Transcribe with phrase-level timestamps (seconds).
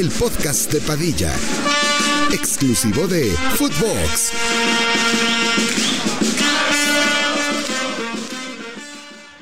[0.00, 1.30] El podcast de Padilla,
[2.32, 3.24] exclusivo de
[3.56, 4.32] Footbox.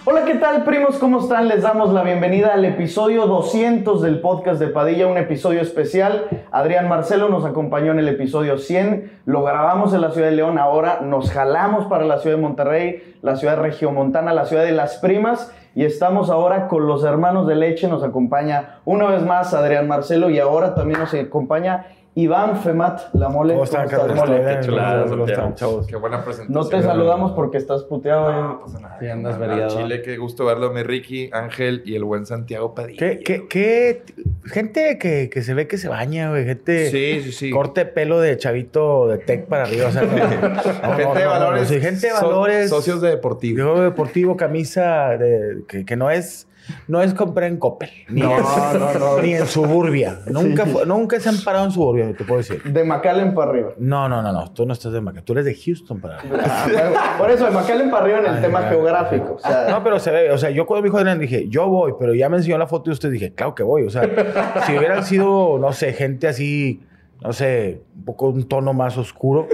[0.05, 0.96] Hola, ¿qué tal primos?
[0.96, 1.46] ¿Cómo están?
[1.46, 6.24] Les damos la bienvenida al episodio 200 del podcast de Padilla, un episodio especial.
[6.50, 10.59] Adrián Marcelo nos acompañó en el episodio 100, lo grabamos en la ciudad de León,
[10.59, 14.72] ahora nos jalamos para la ciudad de Monterrey, la ciudad de Regiomontana, la ciudad de
[14.72, 19.55] Las Primas y estamos ahora con los hermanos de leche, nos acompaña una vez más
[19.55, 21.86] Adrián Marcelo y ahora también nos acompaña
[22.18, 23.52] Iván Femat, la mole.
[23.52, 24.16] ¿Cómo están, estás, Carlos?
[24.16, 24.45] mole?
[24.45, 25.86] Qué chulada, ¿Cómo ¿cómo están, chavos?
[25.86, 26.52] Qué buena presentación.
[26.52, 28.32] No te saludamos porque estás puteado.
[28.32, 28.42] No, eh.
[28.42, 28.96] no pasa nada.
[28.98, 29.77] Sí, andas variado.
[29.80, 32.98] Chile, qué gusto verlo, mi Ricky, Ángel y el buen Santiago Padilla.
[32.98, 34.02] ¿Qué, qué, qué?
[34.46, 36.44] Gente que, que se ve que se baña, güey.
[36.44, 36.91] Gente.
[36.91, 37.50] Sí, sí, sí.
[37.52, 39.86] Corte pelo de chavito de tech para arriba.
[39.86, 41.69] O sea, no, gente no, de no, valores.
[41.69, 42.69] sí, gente de valores.
[42.69, 43.58] socios de deportivo.
[43.58, 46.47] Yo deportivo, camisa de, que, que no es.
[46.86, 47.91] No es comprar en Coppel.
[48.08, 49.19] Ni, No, en, no, no.
[49.22, 50.20] ni en Suburbia.
[50.27, 52.62] Nunca, fue- nunca se han parado en Suburbia, te puedo decir.
[52.62, 53.70] De McAllen para arriba.
[53.78, 54.50] No, no, no, no.
[54.52, 55.22] Tú no estás de Maca.
[55.22, 56.38] Tú eres de Houston para arriba.
[56.44, 59.34] Ah, por eso, de McAllen para arriba en el Ay, tema geográfico.
[59.34, 61.69] O sea, No, pero se ve, o sea, yo cuando me dijo Adrián dije, yo
[61.69, 63.84] voy, pero ya me enseñó la foto y usted dije, claro que voy.
[63.84, 64.03] O sea,
[64.66, 66.82] si hubieran sido, no sé, gente así,
[67.22, 69.48] no sé, un poco un tono más oscuro,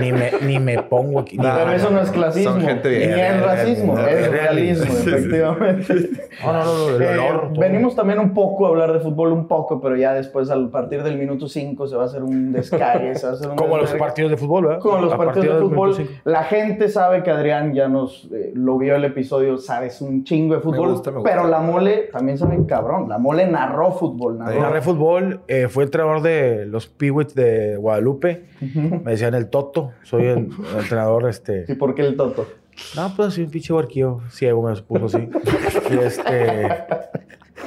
[0.00, 1.36] ni me, ni me pongo aquí.
[1.38, 5.94] ni- pero eso no es clasismo, Son gente ni es racismo, Es es realismo, efectivamente.
[6.44, 7.18] No, no, no, el Eh,
[7.58, 11.02] venimos también un poco a hablar de fútbol, un poco, pero ya después, a partir
[11.02, 13.14] del minuto 5, se va a hacer un descague.
[13.14, 14.80] se va a hacer un Como los partidos de fútbol, ¿verdad?
[14.80, 16.08] Como los A partidos partir de fútbol.
[16.24, 20.54] La gente sabe que Adrián ya nos eh, lo vio el episodio, sabes un chingo
[20.54, 20.90] de fútbol.
[20.90, 21.30] gusta, me gusta.
[21.30, 23.08] Pero la mole también sabe cabrón.
[23.08, 24.38] La mole narró fútbol.
[24.38, 24.60] Narró.
[24.60, 28.44] Narré fútbol, eh, fui entrenador de los Peewits de Guadalupe.
[29.04, 31.64] Me decían el Toto, soy el, entrenador, este...
[31.68, 32.46] ¿Y por qué el Toto?
[32.94, 35.28] No, pues así un pinche barquillo ciego me puso así.
[35.90, 36.68] y este.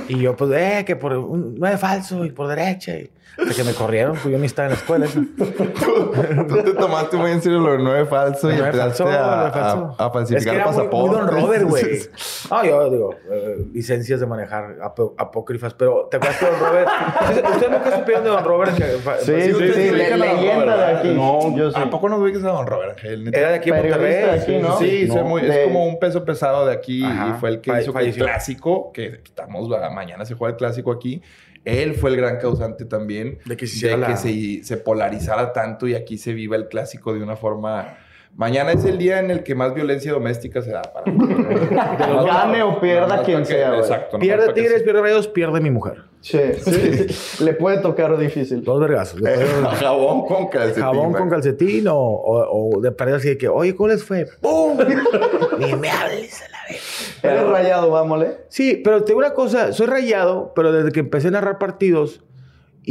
[0.07, 2.97] Y yo, pues, eh, que por un nueve falso y por derecha.
[2.97, 3.09] Y,
[3.41, 5.05] hasta que me corrieron, pues yo ni estaba en la escuela.
[5.05, 5.21] eso.
[5.37, 9.95] Tú te tomaste muy en serio lo de nueve falso y empezaste falso, a, falso.
[9.97, 11.17] a- a falsificar Es que era muy, muy pasaportes.
[11.19, 11.99] Don Robert, güey.
[12.49, 16.89] No, yo digo, eh, licencias de manejar apo- apócrifas, pero ¿te acuerdas que Don Robert?
[17.53, 18.75] ¿Ustedes nunca supieron de Don Robert?
[18.75, 18.83] Que,
[19.19, 21.07] Sí, sí, sí, se le- leyenda Robert, de aquí.
[21.09, 21.79] No, Yo sí.
[21.79, 23.23] ¿A poco no ubicas a Don Robert Ángel?
[23.25, 23.39] Neta?
[23.39, 24.13] Era de aquí en Monterrey.
[24.13, 24.77] de aquí, ¿no?
[24.79, 27.27] Sí, No, soy muy- de- es como un peso pesado de aquí Ajá.
[27.35, 31.21] y fue el que hizo el clásico, que estamos, mañana se juega el clásico aquí.
[31.69, 34.77] Él fue el gran causante también De que se hiciera de que la- se, se
[34.77, 37.97] polarizara tanto y aquí se viva el clásico de una forma...
[38.35, 41.11] Mañana es el día en el que más violencia doméstica se da para...
[42.23, 43.79] Gane o pierda quien que- sea, güey.
[43.81, 44.19] Exacto.
[44.19, 46.03] Pierde Tigres, pierde Rayos, pierde mi mujer.
[46.21, 47.43] Sí, sí, sí.
[47.43, 48.63] Le puede tocar difícil.
[48.63, 49.19] Dos vergazos.
[49.19, 49.45] Puede-
[49.79, 50.83] Jabón con calcetín.
[50.83, 54.27] Jabón con calcetín o, o, o de perder así de que, oye, ¿cómo les fue?
[54.41, 54.77] ¡Pum!
[55.59, 56.58] Ni me hables a la
[57.23, 58.37] Eres rayado, vámole.
[58.49, 62.23] Sí, pero te digo una cosa, soy rayado, pero desde que empecé a narrar partidos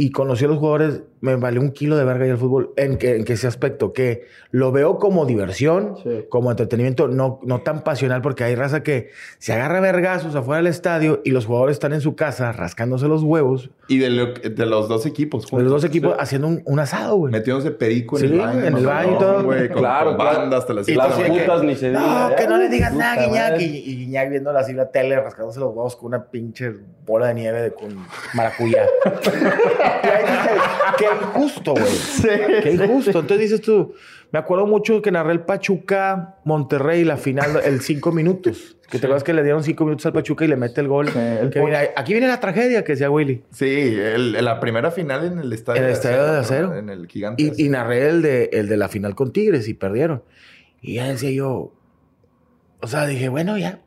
[0.01, 2.71] y conocí a los jugadores, me valió un kilo de verga y el fútbol.
[2.77, 3.91] ¿En qué, en ese aspecto?
[3.91, 6.25] Que lo veo como diversión, Sí.
[6.29, 10.67] como entretenimiento, no, no tan pasional, porque hay raza que se agarra vergazos afuera del
[10.67, 14.65] estadio y los jugadores están en su casa rascándose los huevos, Y de, lo- de
[14.65, 15.45] los dos equipos.
[15.51, 15.83] de los dos juntos.
[15.83, 17.33] equipos haciendo un, un asado, güey.
[17.33, 18.63] Metiéndose perico en Sí, el baño.
[18.65, 19.43] en el baño y todo.
[19.43, 22.29] Güey, con, Claro, con bandas, hasta las Y las putas ni se diga.
[22.29, 23.59] No, que no le digas Puta nada, Guiñac.
[23.59, 26.71] Y, y Guiñac viendo así la tele, rascándose los huevos con una pinche
[27.05, 27.89] bola de nieve de, con
[28.33, 28.85] maracuyá.
[30.03, 30.49] y ahí dije,
[30.97, 32.61] qué injusto, güey.
[32.63, 33.19] Qué injusto.
[33.19, 33.93] Entonces dices tú,
[34.31, 38.75] me acuerdo mucho que narré el Pachuca Monterrey, la final, el cinco minutos.
[38.89, 41.09] Que te acuerdas que le dieron cinco minutos al Pachuca y le mete el gol.
[41.09, 43.43] Sí, el Que viene- aquí viene la tragedia que decía Willy.
[43.51, 46.75] Sí, el- la primera final en el estadio, En el estadio de acero.
[46.75, 47.43] En el gigante.
[47.43, 50.23] Y, y narré el de, el de la final con Tigres y perdieron.
[50.81, 51.71] Y ya decía yo,
[52.81, 53.79] o sea, dije, bueno, ya.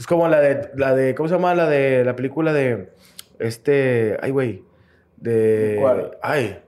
[0.00, 1.54] Es como la de, la de, ¿cómo se llama?
[1.54, 2.88] La de la película de,
[3.40, 4.62] este, ay, güey,
[5.20, 6.10] de, ¿Cuál?
[6.22, 6.58] ay,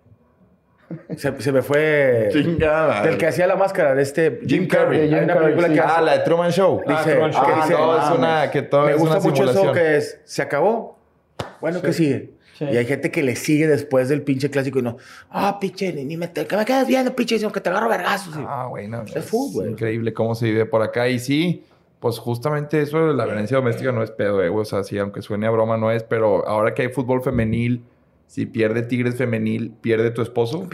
[1.17, 3.03] se, se me fue, Chingada.
[3.03, 5.03] del que hacía la máscara, de este, Jim Carrey.
[5.03, 5.75] Hay Jim una película sí.
[5.75, 6.81] que Ah, hace- la de Truman Show.
[6.87, 7.47] dice, Truman Show.
[7.47, 8.19] que Ah, dice, todo es mames.
[8.19, 9.75] una, que todo me es gusta una mucho eso simulación.
[9.85, 10.99] que es, se acabó.
[11.61, 12.31] Bueno, que sigue.
[12.59, 12.65] Sí.
[12.67, 14.99] Y hay gente que le sigue después del pinche clásico y no,
[15.31, 18.35] ah, pinche, ni, me, te, que me quedas viendo, pinche, sino que te agarro vergazos.
[18.37, 19.03] Ah, güey, no.
[19.15, 19.71] Es fútbol.
[19.71, 21.09] Increíble cómo se vive por acá.
[21.09, 21.65] Y sí,
[22.01, 24.63] pues justamente eso de la violencia doméstica no es pedo, eh, güey.
[24.63, 26.03] O sea, sí, aunque suene a broma, no es.
[26.03, 27.83] Pero ahora que hay fútbol femenil,
[28.31, 30.69] si pierde Tigres femenil, ¿pierde tu esposo?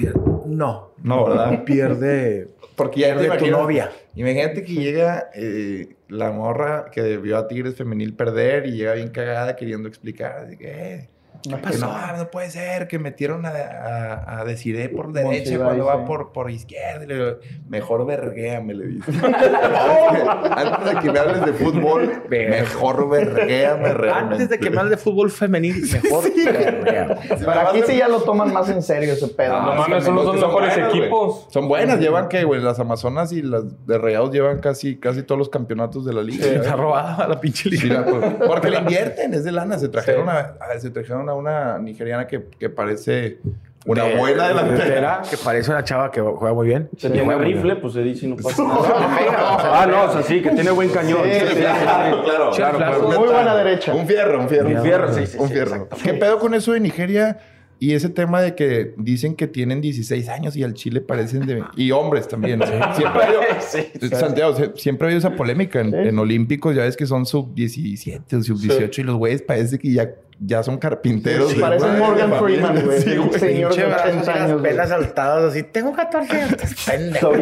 [0.45, 0.93] No.
[1.03, 1.65] No, ¿verdad?
[1.65, 2.51] Pierde.
[2.77, 3.91] Porque ya Pierde tu novia.
[4.15, 9.09] Imagínate que llega eh, la morra que vio a Tigres femenil perder y llega bien
[9.09, 10.45] cagada queriendo explicar.
[10.45, 11.09] Así que, eh,
[11.49, 15.99] Que no, no puede ser que metieron a, a, a Desiree por derecha cuando va
[15.99, 16.03] sí.
[16.07, 17.05] por, por izquierda.
[17.05, 17.37] Y le digo,
[17.69, 19.13] mejor verguéame, le dice.
[20.57, 24.35] Antes de que me hables de fútbol, mejor verguéame realmente.
[24.35, 26.25] Antes de que me hables de fútbol femenil, mejor.
[26.47, 27.19] verga.
[27.29, 29.55] Pero aquí sí ya lo toman más en serio ese pedo.
[29.57, 29.75] Ah, ¿no?
[29.75, 31.47] No mames, son los dos Son mejores buenas, equipos.
[31.51, 35.39] Son buenas, llevan que, güey, las Amazonas y las de Rayados llevan casi, casi todos
[35.39, 36.47] los campeonatos de la liga.
[36.47, 36.57] ¿eh?
[36.57, 38.01] Está robada la pinche Sí, liga.
[38.01, 39.79] la- porque le invierten, es de lana.
[39.79, 43.39] Se trajeron, a, a- se trajeron a una nigeriana que, que parece
[43.87, 45.23] una De- buena delantera.
[45.31, 46.89] que parece una chava que juega muy bien.
[46.97, 47.81] Se Sí, tiene muy rifle, bien.
[47.81, 48.79] pues se dice y no pasa nada.
[49.83, 51.21] ah, no, o sea, sí, que tiene buen cañón.
[51.25, 53.07] Sí, sí, Claro, claro, Sí, claro, claro.
[53.09, 53.95] pero Muy buena derecha.
[53.95, 54.69] Un fierro, un fierro.
[54.71, 55.89] Un fierro, sí, sí, Un sí, fierro.
[56.03, 57.39] ¿Qué pedo con eso de Nigeria?
[57.79, 61.63] Y ese tema de que dicen que tienen 16 años y al Chile parecen de...
[61.77, 62.59] Y hombres también.
[62.95, 63.41] Siempre ha habido...
[64.19, 65.97] Santiago, sie- siempre ha habido esa polémica en, Sí.
[66.09, 66.75] en Olímpicos.
[66.75, 70.79] Ya ves que son sub-17 o sub-18 y los güeyes parece que ya, ya son
[70.79, 71.51] carpinteros.
[71.51, 72.39] Sí, de Morgan familia.
[72.39, 73.01] Freeman, güey.
[73.01, 73.39] Sí, güey.
[73.39, 74.51] Señor de Pinche brazo, 80 así, años.
[74.51, 75.63] las pelas saltadas así.
[75.63, 76.57] Tengo 14 años.
[76.87, 77.33] Pendejo.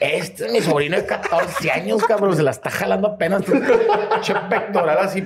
[0.00, 2.36] Este es mi sobrino de 14 años, cabrón.
[2.36, 3.42] Se la está jalando apenas.
[3.42, 5.24] Pinche pectoral así.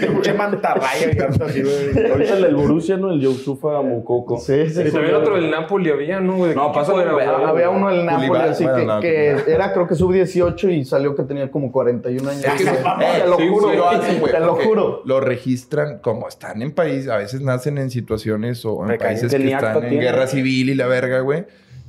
[0.00, 1.10] Pinche mantarraya.
[1.12, 2.10] y tanto así, güey.
[2.10, 3.10] Ahorita el del Borussia, ¿no?
[3.10, 4.38] El Yousufa Mukoko.
[4.38, 4.92] Sí, sí, Y sí.
[4.92, 6.36] también otro del Napoli había, ¿no?
[6.36, 6.50] güey?
[6.50, 7.06] ¿De No, pasa güey?
[7.26, 11.14] Había uno del Napoli así bueno, que, no, que era creo que sub-18 y salió
[11.14, 12.44] que tenía como 41 años.
[12.44, 13.70] Es que Te eh, lo sí, juro,
[14.02, 15.02] sí, Te lo juro.
[15.04, 15.20] Lo
[16.02, 20.00] como están en país, a veces nacen en situaciones o en países que están en
[20.00, 21.44] guerra civil y la verga, güey.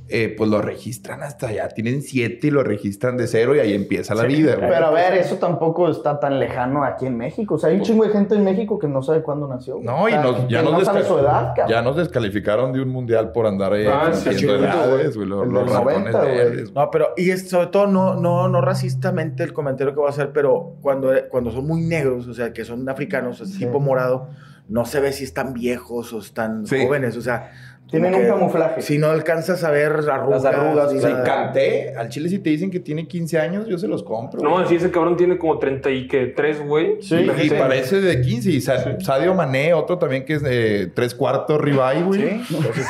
[0.08, 1.68] Eh, pues lo registran hasta allá.
[1.68, 4.68] Tienen siete y lo registran de cero y ahí empieza la vida, güey.
[4.68, 7.54] Pero a ver, eso tampoco está tan lejano aquí en México.
[7.54, 9.78] O sea, hay un chingo de gente en México que no sabe cuándo nació.
[9.82, 11.68] No, y O sea, nos, ya, nos no su edad, cabrón.
[11.68, 15.28] ya nos descalificaron de un mundial por andar ahí Ah, sí, edades, güey.
[15.28, 16.72] Los, los del ratones 90, de güey.
[16.72, 20.10] No, pero, y es sobre todo no, no, no racistamente el comentario que voy a
[20.10, 24.28] hacer, pero cuando, cuando son muy negros, o sea, que son africanos, tipo morado,
[24.68, 26.84] no se ve si están viejos o están Sí.
[26.84, 27.50] jóvenes, o sea.
[27.90, 28.82] Tienen un que camuflaje.
[28.82, 30.42] Si no alcanzas a ver arrugas.
[30.42, 33.68] Las arrugas, y Si la- canté, al chile si te dicen que tiene 15 años,
[33.68, 34.42] yo se los compro.
[34.42, 34.66] No, güey.
[34.66, 37.00] sí, ese cabrón tiene como 33, güey.
[37.00, 37.54] Sí, y sí.
[37.56, 38.50] parece de 15.
[38.50, 42.20] Y Sa- Sadio Mané, otro también que es de tres cuartos ribeye, güey.
[42.42, 42.86] Sí, entonces-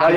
[0.00, 0.10] Ah,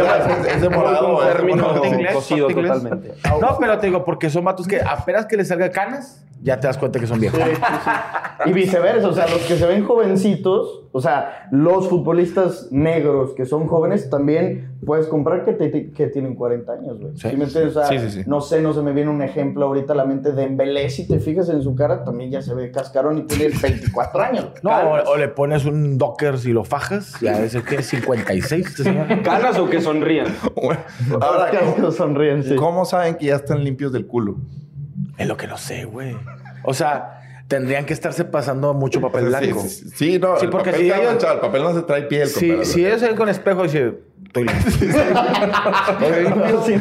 [0.50, 1.82] Es de morado, término
[2.14, 3.14] cocido totalmente.
[3.40, 6.68] No, pero te digo, porque son vatos que apenas que les salga canas, ya te
[6.68, 7.40] das cuenta que son viejos.
[7.44, 8.50] Sí, sí, sí.
[8.50, 13.46] Y viceversa, o sea, los que se ven jovencitos, o sea, los futbolistas negros que
[13.46, 17.14] son jóvenes, también puedes comprar que, te- que tienen 40 años, güey.
[17.18, 17.76] Sí, ¿Sí me entiendes?
[17.76, 18.24] O sea, Sí, sí, sí.
[18.30, 21.08] no sé, no se me viene un ejemplo ahorita a la mente de Embelé, si
[21.08, 24.48] te fijas en su cara, también ya se ve cascarón y tiene 24 años.
[24.62, 28.66] No, o, o le pones un docker y lo fajas, ya ves que es 56.
[28.68, 29.08] este señor.
[29.24, 30.28] ¿Canas o que sonrían?
[30.56, 30.80] Bueno,
[31.22, 32.56] Ahora, que sonríen, sí.
[32.56, 34.36] ¿cómo saben que ya están limpios del culo?
[35.18, 36.16] Es lo que no sé, güey.
[36.64, 39.62] O sea, tendrían que estarse pasando mucho papel Sí, blanco.
[39.62, 41.74] sí, sí, sí, no, Sí, el porque papel si está ellos- manchado, el papel no
[41.74, 42.30] se trae piel.
[42.32, 42.66] Compadre.
[42.66, 43.94] si ellos salen con espejo, dice,
[44.26, 44.70] estoy listo.
[46.66, 46.76] Sí,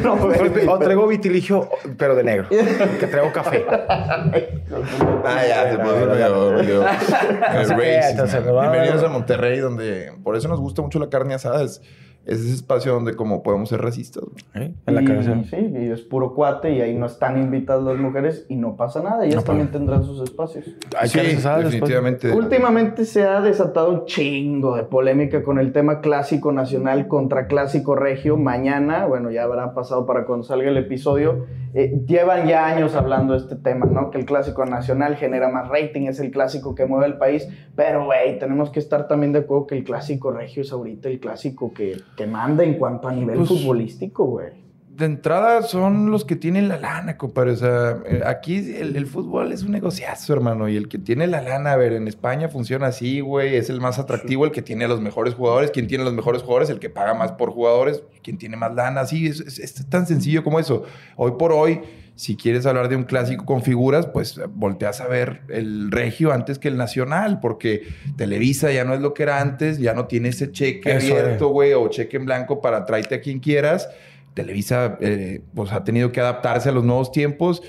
[0.67, 2.47] o traigo vitiligio, pero de negro.
[2.49, 3.63] Que traigo café.
[3.69, 5.95] Ah, ya, se puso
[8.61, 11.63] Bienvenidos a Monterrey, donde por eso nos gusta mucho la carne asada.
[11.63, 11.81] Es,
[12.25, 14.23] es ese espacio donde como podemos ser racistas.
[14.23, 14.65] güey.
[14.67, 14.73] ¿Eh?
[14.85, 15.35] En la Y- cabeza.
[15.49, 19.01] Sí, y es puro cuate y ahí no están invitadas las mujeres y no pasa
[19.03, 19.23] nada.
[19.25, 20.65] Ellas No, también tendrán sus espacios.
[20.99, 21.63] Hay Sí, después.
[21.65, 22.31] definitivamente.
[22.33, 27.95] Últimamente se ha desatado un chingo de polémica con el tema clásico nacional contra clásico
[27.95, 28.37] regio.
[28.37, 31.45] Mañana, bueno, ya habrá pasado para cuando salga el episodio.
[31.77, 34.09] eh, llevan ya años hablando de este tema, ¿no?
[34.09, 37.49] Que el clásico nacional genera más rating, es el clásico que mueve el país.
[37.75, 41.19] Pero, güey, tenemos que estar también de acuerdo que el clásico regio es ahorita el
[41.19, 44.65] clásico que, que manda en cuanto a nivel Pues, futbolístico, güey.
[44.89, 47.51] De entrada son los que tienen la lana, compadre.
[47.51, 50.69] O sea, eh, aquí el, el fútbol es un negociazo, hermano.
[50.69, 53.57] Y el que tiene la lana, a ver, en España funciona así, güey.
[53.57, 55.71] Es el más atractivo, el que tiene a los mejores jugadores.
[55.71, 58.03] Quien tiene los mejores jugadores, el que paga más por jugadores.
[58.23, 59.27] Quien tiene más lana, así.
[59.27, 60.83] Es, es- es tan sencillo como eso.
[61.17, 61.81] Hoy por hoy,
[62.15, 66.59] si quieres hablar de un clásico con figuras, pues volteas a ver el regio antes
[66.59, 67.39] que el nacional.
[67.39, 67.83] Porque
[68.15, 69.79] Televisa ya no es lo que era antes.
[69.79, 73.21] Ya no tiene ese cheque Eso, abierto, güey, o cheque en blanco para tráete a
[73.21, 73.89] quien quieras.
[74.33, 77.61] Televisa eh, pues ha tenido que adaptarse a los nuevos tiempos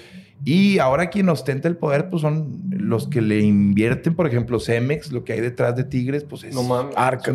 [0.44, 5.10] y ahora quien ostenta el poder pues son los que le invierten, por ejemplo, Cemex,
[5.10, 6.54] lo que hay detrás de Tigres, pues es...
[6.54, 6.94] No mames.
[6.96, 7.32] Arca,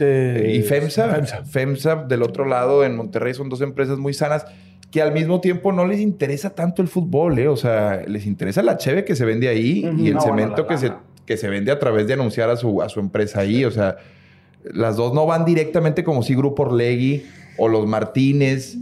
[0.00, 1.44] eh, y FEMSA, FEMSA.
[1.44, 1.96] FEMSA.
[2.08, 4.46] del otro lado en Monterrey son dos empresas muy sanas
[4.90, 7.48] que al mismo tiempo no les interesa tanto el fútbol, ¿eh?
[7.48, 10.78] O sea, les interesa la cheve que se vende ahí y el No, cemento que,
[10.78, 10.92] se,
[11.24, 13.64] que se vende a través de anunciar a su, a su empresa ahí.
[13.64, 13.96] O sea,
[14.64, 17.24] las dos no van directamente como si Grupo Orlegui
[17.58, 18.76] o los Martínez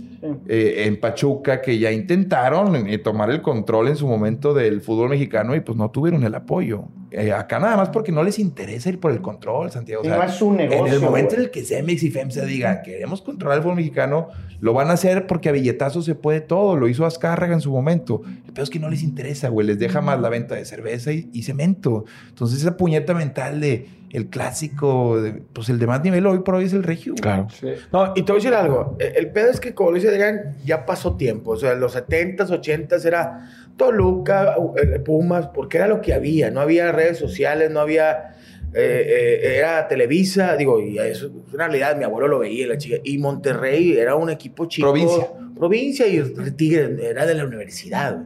[0.48, 5.10] eh, en Pachuca, que ya intentaron eh, tomar el control en su momento del fútbol
[5.10, 6.84] mexicano y pues no tuvieron el apoyo.
[7.16, 10.02] Eh, acá nada más porque no les interesa ir por el control, Santiago.
[10.02, 10.86] no es un negocio.
[10.86, 14.30] En el momento en el que Cemex y FEMSA digan queremos controlar el fútbol mexicano,
[14.58, 16.76] lo van a hacer porque a billetazos se puede todo.
[16.76, 18.22] Lo hizo Azcárraga en su momento.
[18.46, 19.64] El peor es que no les interesa, güey.
[19.64, 22.04] Les deja más la venta de cerveza y, cemento.
[22.30, 25.16] Entonces, esa puñeta mental de el clásico,
[25.52, 27.14] pues el de más nivel hoy por hoy es el regio.
[27.14, 27.46] Claro.
[27.92, 28.96] No, y te voy a decir algo.
[28.98, 31.52] El, el pedo es que, como lo dice Adrián, ya pasó tiempo.
[31.52, 34.56] O sea, en los 70s, 80s era Toluca,
[35.04, 36.50] Pumas, porque era lo que había.
[36.50, 38.34] No había redes sociales, no había.
[38.76, 41.96] Eh, eh, era Televisa, digo, y eso es una realidad.
[41.96, 42.96] Mi abuelo lo veía, la chica.
[43.04, 44.88] Y Monterrey era un equipo chico.
[44.88, 45.28] Provincia.
[45.54, 48.24] Provincia y Tigre era de la universidad.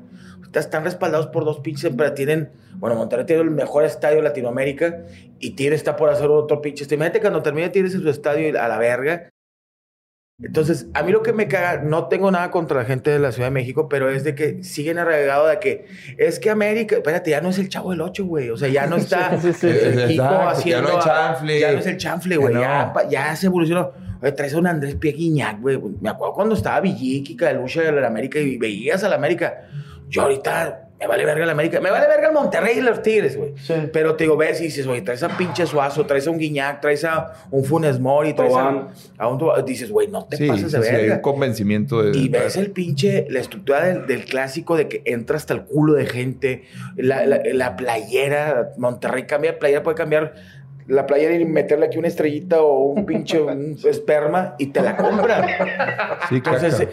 [0.55, 2.51] Están respaldados por dos pinches, pero tienen.
[2.77, 5.05] Bueno, Monterrey tiene el mejor estadio de Latinoamérica
[5.39, 6.85] y Tigre está por hacer otro pinche.
[6.85, 9.31] Imagínate cuando termine Tigre en su estadio a la verga
[10.41, 13.33] entonces, a mí lo que me caga, no tengo nada contra la gente de la
[13.33, 17.31] Ciudad de México, pero es de que siguen arraigado de que es que América, espérate,
[17.31, 18.51] ya no es el chavo del 8, güey.
[18.51, 20.19] O sea, ya no está sí, sí, sí.
[20.21, 20.89] haciendo.
[20.89, 21.59] Ya no, chanfle.
[21.59, 22.55] ya no es el chanfle, güey.
[22.55, 23.91] Ya, ya, se evolucionó.
[24.23, 25.81] Oye, traes a un Andrés Pieguiñac, güey.
[26.01, 29.67] Me acuerdo cuando estaba Villiqui, Calucha de la América y veías a la América.
[30.09, 31.81] Yo ahorita me vale verga el América.
[31.81, 33.55] Me vale verga el Monterrey y los Tigres, güey.
[33.57, 33.75] Sí.
[33.93, 36.81] Pero te digo, ves y dices, güey, traes a pinche Suazo, traes a un Guiñac,
[36.81, 39.65] traes a un Funes Mori, traes a, a, un...
[39.65, 40.99] Dices, güey, no te pases de verga.
[40.99, 42.19] Sí, hay un convencimiento de...
[42.19, 46.07] Y ves el pinche, la estructura del, clásico de que entra hasta el culo de
[46.07, 46.65] gente.
[46.97, 50.35] La, la, la playera, Monterrey cambia de playera, puede cambiar
[50.89, 53.41] la playera y meterle aquí una estrellita o un pinche
[53.85, 55.47] esperma y te la compran.
[56.29, 56.89] Sí, Entonces,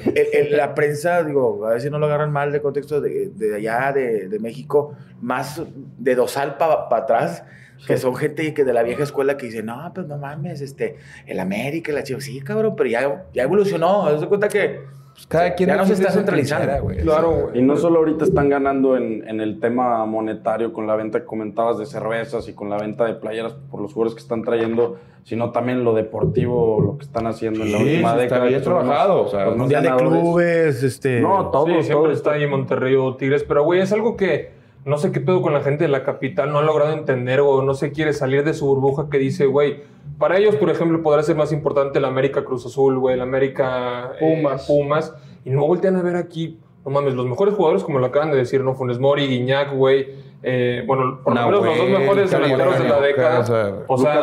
[0.51, 3.91] la prensa, digo, a ver si no lo agarran mal de contexto de, de allá,
[3.93, 5.61] de, de, México, más
[5.97, 7.43] de dosal para atrás,
[7.87, 10.97] que son gente que de la vieja escuela que dice, no, pues no mames, este,
[11.25, 14.19] el América, la chica, sí, cabrón, pero ya, ya evolucionó.
[14.19, 14.81] ¿Se cuenta que
[15.27, 16.83] cada quien ya no se está centralizando.
[16.83, 16.97] güey.
[17.01, 21.19] Claro, Y no solo ahorita están ganando en, en, el tema monetario con la venta
[21.19, 24.43] que comentabas de cervezas y con la venta de playeras por los jugadores que están
[24.43, 28.45] trayendo, sino también lo deportivo, lo que están haciendo en la última década.
[28.45, 29.23] Bien trabajado.
[29.23, 31.19] O sea, mundial de clubes, este.
[31.19, 31.67] No, todo.
[31.67, 33.43] Sí, siempre está ahí Monterrey o Tigres.
[33.43, 34.54] Pero, güey, es algo que
[34.85, 37.63] no sé qué pedo con la gente de la capital, no ha logrado entender o
[37.63, 39.81] no se quiere salir de su burbuja que dice, güey,
[40.19, 44.11] para ellos, por ejemplo, podrá ser más importante el América Cruz Azul, güey, el América
[44.19, 44.67] eh, Pumas.
[44.67, 48.29] Pumas, y no voltean a ver aquí, no mames, los mejores jugadores, como lo acaban
[48.29, 48.75] de decir, ¿no?
[48.75, 50.07] Funes Mori, Guiñac, güey,
[50.47, 53.85] eh, bueno, por lo menos los dos mejores delanteros de la década.
[53.87, 54.21] O sea,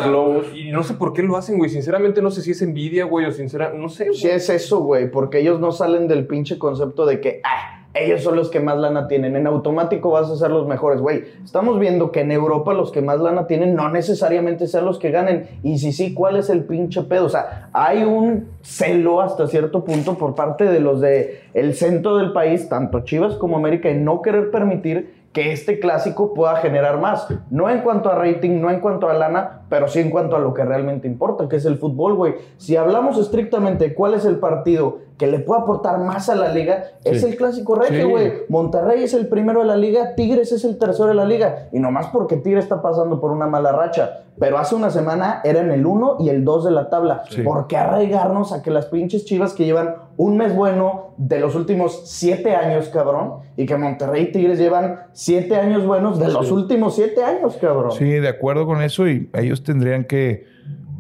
[0.54, 1.68] y no sé por qué lo hacen, güey.
[1.68, 4.04] Sinceramente, no sé si es envidia, güey, o sinceramente, no sé.
[4.04, 4.16] Güey.
[4.16, 8.22] Sí, es eso, güey, porque ellos no salen del pinche concepto de que, ah, ellos
[8.22, 9.36] son los que más lana tienen.
[9.36, 11.24] En automático vas a ser los mejores, güey.
[11.44, 15.10] Estamos viendo que en Europa los que más lana tienen no necesariamente sean los que
[15.10, 15.48] ganen.
[15.62, 17.26] Y si sí, ¿cuál es el pinche pedo?
[17.26, 21.40] O sea, hay un celo hasta cierto punto por parte de los de
[21.74, 26.56] centro del país, tanto Chivas como América, en no querer permitir que este clásico pueda
[26.56, 27.26] generar más.
[27.50, 30.38] No en cuanto a rating, no en cuanto a lana, pero sí en cuanto a
[30.38, 32.34] lo que realmente importa, que es el fútbol, güey.
[32.58, 36.52] Si hablamos estrictamente de cuál es el partido que le puede aportar más a la
[36.52, 38.32] liga, es el clásico regio, güey.
[38.48, 41.68] Monterrey es el primero de la liga, Tigres es el tercero de la liga.
[41.70, 44.24] Y nomás porque Tigres está pasando por una mala racha.
[44.40, 47.22] Pero hace una semana eran el 1 y el 2 de la tabla.
[47.44, 51.54] ¿Por qué arraigarnos a que las pinches chivas que llevan un mes bueno de los
[51.54, 53.34] últimos 7 años, cabrón?
[53.56, 57.92] Y que Monterrey y Tigres llevan 7 años buenos de los últimos 7 años, cabrón.
[57.92, 60.50] Sí, de acuerdo con eso y ellos tendrían que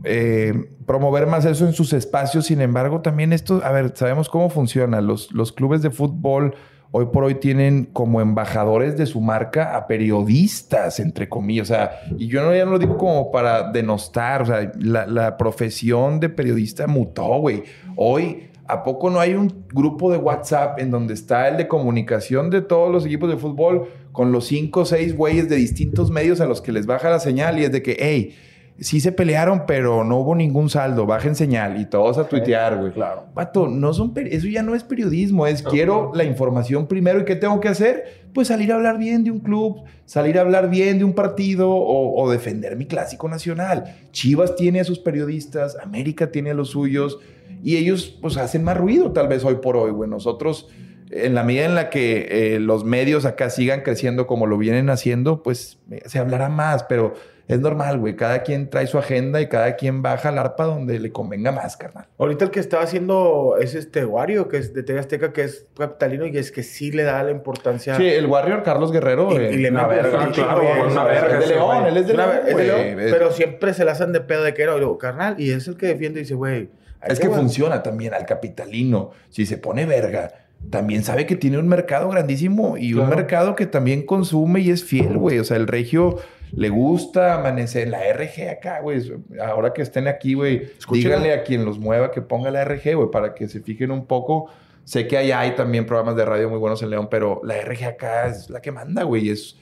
[0.04, 2.46] eh, promover más eso en sus espacios.
[2.46, 5.00] Sin embargo, también esto, a ver, sabemos cómo funciona.
[5.00, 6.54] Los, los clubes de fútbol
[6.90, 11.70] hoy por hoy tienen como embajadores de su marca a periodistas, entre comillas.
[11.70, 14.42] O sea, y yo no, ya no lo digo como para denostar.
[14.42, 17.62] O sea, la, la profesión de periodista mutó, güey.
[17.96, 22.48] Hoy ¿A poco no hay un grupo de WhatsApp en donde está el de comunicación
[22.48, 26.40] de todos los equipos de fútbol con los cinco o seis güeyes de distintos medios
[26.40, 28.34] a los que les baja la señal y es de que, hey,
[28.78, 32.92] sí se pelearon, pero no hubo ningún saldo, bajen señal y todos a tuitear, güey.
[32.92, 33.26] Claro.
[33.34, 37.36] Pato, no son eso ya no es periodismo, es quiero la información primero y qué
[37.36, 38.22] tengo que hacer?
[38.34, 41.70] Pues salir a hablar bien de un club, salir a hablar bien de un partido
[41.70, 43.96] o, o defender mi clásico nacional.
[44.10, 47.18] Chivas tiene a sus periodistas, América tiene a los suyos
[47.62, 50.08] y ellos pues hacen más ruido tal vez hoy por hoy, güey.
[50.08, 50.68] Nosotros
[51.12, 54.88] en la medida en la que eh, los medios acá sigan creciendo como lo vienen
[54.88, 57.14] haciendo, pues eh, se hablará más, pero
[57.54, 58.16] es normal, güey.
[58.16, 61.76] Cada quien trae su agenda y cada quien baja al arpa donde le convenga más,
[61.76, 62.06] carnal.
[62.18, 65.66] Ahorita el que estaba haciendo es este Wario, que es de TV Azteca, que es
[65.76, 67.96] capitalino y es que sí le da la importancia.
[67.96, 69.30] Sí, el Warrior Carlos Guerrero.
[69.32, 71.38] Y, y le una verga, claro, una verga.
[71.38, 72.30] Es de León, él es de León.
[72.46, 75.50] Es de León pero siempre se la hacen de pedo de que era, carnal, y
[75.50, 76.70] es el que defiende y dice, güey.
[77.02, 79.10] Es que funciona también al capitalino.
[79.28, 80.32] Si se pone verga,
[80.70, 84.84] también sabe que tiene un mercado grandísimo y un mercado que también consume y es
[84.84, 85.38] fiel, güey.
[85.38, 86.18] O sea, el regio
[86.54, 89.00] le gusta amanecer la RG acá, güey.
[89.40, 93.10] Ahora que estén aquí, güey, díganle a quien los mueva que ponga la RG, güey,
[93.10, 94.50] para que se fijen un poco.
[94.84, 97.84] Sé que allá hay también programas de radio muy buenos en León, pero la RG
[97.84, 99.30] acá es la que manda, güey.
[99.30, 99.56] Es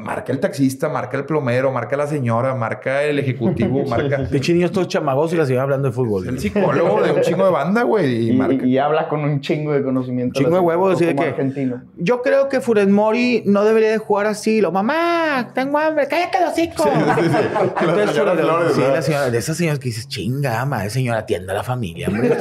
[0.00, 4.26] marca el taxista, marca el plomero, marca la señora, marca el ejecutivo, marca.
[4.30, 6.26] Pinche niños todos chamagos y la señora hablando de fútbol.
[6.26, 8.30] El psicólogo de un chingo de banda, güey.
[8.64, 10.40] Y, habla con un chingo de conocimiento.
[10.40, 11.24] Chingo de huevos, decir que.
[11.24, 11.82] Argentino.
[11.96, 14.60] Yo creo que Furet Mori no debería de jugar así.
[14.60, 16.84] Lo, mamá, tengo hambre, cállate los hocico.
[16.84, 17.36] Sí, sí, sí.
[17.80, 21.62] Entonces, sí, la señora, de esas señoras que dices, chinga, madre, señora, atienda a la
[21.62, 22.36] familia, hombre.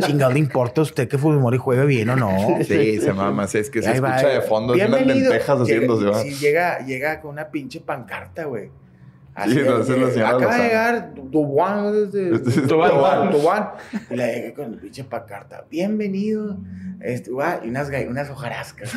[0.00, 2.58] chinga, ¿le importa a usted que Furet Mori juegue bien o no?
[2.62, 6.30] Sí, se mama, es que se escucha de fondo, unas lentejas haciéndose.
[6.30, 8.70] Si llega llega con una pinche pancarta, güey.
[9.34, 12.10] Así sí, no, la acaba de llegar Duan,
[12.68, 13.70] Duan, Duan,
[14.10, 15.64] y le llegué con el pinche pancarta.
[15.70, 16.58] Bienvenido.
[17.00, 18.92] Este, y unas, unas hojarascas.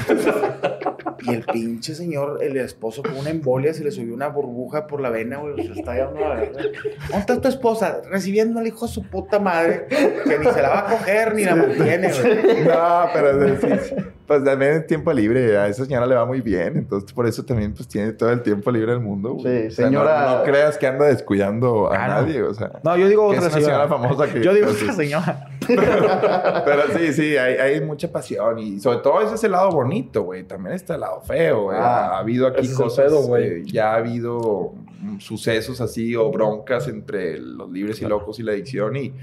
[1.22, 5.00] y el pinche señor, el esposo, con una embolia, se le subió una burbuja por
[5.00, 5.68] la vena, güey.
[5.68, 6.64] Se está llevando la verdad.
[6.64, 8.02] ¿Dónde está tu esposa?
[8.10, 11.46] Recibiendo al hijo de su puta madre, que ni se la va a coger ni
[11.46, 12.64] la mantiene, güey.
[12.66, 13.96] No, pero sí,
[14.28, 17.46] pues también es tiempo libre, a esa señora le va muy bien, entonces por eso
[17.46, 19.38] también pues tiene todo el tiempo libre del mundo.
[19.42, 20.22] Sí, señora.
[20.22, 22.80] no, creas que anda descuidando a nadie, o sea.
[22.84, 23.88] No, yo digo otra señora.
[23.88, 24.42] famosa que.
[24.42, 25.50] Yo digo otra señora.
[25.68, 30.24] pero, sí, sí, hay, hay, mucha pasión y sobre todo ese es el lado bonito,
[30.24, 30.44] güey.
[30.44, 31.78] También está el lado feo, güey.
[31.80, 33.64] Ah, ha habido aquí cosas, güey.
[33.66, 34.74] ya ha habido
[35.20, 39.14] sucesos así o broncas entre los libres y locos y la adicción y,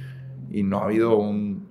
[0.50, 1.68] y no ha habido un...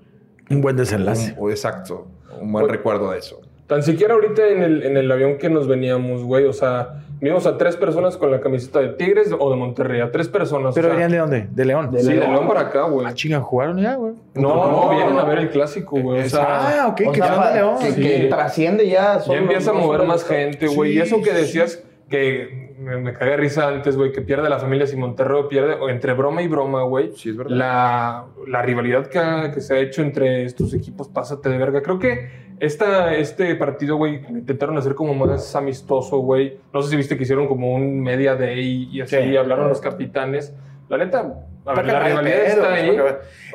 [0.50, 1.36] Un buen desenlace.
[1.50, 2.08] exacto
[2.40, 3.42] un buen recuerdo de eso.
[3.68, 7.46] Tan siquiera ahorita en el, en el avión que nos veníamos, güey, o sea, vimos
[7.46, 10.74] a tres personas con la camiseta de Tigres o de Monterrey, a tres personas.
[10.76, 11.48] ¿Pero venían de dónde?
[11.50, 11.92] ¿De León?
[11.98, 13.06] sí, de León para acá, güey.
[13.06, 14.14] Ah, chinga, ¿jugaron ya, güey?
[14.34, 16.22] No, no, vienen a ver el clásico, güey.
[16.22, 17.78] O sea, ah, ok, que sea, de León.
[17.96, 19.20] Que, trasciende ya.
[19.20, 20.94] Ya empieza a mover más gente, güey.
[20.94, 24.88] y eso que decías que me, me cagué risa antes, güey, que pierde la familia
[24.88, 27.12] si Monterrey pierde, o entre broma y broma, güey.
[27.16, 27.56] Sí, es verdad.
[27.56, 31.82] La, la rivalidad que, que se ha hecho entre estos equipos, pásate de verga.
[31.82, 36.60] Creo que esta, este partido, güey, intentaron hacer como más amistoso, güey.
[36.72, 40.54] No sé si viste que hicieron como un media day y así hablaron los capitanes.
[40.88, 42.98] La neta, a ver, la rivalidad está ahí.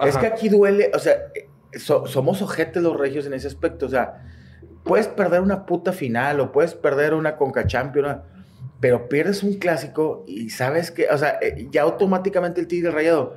[0.04, 1.18] Es que aquí duele, o sea,
[1.76, 3.86] somos ojetes los regios en ese aspecto.
[3.86, 4.24] O sea,
[4.82, 8.16] puedes perder una puta final o puedes perder una Conca Champions,
[8.80, 13.36] pero pierdes un clásico y sabes que, o sea, eh, ya automáticamente el Tigre Rayado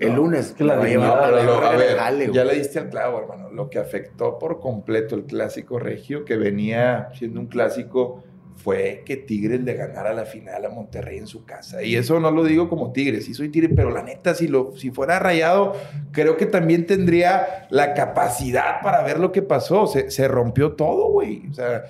[0.00, 0.52] el lunes.
[0.56, 3.50] Que la a ver, ya le diste al clavo, hermano.
[3.50, 8.22] Lo que afectó por completo el clásico regio, que venía siendo un clásico,
[8.56, 11.82] fue que Tigres le ganara la final a Monterrey en su casa.
[11.82, 14.76] Y eso no lo digo como Tigres, sí soy Tigre, pero la neta, si, lo,
[14.76, 15.74] si fuera rayado,
[16.12, 19.86] creo que también tendría la capacidad para ver lo que pasó.
[19.86, 21.42] Se, se rompió todo, güey.
[21.50, 21.84] O sea,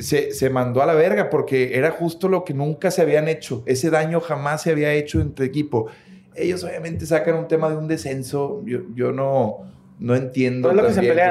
[0.00, 3.62] se, se, mandó a la verga porque era justo lo que nunca se habían hecho.
[3.66, 5.88] Ese daño jamás se había hecho entre equipo
[6.34, 8.62] ellos obviamente sacan un tema de un descenso.
[8.64, 10.70] Yo, yo no, no entiendo.
[10.70, 11.28] es lo que se pelean.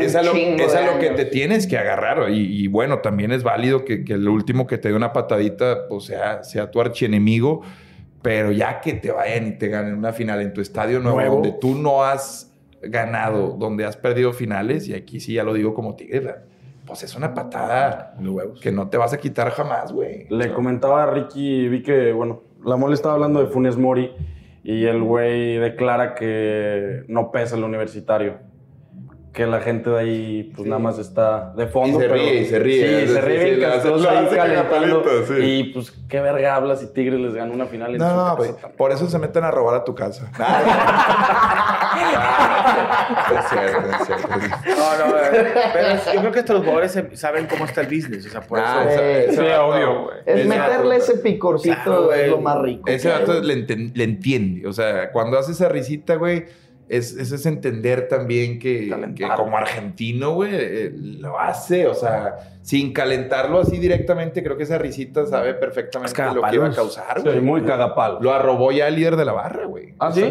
[0.00, 0.32] es, a lo,
[0.98, 2.30] que te tienes que agarrar.
[2.30, 6.42] Y, bueno, también es válido que, el último que te dé una patadita pues sea,
[6.42, 7.62] sea tu archienemigo.
[8.22, 11.52] Pero ya que te vayan y te ganen una final en tu estadio nuevo, donde
[11.60, 15.94] tú no has ganado, donde has perdido finales, y aquí sí ya lo digo como
[15.94, 16.36] tigre,
[16.86, 18.16] pues es una patada
[18.62, 20.26] que no te vas a quitar jamás, güey.
[20.30, 24.10] Le comentaba a Ricky, vi que, bueno, la mole estaba hablando de Funes Mori
[24.62, 28.38] y el güey declara que no pesa el universitario.
[29.34, 31.98] Que la gente de ahí, pues nada más está de fondo.
[31.98, 33.06] Y se ríe, y se ríe.
[33.06, 35.02] Sí, se ríe, sí, ahí calentando.
[35.42, 38.36] Y pues, qué verga hablas si Tigres les ganó una final en no, su no,
[38.54, 38.68] casa.
[38.76, 40.30] por eso se meten a robar a tu casa.
[43.36, 44.28] es cierto, es cierto.
[44.28, 45.14] No, no,
[45.72, 48.26] pero yo creo que estos jugadores saben cómo está el business.
[48.26, 49.42] O sea, por ah, eso.
[49.42, 50.16] Sí, obvio, güey.
[50.26, 52.84] Es meterle ese picorcito, es lo más rico.
[52.86, 54.64] Ese dato le, le entiende.
[54.68, 56.44] O sea, cuando hace esa risita, güey
[56.88, 58.94] es, es, entender también que,
[59.36, 64.78] como argentino, güey, eh, lo hace, o sea, sin calentarlo así directamente, creo que esa
[64.78, 67.40] risita sabe perfectamente lo que iba a causar, güey.
[67.40, 68.18] muy cagapal.
[68.20, 69.94] Lo arrobó ya el líder de la barra, güey.
[69.98, 70.24] Ah, sí.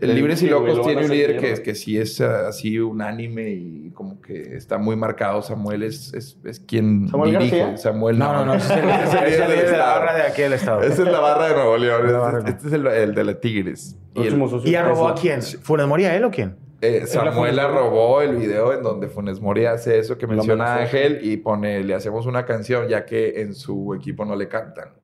[0.00, 3.90] El Libres y Locos tiene un líder que, que sí es uh, así unánime y
[3.90, 5.42] como que está muy marcado.
[5.42, 7.76] Samuel es, es, es quien ¿Samuel dirige.
[7.76, 8.54] Samuel no, no, no.
[8.54, 10.82] es el, líder de la barra de aquí del estado.
[10.82, 12.46] Esa es la barra de Nuevo León.
[12.46, 13.96] Este, es el, el, de la Tigres.
[14.14, 15.42] Y, ¿Y arrobó a quién?
[15.42, 16.56] ¿Funes Mori a él o quién?
[16.80, 21.36] Eh, Samuel arrobó el video en donde Funes Mori hace eso que menciona Ángel y
[21.36, 24.94] pone, le hacemos una canción ya que en su equipo no le cantan.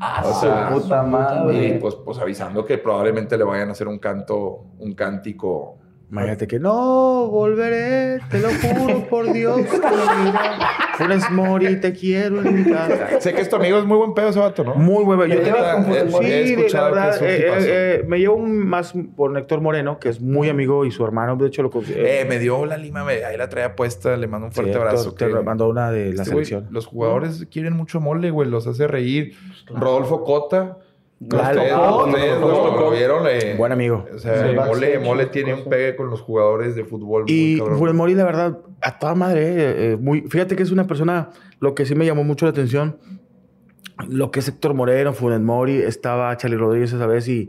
[0.00, 1.66] Ah, su puta madre.
[1.66, 5.78] Y pues, pues avisando que probablemente le vayan a hacer un canto, un cántico
[6.10, 9.78] Imagínate que no volveré, te lo juro por Dios que
[10.96, 13.20] Funes Mori, te quiero en mi casa.
[13.20, 14.74] Sé que es tu amigo, es muy buen pedo ese vato, ¿no?
[14.74, 15.28] Muy buen pedo.
[15.28, 20.08] Yo tenía, sí, la verdad, eh, eh, eh, me llevo más por Héctor Moreno, que
[20.08, 23.36] es muy amigo y su hermano, de hecho, lo Eh, me dio la lima, ahí
[23.36, 25.12] la traía puesta, le mando un fuerte abrazo.
[25.12, 26.68] Te mandó una de la selección.
[26.70, 29.36] los jugadores quieren mucho mole, güey, los hace reír.
[29.66, 30.78] Rodolfo Cota
[31.26, 33.26] Claro, lo vieron.
[33.56, 34.06] Buen amigo.
[34.14, 34.52] O sea,
[35.00, 37.24] Mole, tiene un pegue con los jugadores de fútbol.
[37.26, 40.86] Y Funes Mori, la verdad, a toda madre, eh, eh, muy, fíjate que es una
[40.86, 42.98] persona, lo que sí me llamó mucho la atención,
[44.08, 47.48] lo que es Héctor Moreno, Funes Mori, estaba Charlie Rodríguez esa vez y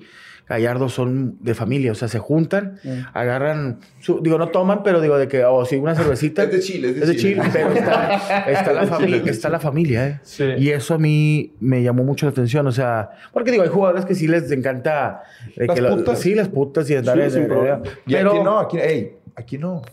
[0.49, 2.89] Gallardo son de familia, o sea, se juntan, mm.
[3.13, 3.79] agarran,
[4.21, 6.43] digo, no toman, pero digo, de que, o oh, si una cervecita.
[6.45, 7.43] es de Chile, es de, Chile.
[7.53, 10.19] pero está, la familia, está la familia, ¿eh?
[10.23, 10.45] Sí.
[10.57, 14.05] Y eso a mí me llamó mucho la atención, o sea, porque digo, hay jugadores
[14.05, 15.21] que sí les encanta.
[15.55, 16.19] las putas.
[16.19, 19.83] sí, las putas y andar sí, Pero aquí no, aquí, hey, aquí no.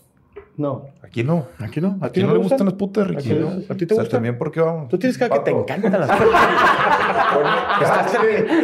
[0.57, 0.87] No.
[1.07, 1.47] Aquí no.
[1.59, 1.97] Aquí no.
[2.01, 2.65] ¿A ti no, le gustan?
[2.65, 3.29] las putas, Ricky?
[3.29, 3.47] ¿no?
[3.69, 4.89] ¿A ti te o sea, también porque vamos.
[4.89, 6.41] Tú tienes cara que te encantan las putas.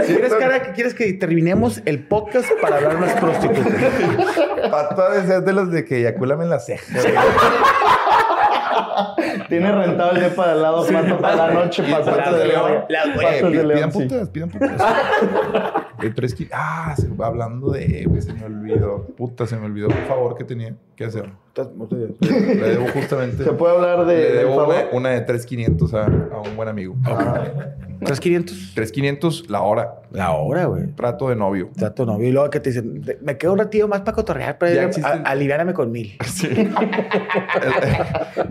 [0.05, 3.73] ¿Tienes cara que quieres que terminemos el podcast para hablar unas prostitutas?
[4.69, 6.83] Pato de ser de los de que eyacúlame en la ceja.
[9.49, 12.85] Tiene rentado el depa de al lado pato para la noche, pato de león.
[12.87, 14.81] Pidan putas, pidan putas.
[16.51, 19.07] Ah, hablando de, se me olvidó.
[19.17, 21.29] Puta, se me olvidó un favor que tenía que hacer.
[22.19, 23.43] Le debo justamente.
[23.43, 24.15] ¿Se puede hablar de.
[24.15, 26.95] Le debo una, de 3,500 a, a un buen amigo.
[27.03, 28.73] ¿3,500?
[28.73, 30.01] 3,500 la hora.
[30.11, 30.87] La hora, güey.
[30.95, 31.69] Trato de novio.
[31.77, 32.27] Trato de novio.
[32.27, 34.89] Y luego que te dicen, me quedo un ratito más para cotorrear, pero
[35.25, 36.17] aliviárame con mil.
[36.33, 36.47] Sí.
[36.47, 36.65] de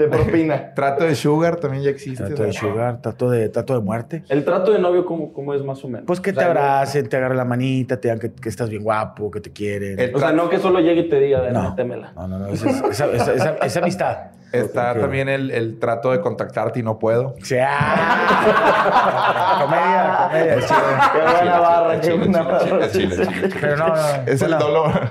[0.08, 0.61] propina.
[0.74, 2.24] Trato de sugar también ya existe.
[2.24, 4.24] Trato de sugar, trato de, trato de muerte.
[4.28, 6.06] ¿El trato de novio cómo, cómo es más o menos?
[6.06, 9.30] Pues que te abracen, te agarren la manita, te digan que, que, estás bien guapo,
[9.30, 10.14] que te quieren.
[10.14, 12.12] o sea, no que solo llegue y te diga, no, métemela.
[12.14, 12.46] No, no, no.
[12.48, 14.18] Esa, esa, esa, esa amistad.
[14.52, 17.34] Está también el, el, trato de contactarte y no puedo.
[17.42, 17.54] Sí.
[19.62, 20.54] comedia, comedia.
[20.56, 22.88] Es Qué buena barra, qué buena barra.
[23.60, 23.94] Pero no, no.
[24.26, 25.10] Es el dolor.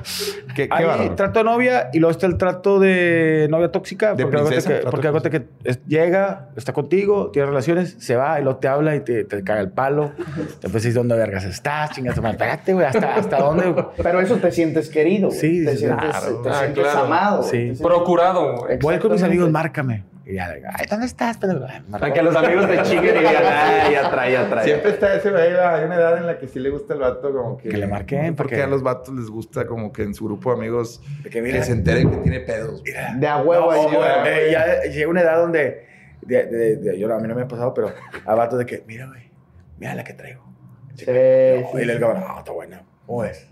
[0.55, 4.13] ¿Qué, qué Hay trato de novia y luego está el trato de novia tóxica.
[4.13, 5.40] De porque princesa, que, porque acuérdate que
[5.87, 9.61] llega, está contigo, tiene relaciones, se va y luego te habla y te, te caga
[9.61, 10.11] el palo.
[10.61, 11.91] Después dices, ¿dónde vergas estás?
[11.91, 13.73] Chingas, espérate, güey, ¿hasta, ¿hasta dónde?
[14.01, 15.31] Pero eso te sientes querido.
[15.31, 16.41] Sí, te sientes, claro.
[16.41, 17.43] te ah, sientes amado.
[17.43, 17.73] Sí.
[17.81, 18.67] Procurado.
[18.81, 20.10] Voy con mis amigos, márcame.
[20.23, 21.37] Y ya, ay, ¿dónde estás?
[21.37, 24.65] Para que los amigos te chinguen y digan, ay, ya trae, ya trae.
[24.65, 27.57] Siempre está ese, hay una edad en la que sí le gusta el vato, como
[27.57, 27.69] que.
[27.69, 28.35] Que le marquen.
[28.35, 31.71] Porque a los vatos les gusta, como que en su grupo de amigos, que, se
[31.71, 32.83] enteren que tiene pedos.
[32.83, 35.89] de a huevo, no, eh, ya llega una edad donde.
[36.21, 37.91] De, de, yo, a mí no me ha pasado, pero
[38.25, 39.31] a vatos de que, mira, güey,
[39.79, 40.45] mira la que traigo.
[40.93, 42.83] Sí, y le digo, no, está buena.
[43.07, 43.47] ¿Cómo es?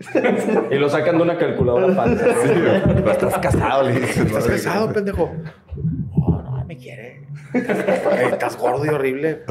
[0.70, 2.24] y lo sacan de una calculadora falsa.
[2.42, 4.18] Sí, estás casado, le dices.
[4.18, 5.30] Estás casado, pendejo.
[7.52, 9.42] Estás gordo y horrible.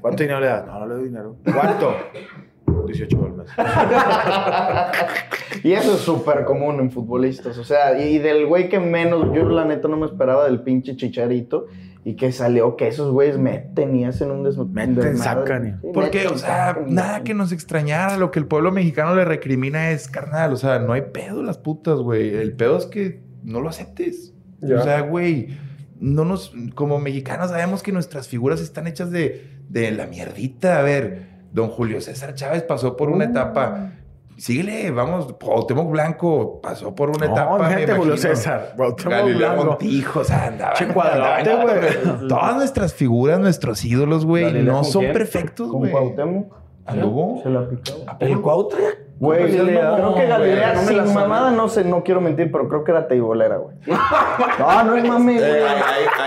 [0.00, 0.66] ¿Cuánto dinero le das?
[0.66, 1.36] No, no le doy dinero.
[1.44, 1.94] ¿Cuánto?
[2.86, 3.46] 18 al mes.
[5.64, 7.58] y eso es súper común en futbolistas.
[7.58, 10.96] O sea, y del güey que menos, yo la neta no me esperaba del pinche
[10.96, 11.66] chicharito.
[12.06, 14.88] Y que salió que esos güeyes meten y hacen un desmadre.
[14.88, 15.80] Meten, sacan.
[15.94, 18.18] Porque, o sea, nada que nos extrañara.
[18.18, 20.52] Lo que el pueblo mexicano le recrimina es carnal.
[20.52, 22.34] O sea, no hay pedo las putas, güey.
[22.34, 24.34] El pedo es que no lo aceptes.
[24.62, 25.48] O sea, güey
[26.04, 30.78] no nos, como mexicanos sabemos que nuestras figuras están hechas de, de la mierdita.
[30.78, 33.92] A ver, don Julio César Chávez pasó por una etapa.
[34.36, 37.70] Síguele, vamos, Cuauhtémoc Blanco pasó por una etapa.
[37.70, 38.74] Gente, Julio César.
[39.02, 40.74] Galileo Montijo, o sea, andaba.
[42.28, 45.90] Todas nuestras figuras, nuestros ídolos, güey, no son perfectos, güey.
[45.90, 46.54] ¿Con Cuauhtémoc?
[46.84, 47.40] ¿Anduvo?
[47.42, 48.16] Se lo aplicaba.
[48.20, 49.03] ¿El Cuauhtémoc?
[49.20, 52.90] Güey, creo que Galilea, no sin mamada, no sé, no quiero mentir, pero creo que
[52.90, 53.76] era teibolera, güey.
[53.86, 55.50] no, no es mame, güey.
[55.50, 55.66] Eh,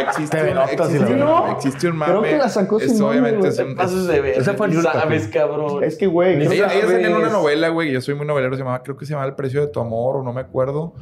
[0.07, 2.11] existe, un, existe, no, existe un mame.
[2.11, 3.75] Creo que la sacó sin obviamente es un...
[3.75, 4.37] Pasos de ver.
[4.37, 5.83] Esa fue el sabes, cabrón.
[5.83, 6.41] Es que, güey...
[6.41, 9.13] Ella, ella en una novela, güey, yo soy muy novelero, se llamaba, creo que se
[9.13, 10.93] llama El precio de tu amor, o no me acuerdo.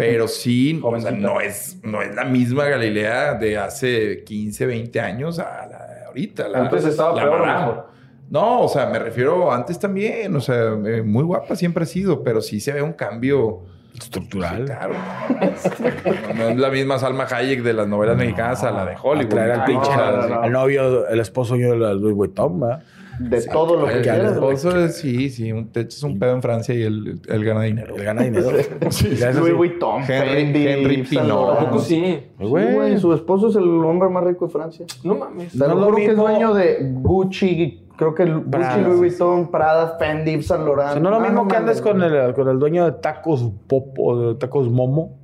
[0.00, 4.98] Pero sí, o sea, no, es, no es la misma Galilea de hace 15, 20
[4.98, 6.48] años a la de ahorita.
[6.48, 7.89] La, Antes estaba la peor mejor.
[8.30, 12.22] No, o sea, me refiero antes también, o sea, eh, muy guapa siempre ha sido,
[12.22, 13.62] pero sí se ve un cambio
[13.98, 14.66] estructural.
[14.66, 14.94] claro.
[16.36, 19.30] no, es la misma Salma Hayek de las novelas mexicanas a la de Hollywood.
[19.30, 22.82] Traer al pinche, al, novio, el esposo yo de Louis Vuitton, ¿verdad?
[23.18, 24.32] De todo lo que quieras.
[24.32, 27.94] esposo sí, sí, un, te echas un pedo en Francia y él, él gana dinero.
[27.96, 28.50] Él gana dinero.
[28.90, 31.58] sí, Louis Vuitton, Henry, Henry Pinot.
[31.58, 32.22] poco sí?
[32.38, 34.86] Güey, su esposo es el hombre más rico de Francia.
[35.04, 35.54] No mames.
[35.54, 40.42] no lo juro que es dueño de Gucci, Creo que Gucci, Louis Vuitton, Prada, Fendi,
[40.42, 41.02] Saint Laurent.
[41.02, 44.34] no es lo mismo que andes con el, con el dueño de tacos Popo, de
[44.36, 45.20] tacos Momo,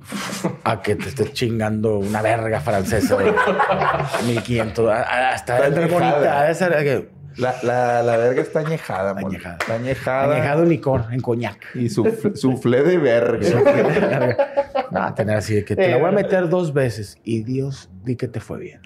[0.63, 3.33] a que te estés chingando una verga francesa de
[4.27, 4.91] 1500.
[4.91, 6.51] Hasta es bonita.
[6.51, 9.57] Esa, la, la, la, verga está añejada, añejada.
[9.59, 10.35] Está añejada.
[10.35, 11.57] Añejado licor, en coñac.
[11.73, 14.37] Y su, suflé de verga.
[14.99, 18.15] No, tener así de que te la voy a meter dos veces y Dios di
[18.15, 18.81] que te fue bien.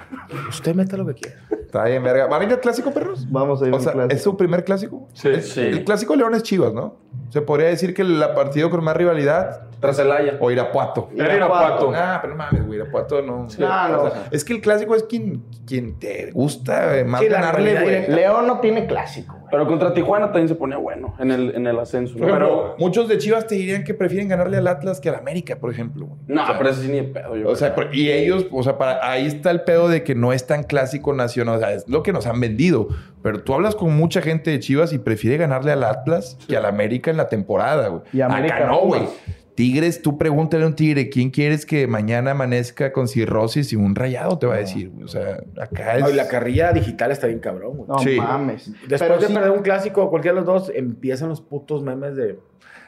[0.50, 1.38] Usted meta lo que quiera.
[1.50, 2.28] Está bien, verga.
[2.28, 3.26] ¿Van a ir al clásico, perros?
[3.32, 5.08] Vamos a ir o sea, ¿Es su primer clásico?
[5.14, 5.62] Sí, sí.
[5.62, 6.98] El clásico León es Chivas, ¿no?
[7.30, 9.70] Se podría decir que el partido con más rivalidad.
[9.80, 10.38] Tras el Haya.
[10.42, 11.10] O Irapuato.
[11.16, 11.94] Era Irapuato.
[11.96, 12.80] Ah, pero no mames, güey.
[12.80, 13.48] Irapuato no.
[13.58, 18.08] no, es que el clásico es quien, quien te gusta eh, más ganarle, güey.
[18.10, 19.41] León no tiene clásico.
[19.52, 22.16] Pero contra Tijuana también se ponía bueno en el, en el ascenso.
[22.18, 25.72] Pero muchos de Chivas te dirían que prefieren ganarle al Atlas que al América, por
[25.72, 26.08] ejemplo.
[26.28, 27.36] No, pero eso sí ni el pedo.
[27.36, 30.32] Yo o sea, y ellos, o sea, para, ahí está el pedo de que no
[30.32, 31.58] es tan clásico nacional.
[31.58, 32.88] O sea, es lo que nos han vendido.
[33.22, 36.66] Pero tú hablas con mucha gente de Chivas y prefiere ganarle al Atlas que al
[36.66, 38.02] América en la temporada, güey.
[38.14, 39.04] Y América Acá no, güey.
[39.56, 43.96] Tigres, tú pregúntale a un tigre, ¿quién quieres que mañana amanezca con cirrosis y un
[43.96, 44.40] rayado?
[44.40, 46.16] Te va a decir, O sea, acá es...
[46.16, 48.18] la carrilla digital está bien cabrón, güey.
[48.18, 48.72] No mames.
[48.88, 52.40] Después de perder un clásico, cualquiera de los dos, empiezan los putos memes de...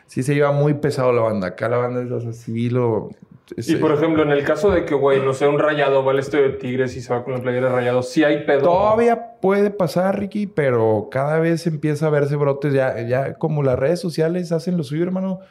[0.06, 1.48] Sí se lleva muy pesado la banda.
[1.48, 3.10] Acá la banda es así, lo...
[3.58, 6.20] y por ejemplo, en el caso de que, güey, no sea un rayado, va al
[6.20, 8.62] estadio de Tigres y se va con la playera de rayado, sí hay pedo.
[8.62, 12.74] Todavía puede pasar, Ricky, pero cada vez empieza a verse brotes.
[12.74, 15.42] Ya, ya como las redes sociales hacen lo suyo, hermano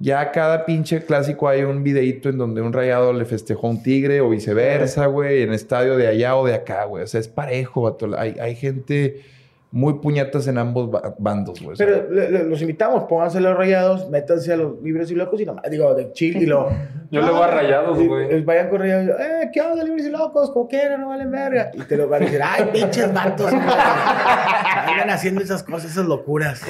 [0.00, 3.82] ya cada pinche clásico hay un videíto en donde un rayado le festejó a un
[3.82, 7.02] tigre o viceversa, güey, en estadio de allá o de acá, güey.
[7.02, 7.96] O sea, es parejo.
[8.16, 9.22] Hay, hay gente
[9.70, 11.76] muy puñetas en ambos bandos, güey.
[11.76, 12.08] Pero
[12.44, 16.10] los invitamos, pónganse los rayados, métanse a los libres y locos y nomás, digo, de
[16.12, 16.70] chill y lo.
[17.10, 18.42] Yo le voy a rayados, güey.
[18.44, 20.50] Vayan con rayados, eh, ¿qué onda, libres y locos?
[20.50, 21.70] Como quieran, no valen verga.
[21.74, 23.52] Y te lo van a decir, ay, pinches vatos.
[23.52, 26.62] Vayan haciendo esas cosas, esas locuras.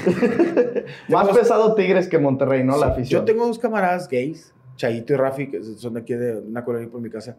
[1.09, 2.77] Más pesado Tigres que Monterrey, ¿no?
[2.77, 3.21] La afición.
[3.21, 6.89] Yo tengo dos camaradas gays, Chayito y Rafi, que son de aquí de una colonia
[6.89, 7.37] por mi casa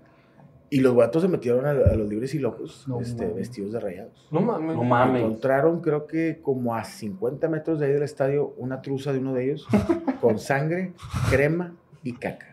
[0.69, 4.27] y los gatos se metieron a, los libres y locos este, vestidos de rayados.
[4.31, 4.75] No mames.
[4.75, 5.23] No mames.
[5.23, 9.33] Encontraron, creo que como a 50 metros de ahí del estadio, una truza de uno
[9.33, 9.67] de ellos
[10.21, 10.93] con sangre,
[11.29, 12.48] crema y caca.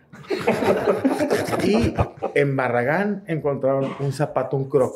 [1.64, 1.94] Y
[2.34, 4.94] en Barragán encontraron un zapato, un croc.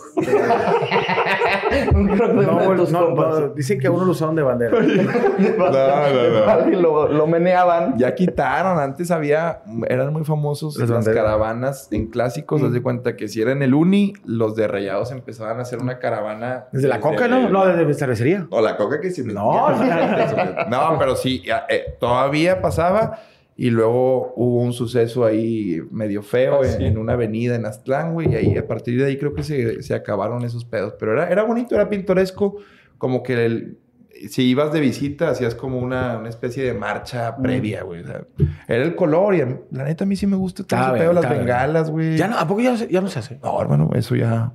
[1.94, 4.78] un croc de no, no, dicen que uno lo usaron de bandera.
[4.80, 7.96] no, Y lo, lo, meneaban.
[7.98, 8.78] Ya quitaron.
[8.78, 12.62] Antes había, eran muy famosos las, caravanas en clásicos.
[12.62, 12.72] Mm.
[12.72, 16.66] de cuenta que si eran el Uni, los de Rayados empezaban a hacer una caravana.
[16.72, 17.48] ¿Desde la Coca, no?
[17.48, 18.46] No, desde cervecería.
[18.50, 19.22] O la Coca que sí.
[19.24, 19.70] No,
[20.70, 23.18] no, pero sí, eh, todavía pasaba.
[23.60, 28.32] Y luego hubo un suceso ahí medio feo ah, en, una avenida en Aztlán, güey.
[28.32, 30.94] Y ahí, a partir de ahí creo que se, se acabaron esos pedos.
[30.98, 32.56] Pero era, era bonito, era pintoresco.
[32.96, 33.78] Como que el,
[34.30, 37.42] si ibas de visita, hacías como una, una especie de marcha mm.
[37.42, 38.02] previa, güey.
[38.66, 39.40] era el color y
[39.72, 42.16] la neta a mí sí me gusta todo ese pedo, las bengalas, güey.
[42.16, 43.40] Ya no, ¿A poco ya, ya no se hace?
[43.42, 44.54] No, hermano, eso ya...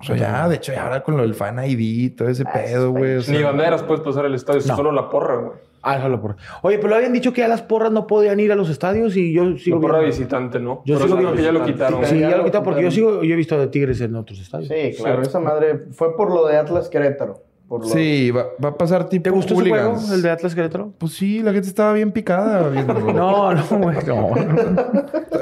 [0.00, 2.42] O sea, ya, de hecho, ya ahora con lo del fan ID y todo ese
[2.48, 3.20] ah, pedo, güey.
[3.28, 5.69] Ni banderas puedes pasar el estadio, solo la porra, güey.
[5.82, 6.36] Ah, solo porra.
[6.62, 9.32] Oye, pero habían dicho que ya las porras no podían ir a los estadios y
[9.32, 9.76] yo sigo.
[9.76, 10.82] La porra visitante, ¿no?
[10.84, 12.04] Yo sigo viendo que ya lo quitaron.
[12.04, 14.68] Sí, ya lo quitaron porque yo sigo, yo he visto de Tigres en otros estadios.
[14.68, 17.49] Sí, claro, esa madre fue por lo de Atlas Querétaro.
[17.84, 19.22] Sí, va, va, a pasar tipo.
[19.22, 20.92] ¿Te gustó ese juego, el de Atlas Querétaro?
[20.98, 22.68] Pues sí, la gente estaba bien picada.
[23.14, 23.96] no, no, güey.
[24.06, 24.34] No.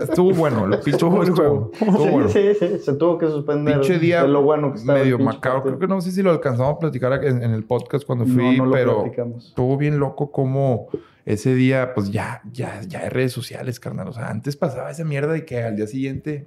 [0.03, 1.71] Estuvo bueno, lo estuvo el juego.
[1.73, 2.29] Estuvo sí, bueno.
[2.29, 3.81] sí, sí, se tuvo que suspender.
[3.81, 5.63] Pinche día de lo bueno que estaba medio macabro.
[5.63, 9.07] Creo que no sé si lo alcanzamos a platicar en, el podcast cuando fui, pero
[9.39, 10.89] estuvo bien loco como
[11.25, 14.09] ese día, pues ya, ya, ya hay redes sociales, carnal.
[14.09, 16.47] O sea, antes pasaba esa mierda de que al día siguiente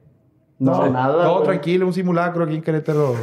[0.62, 1.24] no, nada.
[1.24, 3.15] Todo tranquilo, un simulacro aquí en Querétaro.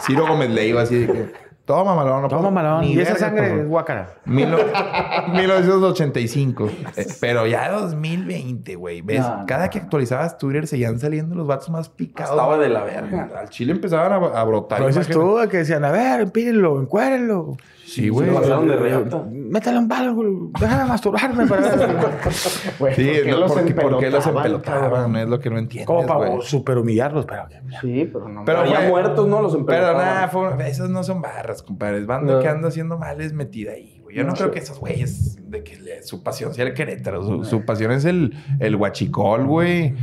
[0.00, 1.51] Ciro Gómez le iba así de que.
[1.72, 2.22] Toma malón.
[2.22, 2.84] No Toma malón.
[2.84, 4.16] Y esa sangre es guacara.
[4.26, 6.70] 1985.
[6.94, 9.00] Eh, pero ya 2020, güey.
[9.00, 9.24] ¿Ves?
[9.46, 12.32] Cada que actualizabas Twitter seguían saliendo los vatos más picados.
[12.32, 13.30] Estaba de la verga.
[13.38, 14.78] Al Chile empezaban a, brotar.
[14.78, 17.56] Pero dices tú que decían, a ver, empírenlo, encuérenlo.
[17.92, 18.26] Sí, güey.
[18.26, 19.22] Se pasaron de reata.
[19.30, 22.32] Métale un palo, déjame masturbarme para ver.
[22.32, 25.14] sí, ¿por qué, los, porque, ¿por los empelotaban?
[25.16, 27.48] Es lo que no entiendes, Como para super humillarlos, pero...
[27.82, 28.46] Sí, pero no.
[28.46, 29.42] Pero ya muertos, ¿no?
[29.42, 30.30] Los empelotaban.
[30.30, 31.98] Pero nada, esos no son barras, compadre.
[31.98, 34.16] Es banda que anda haciendo mal es metida ahí, güey.
[34.16, 37.22] Yo no, creo que esos güeyes, de que su pasión sea el Querétaro.
[37.22, 39.94] Su, su pasión es el, el huachicol, güey.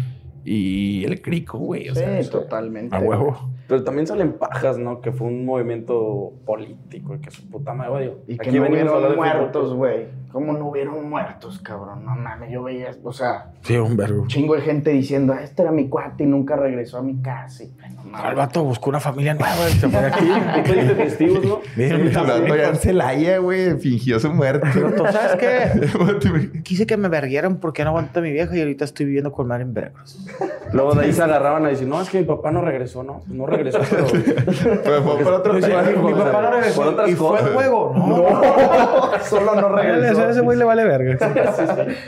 [0.45, 1.89] Y el crico, güey.
[1.95, 2.95] sí, totalmente.
[2.95, 3.49] A huevo.
[3.69, 4.99] Pero también salen pajas, ¿no?
[4.99, 9.75] Que fue un movimiento político y que su puta madre, Y que no hubieron muertos,
[9.75, 10.07] güey.
[10.31, 12.05] ¿Cómo no hubieron muertos, cabrón?
[12.05, 13.51] No mames, yo veía, o sea...
[13.61, 14.27] Sí, un vergo.
[14.27, 17.63] Chingo de gente diciendo, ah, este era mi cuate y nunca regresó a mi casa.
[17.63, 17.71] Y,
[18.27, 20.25] el vato buscó una familia nueva y se fue aquí.
[20.65, 21.59] ¿Tú diste testigos, no?
[21.75, 24.67] Bien, el vato ya en Celaya, güey, fingió su muerte.
[24.71, 26.61] Pero tú sabes qué?
[26.63, 29.61] Quise que me verguieran porque no aguanta mi vieja y ahorita estoy viviendo con mar
[29.61, 30.27] en Veracruz.
[30.73, 33.23] Luego de ahí se agarraban a decir, no, es que mi papá no regresó, no,
[33.27, 33.79] no regresó, pero...
[34.83, 36.81] pero fue por otro Mi papá no regresó.
[36.81, 37.93] Por otras ¿Y fue juego?
[37.95, 38.07] No.
[38.07, 39.19] no.
[39.23, 40.21] Solo no regresó.
[40.21, 41.17] A ese güey le vale verga.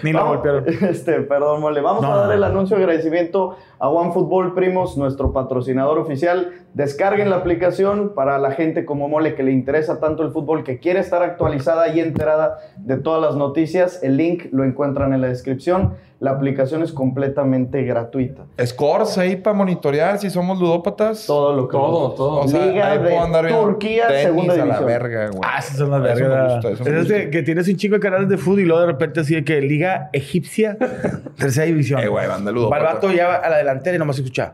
[0.04, 0.66] Ni lo golpearon.
[0.68, 1.82] Este, perdón, mole.
[1.82, 6.54] Vamos a dar el anuncio de agradecimiento a OneFootball Primos, nuestro patrocinador oficial.
[6.74, 10.80] Descarguen la aplicación para la gente como Mole que le interesa tanto el fútbol, que
[10.80, 14.02] quiere estar actualizada y enterada de todas las noticias.
[14.04, 15.96] El link lo encuentran en la descripción.
[16.22, 18.44] La aplicación es completamente gratuita.
[18.64, 21.26] Scores ahí para monitorear si somos ludópatas.
[21.26, 22.42] Todo lo que Todo, todo.
[22.42, 24.78] O sea, Liga de andar Turquía, segunda división.
[24.78, 25.42] A la verga, güey.
[25.44, 26.64] Ah, esas son las vergas.
[26.86, 29.44] Es que tienes un chingo de canales de fútbol y luego de repente así de
[29.44, 30.78] que Liga Egipcia,
[31.40, 32.02] tercera división.
[32.02, 32.84] Eh, güey, banda ludópata.
[32.84, 34.54] Balbato ya a la delantera y nomás escucha.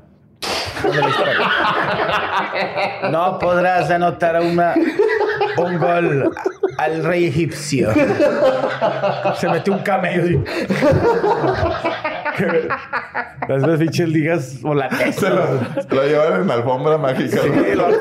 [3.11, 4.73] no podrás anotar una,
[5.57, 6.31] un gol
[6.77, 7.91] al rey egipcio.
[9.39, 10.43] Se metió un camello.
[13.47, 15.21] Las dos pinches ligas volantes.
[15.21, 17.41] lo, lo llevan en la alfombra mágica.
[17.41, 17.93] Sí, las,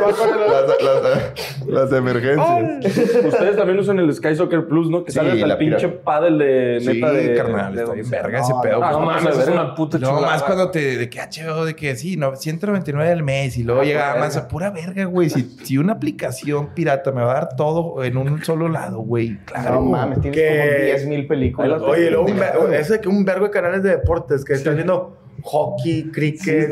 [0.83, 1.35] las,
[1.67, 3.25] las, emergencias.
[3.25, 5.05] Ustedes también usan el Sky Soccer Plus, ¿no?
[5.05, 7.35] Que sale hasta el pinche paddle de neta sí, de.
[7.35, 7.75] carnal.
[7.75, 8.81] De, de verga ese pedo.
[8.81, 9.99] No, no, mames, es una puta.
[9.99, 10.97] No, más cuando te.
[10.97, 14.37] De que HBO, de que sí, no, 199 al mes y luego ah, llega más
[14.37, 15.31] a pura verga, güey.
[15.31, 19.39] Si, si una aplicación pirata me va a dar todo en un solo lado, güey.
[19.45, 19.77] Claro.
[19.77, 21.83] No mames, tienes como 10 mil películas.
[21.83, 26.11] Oye, luego un, ese que un vergo de canales de deportes que están viendo hockey,
[26.11, 26.71] cricket,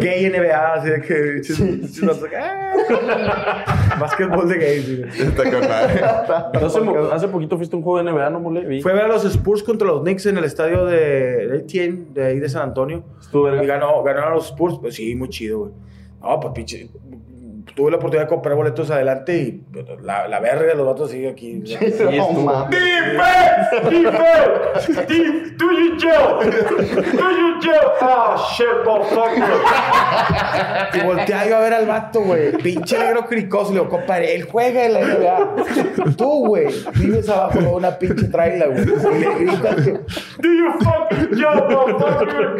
[0.00, 1.44] gay NBA, así de que.
[1.44, 2.06] Sí, sí.
[4.00, 4.88] Básquetbol de gays.
[5.20, 5.64] Está con
[6.64, 6.80] hace,
[7.12, 8.80] hace poquito fuiste a un juego de NBA, ¿no, mole?
[8.82, 12.24] Fue a ver a los Spurs contra los Knicks en el estadio de Etienne, de
[12.24, 13.04] ahí de San Antonio.
[13.20, 14.78] Estuvo, y ganó, ganaron los Spurs.
[14.80, 15.72] Pues sí, muy chido, güey.
[16.20, 16.90] No, pues pinche
[17.76, 19.62] tuve la oportunidad de comprar boletos adelante y
[20.02, 21.62] la, la verga de los vatos sigue aquí.
[21.76, 23.90] Sí, no, ¡Defense!
[23.90, 25.54] ¡Defense!
[25.56, 26.50] ¡Do you jail!
[26.50, 27.90] ¡Do you jail!
[28.00, 29.44] ¡Ah, shit, motherfucker!
[30.94, 32.52] y volteé yo a ver al vato, güey.
[32.52, 33.72] Pinche negro cricoso.
[33.72, 36.16] Le digo, compadre, él juega en la NBA.
[36.16, 38.82] Tú, güey, vives abajo de una pinche traila, güey.
[38.82, 39.92] Y le gritas que...
[39.92, 42.56] ¡Do you fucking jail, motherfucker!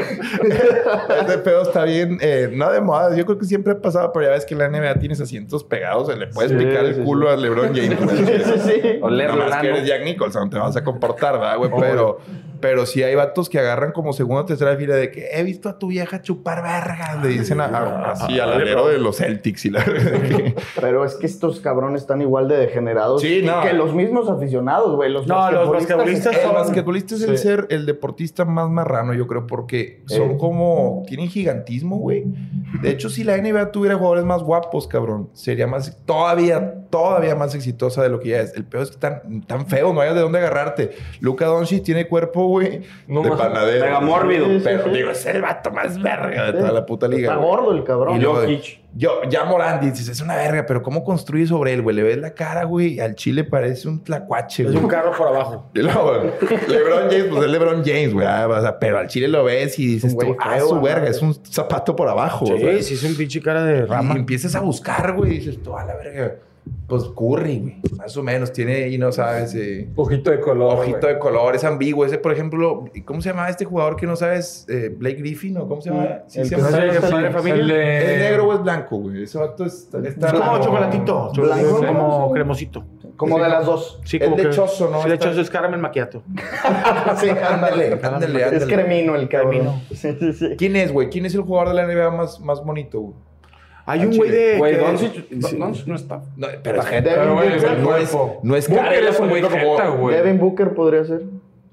[1.26, 3.16] Ese pedo está bien, eh, no de moda.
[3.16, 6.08] Yo creo que siempre ha pasado, pero ya ves que la NBA tienes asientos pegados,
[6.08, 7.96] se le puedes picar el culo a LeBron James.
[8.10, 8.98] sí, sí, sí.
[9.00, 11.70] O Nada más que eres Jack Nicholson, te vas a comportar, ¿verdad, güey?
[11.78, 12.18] Pero,
[12.60, 15.68] pero sí hay vatos que agarran como segunda o tercera fila de que he visto
[15.68, 17.20] a tu vieja chupar verga.
[17.22, 19.84] Le dicen así al alero de los Celtics y la
[20.80, 25.10] Pero es que estos cabrones están igual de degenerados que los mismos aficionados, güey.
[25.10, 26.50] Los no, los basquetbolistas son...
[26.50, 30.36] El basquetbolista es el ser el deportista más marrano, yo creo, porque son eh.
[30.38, 31.02] como...
[31.06, 32.24] Tienen gigantismo, güey.
[32.82, 35.96] De hecho, si la NBA tuviera jugadores más guapos, cabrón, sería más...
[36.04, 38.54] Todavía, todavía más exitosa de lo que ya es.
[38.54, 40.92] El peor es que tan, tan feo, no hay de dónde agarrarte.
[41.20, 42.82] Luca Doncic tiene cuerpo güey.
[43.06, 43.84] de panadero.
[43.84, 44.46] Mega mórbido.
[44.62, 47.32] pero digo, es el vato más verga de toda la puta liga.
[47.32, 48.16] Está gordo el cabrón.
[48.16, 48.40] Y luego,
[48.98, 51.94] yo, ya Morán dices, es una verga, pero ¿cómo construye sobre él, güey?
[51.94, 54.74] Le ves la cara, güey, al chile parece un tlacuache, güey.
[54.74, 55.70] Es un carro por abajo.
[55.74, 56.14] Y luego,
[56.68, 58.26] LeBron James, pues es LeBron James, güey.
[58.26, 61.34] Ah, pero al chile lo ves y dices, tú, ah, es su verga, es un
[61.44, 64.14] zapato por abajo, Sí, sí, es un pinche cara de rama.
[64.14, 66.36] Y empiezas a buscar, güey, y dices, tú, a la verga.
[66.86, 67.80] Pues Curry, güey.
[67.96, 68.52] Más o menos.
[68.52, 69.54] Tiene ahí, no sabes.
[69.54, 70.78] Eh, ojito de color.
[70.78, 71.56] Ojito de color.
[71.56, 72.04] Es ambiguo.
[72.04, 74.66] Ese, por ejemplo, ¿cómo se llama este jugador que no sabes?
[74.68, 76.20] Eh, Blake Griffin o cómo se llama?
[76.28, 76.70] Sí, el se llama.
[76.70, 78.00] padre familia.
[78.00, 79.24] ¿Es negro o es blanco, güey?
[79.24, 80.28] Ese vato es, está.
[80.28, 81.32] Es como chocolatito.
[81.34, 81.86] Blanco.
[81.86, 82.84] Como cremosito.
[83.16, 84.00] Como de las dos.
[84.04, 85.02] Sí, como es lechoso, ¿no?
[85.02, 86.22] Sí, lechoso es caramel maquiato.
[87.16, 88.56] sí, ándale, ándale, ándale.
[88.56, 89.74] Es cremino el caramelo.
[89.92, 90.48] Sí, sí, sí.
[90.56, 91.08] ¿Quién es, güey?
[91.08, 93.25] ¿Quién es el jugador de la NBA más, más bonito, güey?
[93.86, 94.58] Hay un güey de.
[94.58, 95.30] Güey, Doncic
[95.86, 96.22] no está.
[96.36, 97.16] No, pero es gente.
[97.16, 97.62] no, es,
[98.42, 99.42] no es Booker es un güey
[99.98, 100.16] güey.
[100.16, 101.22] Devin Booker podría ser.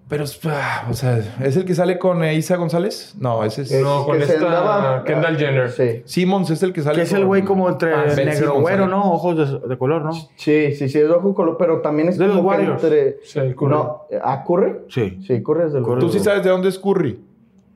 [0.09, 3.15] Pero, ah, o sea, ¿es el que sale con Isa González?
[3.19, 3.81] No, ese es.
[3.81, 5.71] No, con esta Kendall Jenner.
[5.71, 6.03] Sí.
[6.05, 6.97] Simmons es el que sale.
[6.97, 9.11] Que es el güey como entre ah, negro güero, ¿no?
[9.11, 10.11] Ojos de, color, ¿no?
[10.13, 12.83] Sí, sí, sí, es de ojo color, pero también es de los Warriors.
[12.83, 13.17] Entre...
[13.23, 13.71] Sí, Curry.
[13.71, 14.81] No, ¿a Curry?
[14.87, 15.19] Sí.
[15.25, 17.19] Sí, Curry es del ¿Tú sí sabes de dónde es Curry?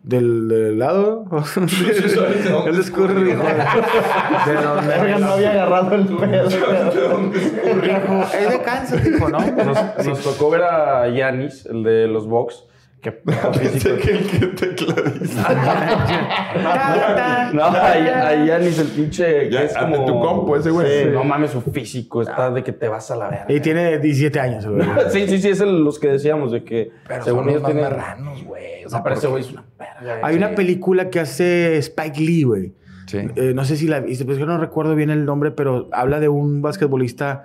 [0.08, 1.26] ¿Del, del lado?
[2.66, 6.48] Él escurre, De donde no había agarrado el pedo.
[6.48, 6.54] Es
[8.50, 9.40] de cáncer, dijo, ¿no?
[9.40, 12.64] Nos, nos, tocó ver a Yanis, el de los Bucks,
[13.02, 13.12] Qué
[13.60, 13.96] físico.
[13.98, 14.48] que el que
[17.54, 19.52] no, ahí, ahí ya ni el pinche.
[19.52, 21.12] Ya, es como tu compo ese güey.
[21.12, 23.46] no mames, su físico está de que te vas a la verga.
[23.50, 24.82] Y tiene 17 años, güey.
[25.12, 26.90] sí, sí, sí, es los que decíamos de que.
[27.08, 27.84] Pero según ellos tienen.
[27.84, 28.84] marranos, güey.
[28.86, 30.20] O sea, parece güey es una verga.
[30.24, 32.74] Hay una película que hace Spike Lee, güey.
[33.06, 33.20] Sí.
[33.36, 36.20] Eh, no sé si la viste, pues yo no recuerdo bien el nombre, pero habla
[36.20, 37.44] de un basquetbolista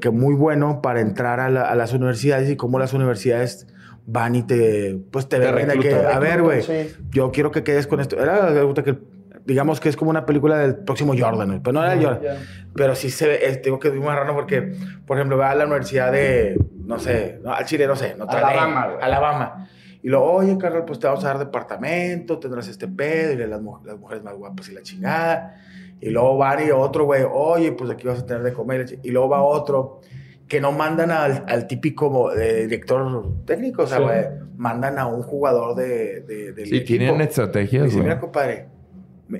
[0.00, 3.66] que, muy bueno para entrar a, a las universidades y cómo las universidades
[4.10, 6.62] van y te, pues te, ven que, a ver, güey,
[7.10, 8.18] yo quiero que quedes con esto.
[8.18, 8.48] Era,
[8.82, 8.98] que,
[9.44, 12.38] digamos que es como una película del próximo Jordan, pero no era Jordan.
[12.74, 14.72] Pero sí se ve, tengo que decir muy raro porque,
[15.06, 18.94] por ejemplo, va a la universidad de, no sé, al Chile, no sé, no Alabama,
[18.98, 19.68] Alabama.
[20.02, 23.60] Y luego, oye, Carlos, pues te vamos a dar departamento, tendrás este pedo, y las,
[23.84, 25.60] las mujeres más guapas y la chingada.
[26.00, 29.00] Y luego va y otro, güey, oye, pues aquí vas a tener de comer.
[29.02, 30.00] Y luego va otro
[30.48, 34.24] que no mandan al, al típico eh, director técnico, o sea, güey,
[34.56, 38.02] mandan a un jugador de, de, Sí, tienen estrategias, güey.
[38.02, 38.66] Mira, compadre,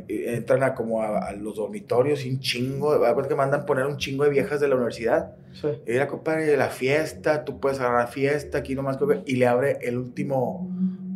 [0.09, 4.31] entran a como a, los dormitorios y un chingo, que mandan poner un chingo de
[4.31, 5.33] viejas de la universidad.
[5.53, 5.69] Sí.
[5.87, 9.97] Y mira, compadre, la fiesta, tú puedes agarrar fiesta, aquí nomás, y le abre el
[9.97, 10.71] último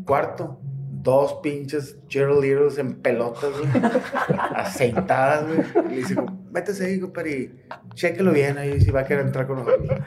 [0.07, 0.59] cuarto
[1.03, 3.71] dos pinches cheerleaders en pelotas, güey,
[4.55, 5.61] aceitadas, güey.
[5.87, 6.17] Y le dice,
[6.53, 7.51] métese ahí, compadre, y
[7.95, 10.01] chéquelo bien ahí si va a querer entrar con nosotros.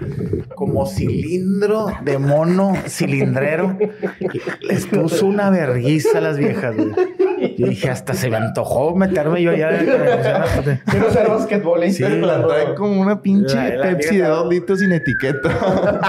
[0.55, 3.77] Como cilindro de mono cilindrero.
[4.61, 6.93] Les puso una verguiza a las viejas, güey.
[7.57, 9.79] Yo dije, hasta se me antojó meterme yo allá.
[10.89, 12.09] Quiero ser basquetbolista.
[12.09, 15.49] Sí, la trae como una pinche Pepsi de dos litros sin etiqueta.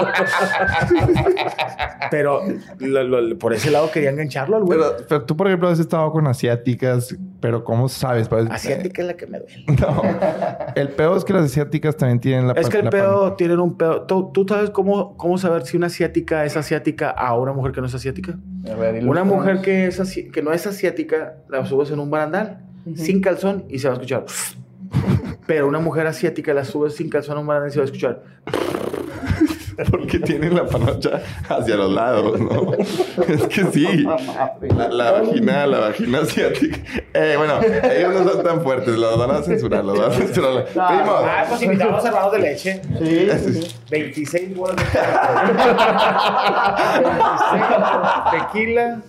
[2.11, 2.41] Pero
[3.39, 4.79] por ese lado quería engancharlo al güey.
[5.07, 8.27] Pero, tú, por ejemplo, has estado con asiáticas, pero ¿cómo sabes?
[8.27, 9.65] Pues, Asiática es la que me duele.
[9.79, 10.01] No.
[10.75, 13.77] El peor es que las asiáticas también tienen la Es que el pedo tienen un
[13.77, 14.03] pedo.
[14.03, 17.87] ¿Tú, sabes cómo, cómo saber si una asiática es asiática a una mujer que no
[17.87, 18.37] es asiática?
[19.03, 22.65] una mujer que, es que no es asiática, la subes en un barandal,
[22.95, 24.25] sin calzón y se va a escuchar.
[25.47, 27.85] Pero una mujer asiática la subes sin calzón en un barandal y se va a
[27.85, 28.23] escuchar.
[29.91, 32.73] Porque tienen la panocha hacia los lados, ¿no?
[33.27, 34.05] Es que sí.
[34.89, 36.77] La, vagina, la vagina asiática.
[37.13, 40.65] Eh, bueno, ellos no son tan fuertes, los van a censurar, los van a censurar.
[40.79, 42.81] Ah, pues invitamos a hermanos de leche.
[42.99, 43.29] Sí.
[43.89, 44.99] 26 bolas de
[48.31, 49.01] tequila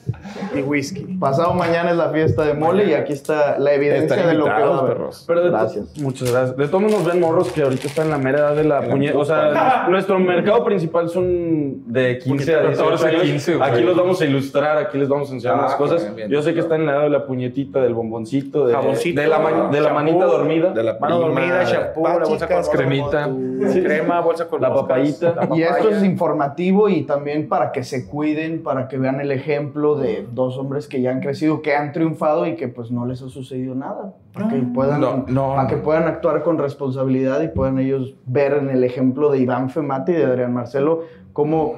[0.55, 1.01] y whisky.
[1.19, 4.51] Pasado mañana es la fiesta de mole y aquí está la evidencia de lo que
[4.51, 4.99] va a haber.
[5.27, 5.97] Pero gracias.
[5.99, 6.57] Muchas gracias.
[6.57, 9.19] De todos nos ven morros que ahorita están en la mera edad de la puñeta.
[9.19, 13.49] O sea, nuestro mercado principal son de 15 a 18 años.
[13.61, 16.13] aquí los vamos a ilustrar, aquí les vamos a enseñar las ah, cosas.
[16.29, 19.69] Yo sé que están en la edad de la puñetita, del bomboncito, de, de, la,
[19.71, 20.71] de la manita dormida.
[20.71, 23.31] De la mano dormida, shampoo, la bolsa con cremita.
[23.73, 25.49] Crema, bolsa con la papayita.
[25.55, 29.97] Y esto es informativo y también para que se cuiden, para que vean el ejemplo
[29.97, 33.23] de dos hombres que ya han crecido, que han triunfado y que pues no les
[33.23, 34.15] ha sucedido nada.
[34.39, 38.85] Para que puedan, para que puedan actuar con responsabilidad y puedan ellos ver en el
[38.85, 41.77] ejemplo de Iván Femati y de Adrián Marcelo cómo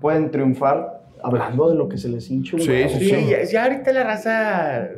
[0.00, 3.52] pueden triunfar hablando de lo que se les hincha Sí, sí, sí.
[3.52, 4.88] Ya, ahorita la raza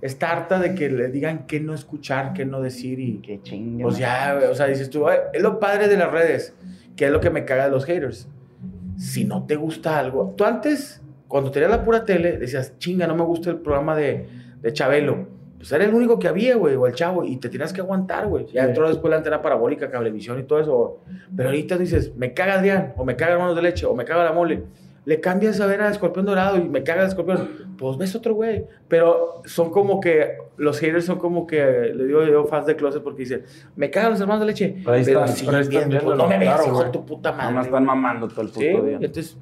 [0.00, 3.18] está harta de que le digan qué no escuchar, qué no decir y...
[3.18, 3.84] Qué chingue.
[3.84, 6.54] Pues ya, o sea, dices tú, es lo padre de las redes,
[6.96, 8.28] que es lo que me caga de los haters.
[8.96, 10.34] Si no te gusta algo...
[10.36, 14.26] Tú antes, cuando tenías la pura tele, decías, chinga, no me gusta el programa de,
[14.60, 15.31] de Chabelo
[15.62, 18.26] pues era el único que había, güey, o el chavo, y te tenías que aguantar,
[18.26, 18.46] güey.
[18.46, 20.98] Ya entró después la antena parabólica, cablevisión y todo eso.
[21.36, 24.24] Pero ahorita dices, me caga Adrián, o me caga Hermanos de Leche, o me caga
[24.24, 24.64] la mole.
[25.04, 27.76] Le cambias a ver a Escorpión Dorado y me caga Escorpión.
[27.78, 28.64] Pues ves otro güey.
[28.88, 33.00] Pero son como que, los haters son como que, le digo yo, fans de Closet,
[33.00, 33.44] porque dicen,
[33.76, 34.76] me cagan los Hermanos de Leche.
[34.78, 37.52] Pero, ahí están, pero están pues, no me veas, hijo de tu puta madre.
[37.52, 38.98] No me están mamando todo el puto día.
[39.00, 39.38] Entonces,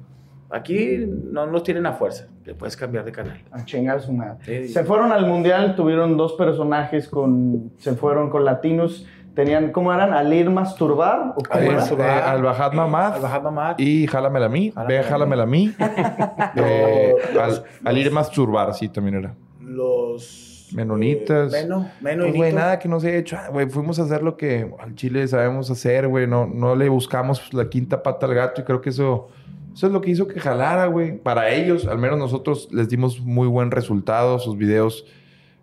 [0.51, 3.41] Aquí no nos tienen a fuerza, le puedes cambiar de canal.
[3.51, 4.67] A chingar su madre.
[4.67, 7.71] Se fueron al mundial, tuvieron dos personajes con.
[7.77, 9.07] Se fueron con latinos.
[9.33, 10.13] Tenían, ¿cómo eran?
[10.13, 11.35] ¿Al ir masturbar?
[11.37, 13.13] ¿O cómo eh, al Bajad Mamad.
[13.13, 13.79] Al Bajad Mamad.
[13.79, 14.73] Y Jálamela a mí.
[14.89, 15.73] Ve, Jálamela a mí.
[16.57, 19.33] eh, al, al, ir masturbar, sí, también era.
[19.61, 20.69] Los.
[20.73, 21.53] Menonitas.
[21.53, 23.37] Eh, meno, meno pues, güey, nada que no se haya hecho.
[23.39, 26.27] Ah, güey, fuimos a hacer lo que al Chile sabemos hacer, güey.
[26.27, 29.29] No, no le buscamos la quinta pata al gato y creo que eso
[29.73, 31.17] eso es lo que hizo que jalara, güey.
[31.17, 34.39] Para ellos, al menos nosotros les dimos muy buen resultado.
[34.39, 35.05] Sus videos,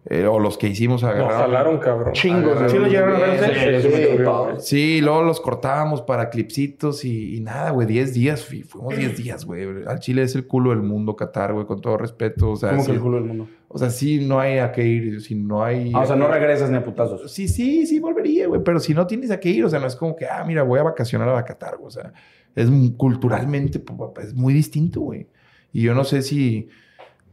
[0.07, 1.29] eh, o los que hicimos, agarraron.
[1.29, 2.13] Nos jalaron, cabrón.
[2.15, 2.71] Chingos.
[2.71, 4.61] ¿Sí lo llegaron a ver?
[4.61, 7.87] Sí, luego los cortábamos para clipsitos y, nada, güey.
[7.87, 8.45] 10 días.
[8.45, 9.67] Fuimos 10 días, güey.
[9.87, 12.51] Al Chile es el culo del mundo, Qatar, güey, con todo respeto.
[12.53, 13.49] O sea, ¿Cómo que el culo del mundo?
[13.71, 15.21] O sea, sí, no hay a qué ir.
[15.21, 15.93] Si no hay.
[15.95, 17.31] Ah, o sea, no regresas ni a putazos.
[17.31, 18.63] Sí, sí, sí, volvería, güey.
[18.65, 20.63] Pero si no tienes a qué ir, o sea, no es como que, ah, mira,
[20.63, 22.15] voy a vacacionar a Qatar, O sea,
[22.59, 23.83] es culturalmente,
[24.23, 25.29] es muy distinto, güey.
[25.73, 26.69] Y yo no sé si...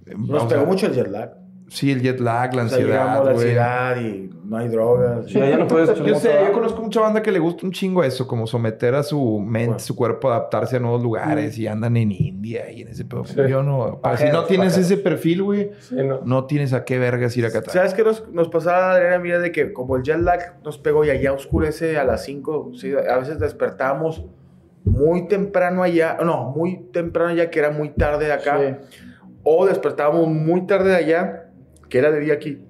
[0.05, 1.33] Nos pegó mucho el jet lag.
[1.67, 3.23] Sí, el jet lag, la ansiedad.
[3.25, 5.25] la ansiedad y no hay drogas.
[5.25, 8.27] ya no puedes yo sé, yo conozco mucha banda que le gusta un chingo eso,
[8.27, 12.71] como someter a su mente, su cuerpo, adaptarse a nuevos lugares y andan en India
[12.71, 13.23] y en ese pedo.
[13.47, 13.99] Yo no.
[14.15, 15.71] si no tienes ese perfil, güey,
[16.23, 16.45] no.
[16.45, 17.73] tienes a qué vergas ir a Qatar.
[17.73, 21.03] ¿Sabes qué nos, nos pasaba, Adriana, mira, de que como el jet lag nos pegó
[21.03, 22.73] y allá oscurece a las 5,
[23.09, 24.23] a veces despertábamos
[24.85, 28.79] muy temprano allá, no, muy temprano allá, que era muy tarde de acá,
[29.43, 31.41] o despertábamos muy tarde de allá
[31.89, 32.61] que era de día aquí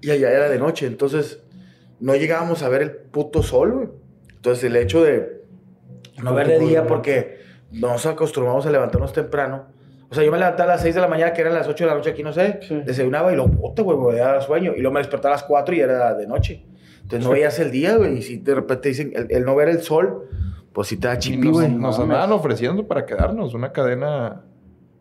[0.00, 0.86] y allá era de noche.
[0.86, 1.42] Entonces,
[2.00, 3.88] no llegábamos a ver el puto sol, güey.
[4.36, 5.42] Entonces, el hecho de
[6.22, 7.38] no ver de día porque
[7.72, 9.66] nos acostumbramos a levantarnos temprano.
[10.10, 11.84] O sea, yo me levantaba a las 6 de la mañana, que eran las 8
[11.84, 12.60] de la noche aquí, no sé.
[12.86, 14.72] Desayunaba y lo puto, güey, me daba sueño.
[14.74, 16.64] Y luego me despertaba a las 4 y era de noche.
[17.02, 18.18] Entonces, no veías el día, güey.
[18.18, 20.28] Y si de repente dicen el, no ver el sol,
[20.72, 21.70] pues sí te da chipi, güey.
[21.70, 24.44] Nos, andaban ofreciendo para quedarnos una cadena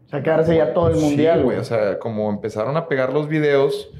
[0.07, 1.43] o sea, quedarse ya todo el mundial.
[1.43, 1.57] güey.
[1.57, 3.91] O sea, como empezaron a pegar los videos,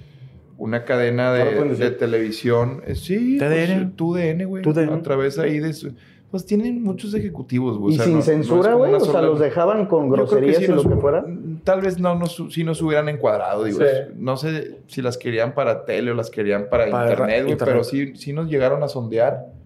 [0.58, 2.82] una cadena de, televisión.
[2.88, 3.84] Eh, sí, TDN.
[3.84, 4.64] Pues, tu DN, güey.
[4.66, 5.94] A través ahí de su,
[6.32, 7.96] Pues tienen muchos ejecutivos, güey.
[7.96, 8.94] ¿Y sin censura, güey?
[8.94, 11.26] o sea, los dejaban con groserías y lo que fuera.
[11.66, 13.80] Tal vez no, no si nos hubieran encuadrado, digo.
[14.16, 17.58] No sé si las querían para tele o las querían para, internet, güey.
[17.58, 19.57] Pero sí, sí nos llegaron a sondear.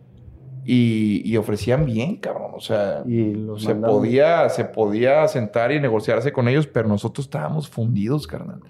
[0.74, 2.52] Y, ofrecían bien, cabrón.
[2.54, 8.26] O sea, se, podía, se podía sentar y negociarse con ellos, pero nosotros estábamos fundidos,
[8.26, 8.62] carnal.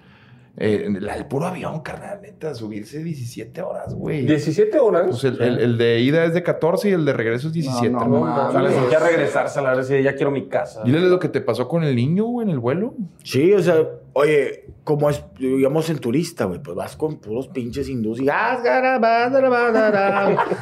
[0.56, 4.26] Eh, el, puro avión, carnal, neta, subirse 17 horas, güey.
[4.26, 5.06] ¿17 horas?
[5.08, 7.90] Pues el, de ida es de 14 y el de regreso es 17.
[7.90, 10.82] No, no, no, o sea, les regresarse a la vez ya quiero mi casa.
[10.84, 12.94] Dile lo que te pasó con el niño, güey, en el vuelo.
[13.22, 13.76] Sí, o sea,
[14.14, 18.26] oye, como es, digamos, el turista, güey, pues vas con puros pinches hindús y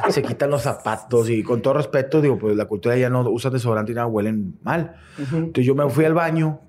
[0.09, 3.53] se quitan los zapatos y con todo respeto, digo, pues la cultura ya no usan
[3.53, 4.95] desodorante y nada, huelen mal.
[5.17, 6.61] Entonces yo me fui al baño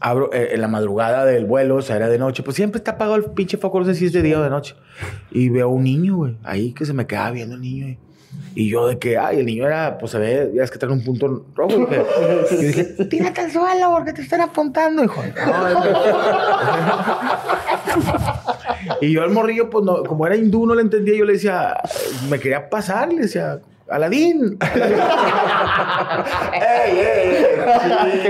[0.00, 2.92] abro eh, en la madrugada del vuelo, o sea, era de noche, pues siempre está
[2.92, 4.74] apagado el pinche foco, no sé si es de día o de noche.
[5.30, 7.96] Y veo un niño, güey, ahí que se me quedaba viendo el niño,
[8.54, 10.90] Y yo de que, ay, el niño era, pues se ve, ya es que trae
[10.90, 11.86] un punto rojo.
[12.50, 15.22] Y dije, tírate al suelo porque te están apuntando, hijo.
[19.02, 21.16] y yo al morrillo, pues no, como era hindú, no le entendía.
[21.16, 21.76] Yo le decía,
[22.30, 24.58] me quería pasar, le decía, Aladín.
[26.52, 27.60] ¡Ey, ey, ey!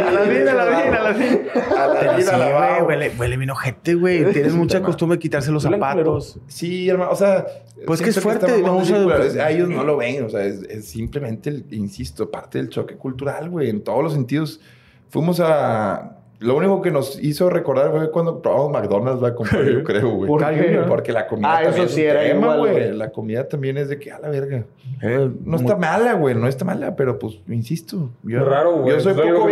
[0.00, 1.48] Aladín, Aladín, Aladín.
[1.76, 2.84] Aladín, Aladín.
[2.84, 4.32] Huele, huele bien ojete, güey.
[4.32, 6.38] Tienes mucha costumbre de quitarse los zapatos.
[6.46, 7.10] Sí, hermano.
[7.10, 7.46] O sea...
[7.86, 8.62] Pues que es fuerte.
[8.62, 9.50] No usa...
[9.50, 10.24] ellos no lo ven.
[10.24, 13.70] O sea, es, es simplemente, insisto, parte del choque cultural, güey.
[13.70, 14.60] En todos los sentidos.
[15.08, 19.82] Fuimos a lo único que nos hizo recordar fue cuando probamos McDonald's, la comida, yo
[19.82, 20.28] creo, güey.
[20.28, 20.84] ¿Por qué?
[20.86, 22.92] Porque la comida ah, también eso sí era tema, güey.
[22.92, 24.64] La comida también es de que, a la verga.
[25.02, 26.34] Eh, no está mala, güey.
[26.34, 28.10] No está mala, pero pues, insisto.
[28.22, 28.94] Yo, Raro, güey.
[28.94, 29.48] Yo soy poco...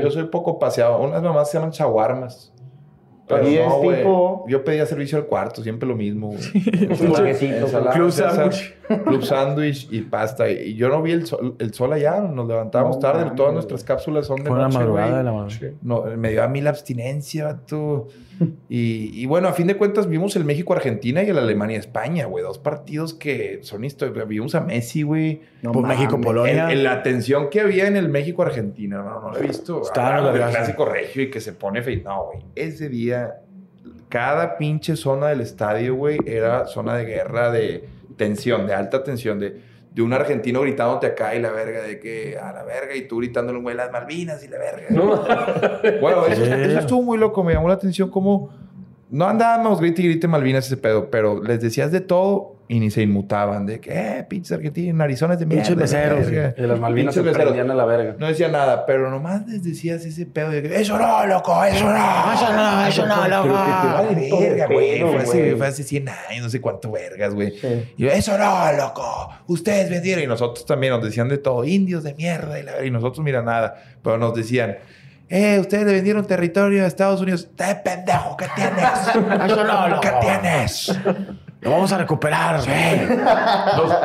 [0.00, 1.00] Yo soy poco paseado.
[1.00, 2.52] Unas mamás se llaman chaguarmas.
[3.28, 4.44] Pero y es tipo...
[4.48, 6.34] Yo pedía servicio al cuarto, siempre lo mismo.
[7.92, 8.74] Club sándwich.
[9.04, 10.50] Club sándwich y pasta.
[10.50, 14.26] Y yo no vi el sol, el sol allá, nos levantábamos tarde, todas nuestras cápsulas
[14.26, 15.72] son de Fue noche, la madrugada de la madrugada.
[15.82, 18.08] No, me dio a mí la abstinencia, tú.
[18.68, 22.44] Y, y, bueno, a fin de cuentas vimos el México-Argentina y el Alemania-España, güey.
[22.44, 24.28] Dos partidos que son históricos.
[24.28, 25.40] Vimos a Messi, güey.
[25.62, 26.74] No, pues México-Polonia.
[26.74, 29.82] La atención que había en el México-Argentina, hermano, no lo he visto.
[29.82, 32.02] Estaba en el clásico regio y que se pone fe.
[32.04, 32.44] No, güey.
[32.54, 33.40] Ese día,
[34.08, 39.38] cada pinche zona del estadio, güey, era zona de guerra, de tensión, de alta tensión,
[39.38, 43.08] de de un argentino gritándote acá y la verga, de que a la verga, y
[43.08, 46.00] tú gritándole, güey, las Malvinas y la verga.
[46.00, 48.50] bueno, eso, estuvo muy loco, me llamó la atención como
[49.10, 52.90] no andábamos grite y grite Malvinas ese pedo, pero les decías de todo y ni
[52.90, 53.66] se inmutaban.
[53.66, 55.64] De que, eh, pinches argentinos, narizones de mierda.
[55.64, 56.54] Pinches meseros.
[56.56, 58.16] Y las Malvinas se prendían a la verga.
[58.18, 61.84] No decía nada, pero nomás les decías ese pedo de que, eso no, loco, eso
[61.84, 63.58] no, eso no, eso no, loco.
[63.98, 65.00] Pero que te verga, güey.
[65.00, 67.54] Fue hace, fue hace 100 años, no sé cuánto vergas, güey.
[67.96, 69.30] Y yo, eso no, loco.
[69.46, 70.24] Ustedes vendieron.
[70.24, 72.60] Y nosotros también nos decían de todo, indios de mierda.
[72.60, 73.82] Y, la, y nosotros, mira, nada.
[74.02, 74.76] Pero nos decían,
[75.30, 77.48] eh, ustedes le vendieron territorio a Estados Unidos.
[77.54, 78.36] ¡Te pendejo!
[78.36, 79.08] ¿Qué tienes?
[79.50, 80.92] Eso no, ¿Qué tienes?
[81.60, 82.60] Lo vamos a recuperar.
[82.60, 82.70] Sí.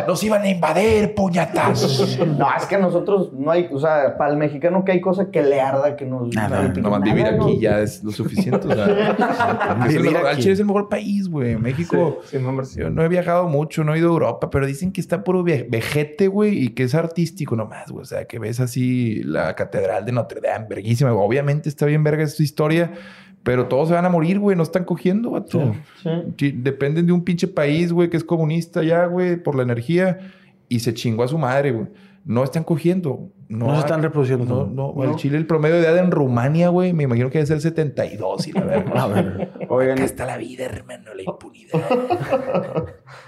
[0.07, 2.17] Nos, iban a invadir, puñatas.
[2.25, 5.43] No, es que nosotros no hay, o sea, para el mexicano que hay cosa que
[5.43, 6.33] le arda que nos.
[6.33, 8.67] Nada, no, no, vivir aquí ya es lo suficiente.
[8.67, 8.85] O sea,
[9.85, 11.55] el Chile es el mejor país, güey.
[11.57, 12.21] México.
[12.25, 12.37] Sí,
[12.75, 15.43] yo no he viajado mucho, no he ido a Europa, pero dicen que está puro
[15.43, 18.01] vejete, güey, y que es artístico nomás, güey.
[18.01, 21.13] O sea, que ves así la catedral de Notre Dame, verguísima.
[21.13, 22.91] Obviamente está bien verga esta historia
[23.43, 24.55] pero todos se van a morir, güey.
[24.55, 25.73] No están cogiendo, vato.
[26.37, 30.19] Sí, Dependen de un pinche país, güey, que es comunista ya, güey, por la energía.
[30.69, 31.87] y se chingó a su madre, güey.
[32.25, 33.29] No están cogiendo.
[33.49, 34.65] No, se están reproduciendo.
[34.73, 37.47] No, no, El Chile, el promedio de edad en Rumania, güey, me imagino que debe
[37.47, 39.49] ser 72 y la verdad.
[39.69, 39.97] Oigan.
[39.97, 41.81] Acá está la vida, hermano, la impunidad.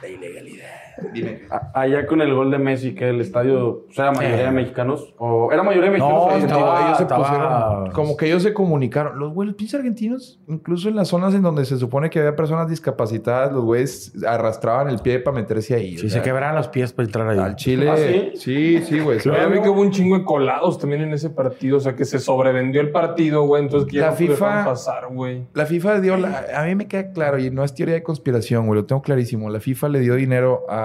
[0.01, 0.65] la ilegalidad.
[1.13, 1.41] Dime.
[1.73, 5.51] Allá con el gol de Messi, que el estadio, o sea, mayoría de mexicanos, o
[5.51, 6.43] era mayoría de mexicanos.
[6.49, 9.19] No, ellos se pusieron, como que ellos se comunicaron.
[9.19, 12.69] Los güeyes, pinches argentinos, incluso en las zonas en donde se supone que había personas
[12.69, 15.97] discapacitadas, los güeyes arrastraban el pie para meterse ahí.
[15.97, 17.39] Sí, se quebraban los pies para entrar ahí.
[17.39, 17.89] Al Chile.
[17.89, 18.81] ¿Ah, sí?
[18.81, 19.19] sí, güey.
[19.19, 19.49] Claro.
[19.49, 22.19] vi que hubo un chingo de colados también en ese partido, o sea, que se
[22.19, 25.43] sobrevendió el partido, güey, entonces que la FIFA, pasar, güey.
[25.53, 28.67] La FIFA dio, la, a mí me queda claro, y no es teoría de conspiración,
[28.67, 29.49] güey, lo tengo clarísimo.
[29.49, 30.84] La FIFA le dio dinero a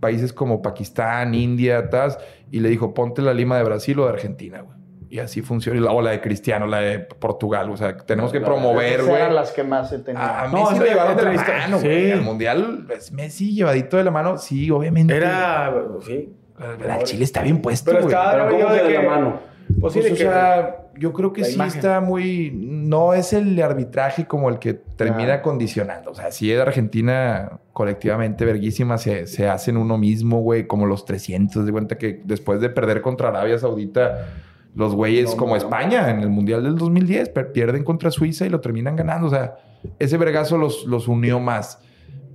[0.00, 2.18] países como Pakistán, India, tas,
[2.50, 4.76] y le dijo, ponte la lima de Brasil o de Argentina, güey.
[5.08, 5.78] Y así funciona.
[5.78, 7.68] Y la, ola de Cristiano, la de Portugal.
[7.70, 9.16] O sea, tenemos que promover, güey.
[9.16, 10.24] eran las que más se tenían.
[10.24, 11.86] A, Messi lo llevaron de la mano, sí.
[11.86, 15.14] El Mundial, pues, Messi llevadito de la mano, sí, obviamente.
[15.14, 15.70] Era,
[16.06, 16.32] sí.
[16.82, 19.51] La Chile está bien puesto, Pero estaba de, de la mano.
[19.80, 22.50] Pues, sí, o sea, yo creo que sí está muy.
[22.54, 26.10] No es el arbitraje como el que termina condicionando.
[26.10, 31.04] O sea, si es Argentina colectivamente verguísima, se, se hacen uno mismo, güey, como los
[31.04, 31.64] 300.
[31.66, 34.28] De cuenta que después de perder contra Arabia Saudita,
[34.74, 38.96] los güeyes como España en el Mundial del 2010 pierden contra Suiza y lo terminan
[38.96, 39.26] ganando.
[39.26, 39.56] O sea,
[39.98, 41.80] ese vergazo los, los unió más.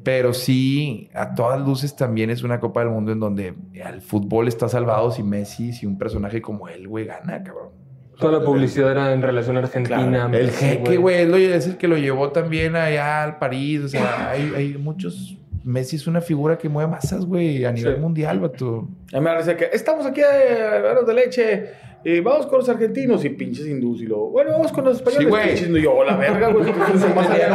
[0.08, 4.48] Pero sí, a todas luces también es una Copa del Mundo en donde el fútbol
[4.48, 7.72] está salvado si Messi, si un personaje como él, güey, gana, cabrón.
[8.18, 10.30] Toda la publicidad era en relación a Argentina.
[10.32, 13.82] el jeque, güey, es el que lo llevó también allá al París.
[13.82, 15.38] O sea, hay, hay muchos
[15.68, 18.88] Messi es una figura que mueve masas, güey, a nivel mundial, vato.
[19.12, 21.72] A mí me parece que estamos aquí a de leche
[22.04, 24.02] eh, vamos con los argentinos y pinches hindús.
[24.02, 25.60] Y luego, bueno, vamos con los españoles.
[25.60, 25.82] Sí, güey.
[25.82, 26.72] yo, la verga, güey.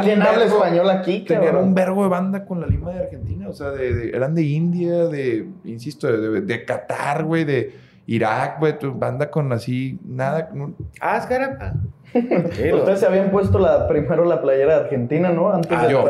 [0.02, 1.20] ¿Quién habla español aquí?
[1.20, 3.48] Tenían un vergo de banda con la lima de Argentina.
[3.48, 7.72] O sea, de, eran de India, de, insisto, de, de Qatar, güey, de
[8.06, 8.74] Irak, güey.
[8.94, 10.50] Banda con así, nada.
[11.00, 11.26] Ah, es.
[12.14, 15.50] Ustedes se habían puesto la, primero la playera de Argentina, ¿no?
[15.50, 16.04] Antes ah, de yo,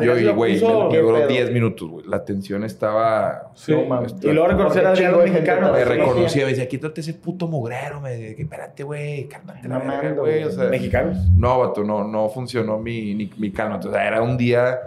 [0.00, 2.06] yo, yo güey, me, duró 10 minutos, güey.
[2.06, 3.50] La tensión estaba...
[3.54, 3.72] Sí.
[3.72, 5.72] y luego reconocer a Adrián mexicano.
[5.72, 8.00] Me reconocía, me decía, quítate ese puto mugrero.
[8.00, 10.44] Me decía, espérate, güey, cálmate la verga, güey.
[10.44, 11.18] O sea, ¿Mexicanos?
[11.36, 13.76] No, vato, no, no funcionó mi, mi, mi calma.
[13.76, 14.78] O sea, era un día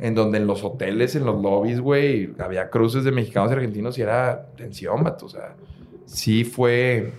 [0.00, 3.98] en donde en los hoteles, en los lobbies, güey, había cruces de mexicanos y argentinos
[3.98, 5.26] y era tensión, vato.
[5.26, 5.54] O sea,
[6.06, 7.12] sí fue...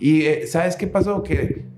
[0.00, 1.22] Y, eh, ¿sabes qué pasó?
[1.22, 1.73] Que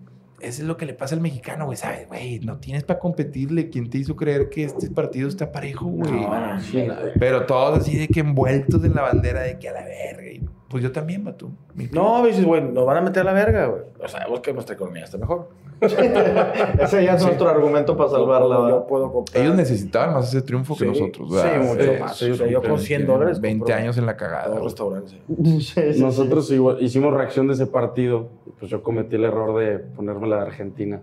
[0.47, 1.77] eso es lo que le pasa al mexicano, güey.
[1.77, 2.39] ¿Sabes, güey?
[2.41, 3.69] No tienes para competirle.
[3.69, 6.11] ¿Quién te hizo creer que este partido está parejo, güey?
[6.11, 6.87] No, sí,
[7.19, 10.23] Pero todos así de que envueltos en la bandera de que a la verga.
[10.69, 11.51] pues yo también, vato.
[11.93, 13.83] No, dices, güey, nos van a meter a la verga, güey.
[13.97, 15.51] O sea, sabemos que nuestra economía está mejor.
[15.81, 18.71] ese ya es nuestro argumento para salvarla.
[18.71, 19.43] Yo puedo comprar.
[19.43, 21.29] Ellos necesitaban más ese triunfo que nosotros.
[21.31, 22.21] Sí, mucho más.
[22.51, 23.41] yo con 100 dólares.
[23.41, 24.59] 20 años en la cagada.
[25.99, 28.29] Nosotros hicimos reacción de ese partido.
[28.59, 31.03] Pues yo cometí el error de ponerme la de Argentina.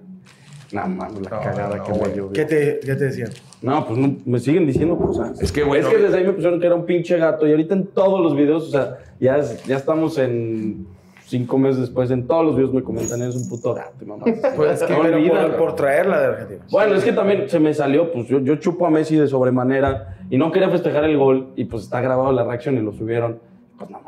[0.72, 2.32] Nada más, la cagada que me llovió.
[2.32, 3.30] ¿Qué te, ¿Qué te decían?
[3.62, 5.40] No, pues me siguen diciendo cosas.
[5.40, 5.88] Es que, bueno.
[5.88, 7.48] Es que desde ahí me pusieron que era un pinche gato.
[7.48, 10.88] Y ahorita en todos los videos, o sea, ya, ya estamos en
[11.26, 14.26] cinco meses después, en todos los videos me comentan, es un puto gato, mamá.
[14.56, 16.66] Pues es que por, por, traerla de Argentina.
[16.72, 20.18] Bueno, es que también se me salió, pues yo, yo chupo a Messi de sobremanera
[20.30, 23.40] y no quería festejar el gol y pues está grabado la reacción y lo subieron.
[23.78, 24.00] Pues no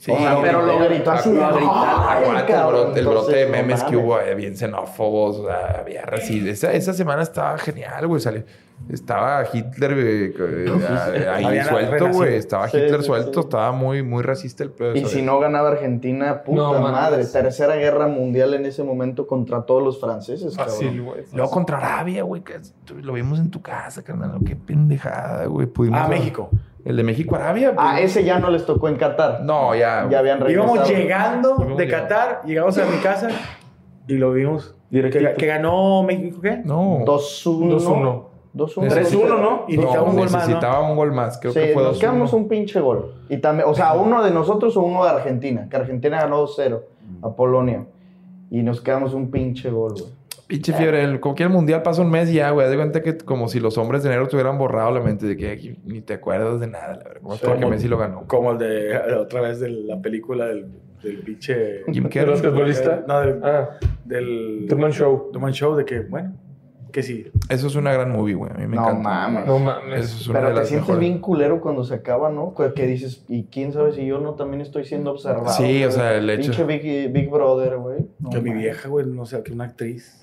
[0.00, 1.30] Sí, pero lo gritó así.
[1.30, 6.72] Lo el, el brote de memes que hubo, eh, bien xenófobos, o sea, había Esa,
[6.72, 8.18] esa semana estaba genial, güey.
[8.18, 8.46] Sale,
[8.88, 12.36] estaba Hitler eh, eh, ahí suelto, güey.
[12.36, 14.94] Estaba Hitler suelto, estaba muy, muy racista el pedo.
[14.94, 17.26] Y si no ganaba Argentina, puta madre.
[17.26, 21.24] Tercera guerra mundial en ese momento contra todos los franceses, Fácil, güey.
[21.34, 22.42] Luego contra Arabia, güey.
[23.02, 24.38] Lo vimos en tu casa, carnal.
[24.46, 25.68] Qué pendejada, güey.
[25.92, 26.48] Ah, México.
[26.84, 27.74] El de México-Arabia.
[27.76, 29.42] Ah, ese ya no les tocó en Qatar.
[29.42, 30.08] No, ya.
[30.10, 30.74] Ya habían regresado.
[30.74, 33.28] Íbamos llegando de Qatar, llegamos a mi casa
[34.06, 34.74] y lo vimos.
[34.90, 36.62] Que, que ganó México, ¿qué?
[36.64, 37.00] No.
[37.04, 37.78] 2-1.
[37.78, 38.24] 2-1.
[38.54, 38.88] 2-1.
[38.88, 39.64] 3-1, ¿no?
[39.68, 40.32] Y necesitaba un gol más.
[40.32, 41.38] Necesitaba un gol más.
[41.38, 43.14] Creo que fue nos quedamos un pinche gol.
[43.28, 45.68] Y también, o sea, uno de nosotros o uno de Argentina.
[45.70, 46.80] Que Argentina ganó 2-0
[47.22, 47.86] a Polonia.
[48.50, 50.19] Y nos quedamos un pinche gol, güey.
[50.50, 52.68] Pinche fiebre, el, cualquier mundial pasa un mes y ya, güey.
[52.68, 55.76] De cuenta que como si los hombres de enero tuvieran borrado la mente de que
[55.84, 57.20] ni te acuerdas de nada, la verdad.
[57.22, 58.26] Como sí, porque Messi lo ganó.
[58.26, 60.66] Como el de otra vez de la película del,
[61.04, 61.84] del pinche.
[61.92, 62.36] Jim Carrey.
[62.36, 63.04] futbolista?
[63.06, 63.40] No, del.
[63.44, 64.66] Ah, del.
[64.68, 65.28] Truman Show.
[65.30, 66.34] Truman Show, de que, bueno,
[66.90, 67.28] que sí.
[67.48, 68.50] Eso es una gran movie, güey.
[68.50, 69.08] A mí me no encanta.
[69.08, 69.46] Mames.
[69.46, 70.04] No mames.
[70.04, 72.54] Eso es una Pero te sientes bien culero cuando se acaba, ¿no?
[72.74, 75.50] Que dices, y quién sabe si yo no también estoy siendo observado.
[75.50, 76.50] Sí, o sea, el hecho.
[76.50, 78.08] Pinche Big, Big Brother, güey.
[78.32, 80.20] que mi vieja, güey, no sé, que una actriz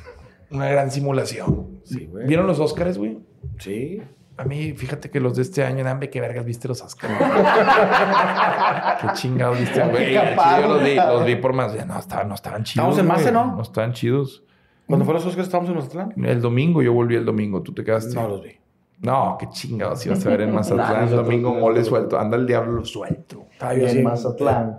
[0.50, 1.82] una gran simulación.
[1.84, 2.28] Sí, güey.
[2.28, 3.20] ¿Vieron los Oscars, güey?
[3.60, 4.02] Sí.
[4.38, 7.14] A mí, fíjate que los de este año, dame qué vergas viste los Oscars.
[9.02, 10.14] qué chingados viste, güey.
[10.14, 10.22] Yo
[10.68, 11.74] los vi, los vi por más.
[11.74, 12.89] Ya no, estaban, no estaban chidos.
[12.89, 13.56] Estamos en Mace, ¿no?
[13.56, 14.43] No estaban chidos.
[14.86, 16.14] ¿Cuándo fueron los Oscars estábamos en Mazatlán?
[16.24, 17.62] El domingo, yo volví el domingo.
[17.62, 18.16] ¿Tú te quedaste?
[18.16, 18.58] No los vi.
[19.00, 21.08] No, qué chingados ibas a ver en Mazatlán.
[21.08, 22.18] el domingo mole suelto.
[22.20, 23.45] Anda el diablo suelto.
[23.52, 24.78] Está bien en Mazatlán.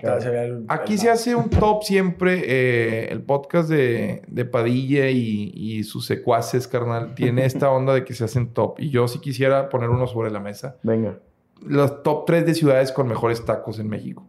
[0.68, 2.42] Aquí se hace un top siempre.
[2.44, 8.04] Eh, el podcast de, de Padilla y, y, sus secuaces, carnal, tiene esta onda de
[8.04, 8.80] que se hacen top.
[8.80, 10.76] Y yo sí quisiera poner uno sobre la mesa.
[10.82, 11.20] Venga.
[11.64, 14.26] Los top 3 de ciudades con mejores tacos en México.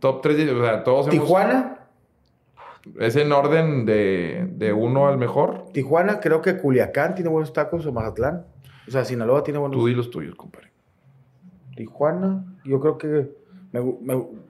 [0.00, 0.52] Top 3 de...
[0.52, 1.77] O sea, todos ¿Tijuana?
[2.98, 5.66] ¿Es en orden de, de, uno al mejor?
[5.72, 8.46] Tijuana, creo que Culiacán tiene buenos tacos o Mazatlán.
[8.86, 9.78] O sea, Sinaloa tiene buenos.
[9.78, 10.72] Tú y los tuyos, compadre.
[11.76, 13.30] Tijuana, yo creo que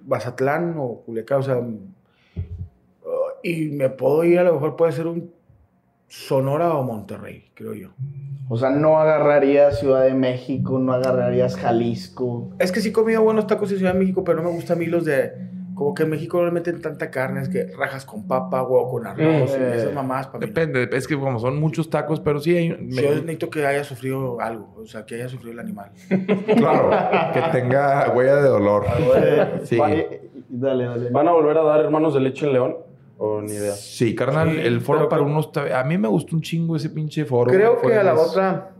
[0.06, 1.60] Mazatlán o Culiacán, o sea.
[3.42, 5.32] y me puedo ir, a lo mejor puede ser un
[6.08, 7.90] Sonora o Monterrey, creo yo.
[8.48, 12.50] O sea, no agarrarías Ciudad de México, no agarrarías Jalisco.
[12.58, 14.78] Es que sí he comido buenos tacos en Ciudad de México, pero no me gustan
[14.78, 15.32] a mí los de
[15.78, 18.90] como que en México no le meten tanta carne, es que rajas con papa, huevo
[18.90, 20.26] con arroz, eh, esas mamás.
[20.26, 22.68] Para depende, es que como son muchos tacos, pero sí hay...
[22.70, 22.76] Yo
[23.14, 25.92] necesito que haya sufrido algo, o sea, que haya sufrido el animal.
[26.56, 26.90] claro,
[27.32, 28.86] que tenga huella de dolor.
[28.88, 29.78] Ah, sí.
[30.48, 31.10] Dale, dale.
[31.10, 32.76] ¿Van a volver a dar hermanos de leche en León?
[33.16, 33.74] ¿O ni idea?
[33.74, 35.52] Sí, carnal, el foro para unos...
[35.56, 37.52] A mí me gustó un chingo ese pinche foro.
[37.52, 38.72] Creo que a la otra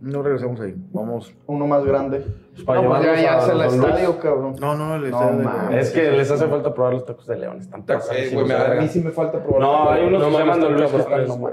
[0.00, 0.74] no regresamos ahí.
[0.92, 1.34] Vamos.
[1.46, 2.24] Uno más grande.
[2.64, 4.56] Para no, pues ya, ya el estadio, cabrón.
[4.60, 5.50] No, no, el estadio.
[5.70, 7.58] es que les hace falta probar los tacos de León.
[7.58, 7.84] Están.
[8.12, 9.60] Eh, a mí sí me falta probar.
[9.60, 10.92] No, hay unos que se llaman Don Luis.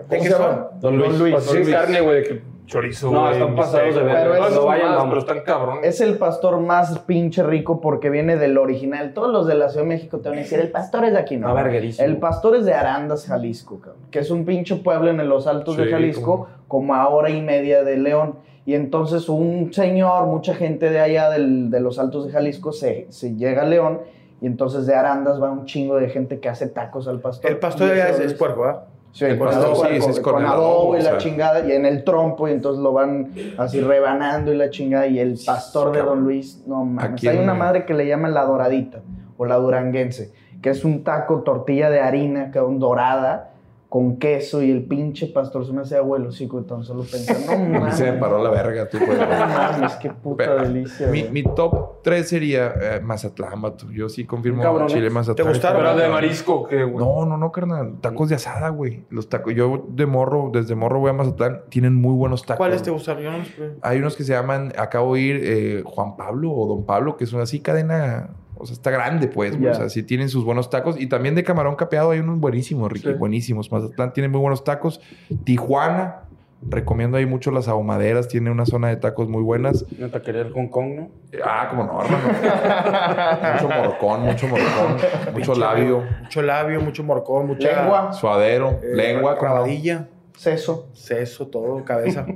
[0.10, 0.68] ¿De qué son?
[0.80, 1.12] Don Luis.
[1.12, 1.44] Don Luis.
[1.44, 2.42] Sí, carne, güey,
[2.72, 4.30] chorizo, No, están pasados de ver.
[4.32, 5.80] Pero, no vayan, pero están cabrón.
[5.84, 9.14] Es el pastor más pinche rico porque viene del original.
[9.14, 11.20] Todos los de la Ciudad de México te van a decir, el pastor es de
[11.20, 11.54] aquí, ¿no?
[11.58, 14.02] El pastor es de Arandas, Jalisco, cabrón.
[14.10, 17.84] Que es un pinche pueblo en los altos de Jalisco, como a hora y media
[17.84, 18.36] de León.
[18.66, 23.36] Y entonces un señor, mucha gente de allá de los altos de Jalisco se, se
[23.36, 24.00] llega a León
[24.40, 27.50] y entonces de Arandas va un chingo de gente que hace tacos al pastor.
[27.50, 28.86] El pastor de allá es, puerco, ¿ah?
[29.14, 32.52] Sí, con, adobo, sí, es con, adobo y la chingada, y en el trompo, y
[32.52, 36.86] entonces lo van así rebanando y la chingada, y el pastor de Don Luis, no
[36.86, 37.24] mames.
[37.26, 39.02] Hay una madre que le llaman la doradita,
[39.38, 40.32] o la duranguense,
[40.62, 43.51] que es un taco, tortilla de harina, que es dorada,
[43.92, 47.80] con queso y el pinche pastor se me hace abuelo, sí, entonces solo pensé, no
[47.80, 47.98] mames.
[47.98, 48.98] Se me paró la verga, tú.
[49.06, 49.20] Pues.
[49.20, 51.08] No mames, qué puta delicia.
[51.08, 53.92] Mi, mi, top 3 sería eh, Mazatlán, bato.
[53.92, 55.46] Yo sí confirmo Cabrón, Chile, Mazatlán.
[55.46, 55.82] ¿Te gustaron?
[55.82, 57.06] Pero de marisco, ¿qué, güey?
[57.06, 57.96] No, no, no, carnal.
[58.00, 59.04] Tacos de asada, güey.
[59.10, 62.60] Los tacos, yo de morro, desde morro voy a Mazatlán, tienen muy buenos tacos.
[62.60, 63.22] ¿Cuáles te gustaron?
[63.22, 63.44] Yo no
[63.82, 67.26] Hay unos que se llaman, acabo de ir, eh, Juan Pablo o Don Pablo, que
[67.26, 68.30] son así cadena
[68.62, 69.56] o sea, está grande, pues.
[69.56, 71.00] O sea, sí tienen sus buenos tacos.
[71.00, 73.14] Y también de camarón capeado hay unos buenísimos, Ricky.
[73.14, 73.72] Buenísimos.
[73.72, 75.02] Mazatlán tiene muy buenos tacos.
[75.44, 76.22] Tijuana.
[76.70, 78.28] Recomiendo ahí mucho las ahumaderas.
[78.28, 79.84] Tiene una zona de tacos muy buenas.
[79.98, 81.10] ¿Una taquería del Hong Kong, no?
[81.44, 83.54] Ah, como no, hermano.
[83.54, 84.98] mucho morcón, mucho morcón.
[85.34, 86.04] mucho labio.
[86.22, 87.82] Mucho labio, mucho morcón, mucha...
[87.82, 88.14] Lengua.
[88.14, 88.80] Suadero.
[88.84, 89.40] Eh, lengua.
[89.40, 90.08] Cravadilla.
[90.38, 90.88] Seso.
[90.94, 92.28] Seso, todo, cabeza.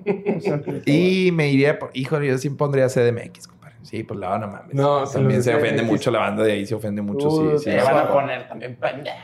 [0.88, 1.78] y me iría...
[1.78, 3.48] Por, híjole, yo sí pondría CDMX.
[3.96, 4.74] Sí, pues la no mames.
[4.74, 7.30] No, también se ofende mucho la banda de ahí, se ofende mucho.
[7.30, 7.72] sí, sí.
[7.72, 8.78] Se van a poner también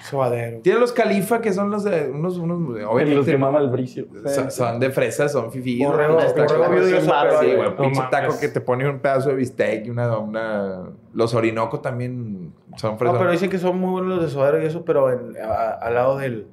[0.09, 0.59] Suadero.
[0.61, 3.15] Tiene los Califa que son los de unos, unos obviamente.
[3.15, 4.05] Los que mama el bricio.
[4.49, 5.83] Son, de fresas, son fifi.
[5.83, 10.83] Borrego, Sí, güey, pinche taco que te pone un pedazo de bistec y una, una...
[11.13, 13.15] Los Orinoco también son fresas.
[13.15, 16.17] No, pero dicen que son muy buenos los de suadero y eso, pero al lado
[16.17, 16.47] del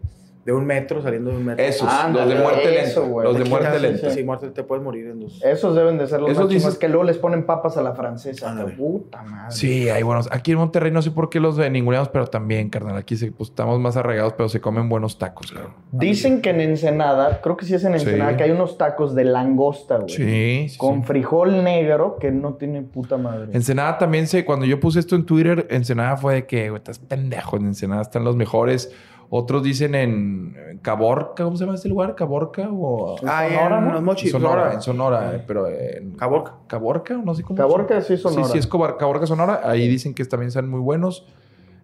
[0.48, 1.62] de un metro, saliendo de un metro.
[1.62, 3.00] Esos, los de muerte lenta.
[3.22, 4.10] Los de muerte lenta.
[4.10, 5.44] Sí, muerte te puedes morir en dos.
[5.44, 6.78] Esos deben de ser los Esos dices...
[6.78, 8.56] que luego les ponen papas a la francesa.
[8.74, 9.54] Puta madre.
[9.54, 10.26] Sí, hay buenos.
[10.32, 12.96] Aquí en Monterrey no sé por qué los de ninguneamos, pero también, carnal.
[12.96, 15.74] Aquí pues, estamos más arraigados, pero se comen buenos tacos, claro.
[15.92, 19.24] Dicen que en Ensenada, creo que sí es en Ensenada, que hay unos tacos de
[19.24, 20.08] langosta, güey.
[20.08, 23.50] Sí, sí Con frijol negro que no tiene puta madre.
[23.52, 26.98] Ensenada también sé, cuando yo puse esto en Twitter, Ensenada fue de que, güey, estás
[26.98, 27.58] pendejo.
[27.58, 28.94] En Ensenada están los mejores
[29.30, 32.14] otros dicen en Caborca, ¿cómo se llama este lugar?
[32.14, 33.16] ¿Caborca o...?
[33.26, 34.12] Ah, Sonora, en, ¿no?
[34.12, 36.12] en Sonora, en Sonora, eh, pero en...
[36.12, 36.54] Caborca.
[36.66, 37.14] ¿Caborca?
[37.14, 37.56] No sé cómo.
[37.56, 38.44] Caborca, sí, Sonora.
[38.44, 39.60] Sí, sí, es Caborca, Sonora.
[39.64, 41.26] Ahí dicen que también son muy buenos.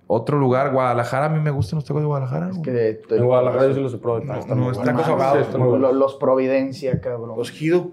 [0.06, 2.50] Otro lugar, Guadalajara, a mí me gustan los tacos de Guadalajara.
[2.50, 4.24] Es que en Guadalajara yo sí los he probado.
[4.24, 5.54] No, no, tacos ahogados.
[5.54, 7.36] Los, los, Providencia, cabrón.
[7.36, 7.90] Los Gido.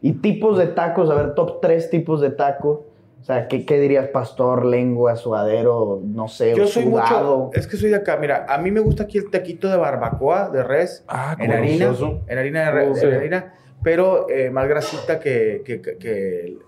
[0.00, 2.80] Y tipos de tacos, a ver, top tres tipos de tacos.
[3.20, 4.08] O sea, ¿qué, ¿qué, dirías?
[4.08, 8.16] Pastor, lengua, suadero, no sé, Yo soy mucho, es que soy de acá.
[8.16, 11.04] Mira, a mí me gusta aquí el taquito de barbacoa, de res.
[11.06, 11.94] Ah, en harina.
[12.26, 16.58] En harina de res, en harina, pero eh, más grasita que, que, que,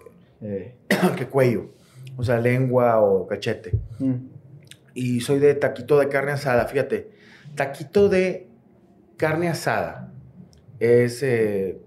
[0.42, 0.74] eh,
[1.16, 1.70] que, cuello.
[2.16, 3.72] O sea, lengua o cachete.
[3.98, 4.14] Mm.
[4.94, 7.10] Y soy de taquito de carne asada, fíjate.
[7.54, 8.48] Taquito de
[9.16, 10.12] carne asada
[10.78, 11.22] es...
[11.22, 11.78] Eh,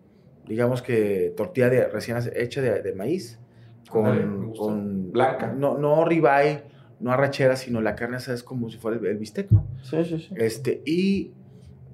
[0.47, 3.39] digamos que tortilla de, recién hecha de, maíz,
[3.89, 5.53] con, con, Blanca.
[5.55, 6.63] No, no ribeye,
[6.99, 9.65] no arrachera, sino la carne asada es como si fuera el, bistec, ¿no?
[9.83, 10.33] Sí, sí, sí.
[10.37, 11.33] Este, y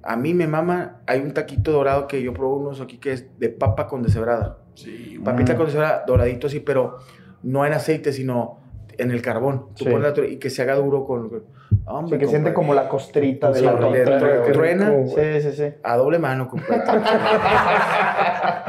[0.04, 3.40] a mí me mama, hay un taquito dorado que yo probé unos aquí que es
[3.40, 4.58] de papa con deshebrada.
[4.74, 5.20] Sí.
[5.24, 6.98] Papita con deshebrada, doradito así, pero
[7.44, 8.60] no en aceite, sino
[8.98, 9.68] en el carbón.
[9.76, 9.86] Sí.
[10.30, 11.44] y que se haga duro con...
[11.86, 14.28] Hombre, que siente como la costrita de Sí, la le- torta.
[14.28, 14.94] le- truena.
[15.08, 15.74] Sí, sí, sí.
[15.84, 16.82] A doble mano, compadre.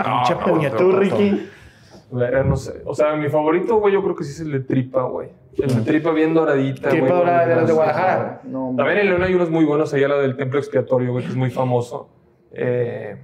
[0.04, 0.34] Pinche
[0.70, 0.76] No.
[0.76, 1.50] Tú, Ricky.
[2.12, 2.82] No sé.
[2.84, 5.30] O sea, mi favorito, güey, yo creo que sí es el de tripa, güey.
[5.56, 7.00] El de tripa bien doradita, güey.
[7.00, 7.72] Tripa dorada de las de.
[7.72, 8.40] Guadalajara.
[8.44, 11.30] No, También en León hay unos muy buenos, allá la del templo expiatorio, güey, que
[11.30, 12.10] es muy famoso.
[12.52, 13.16] Eh,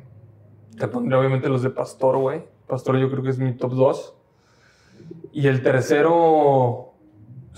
[0.78, 2.42] te pondré obviamente los de Pastor, güey.
[2.66, 4.14] Pastor yo creo que es mi top 2.
[5.32, 6.87] Y el tercero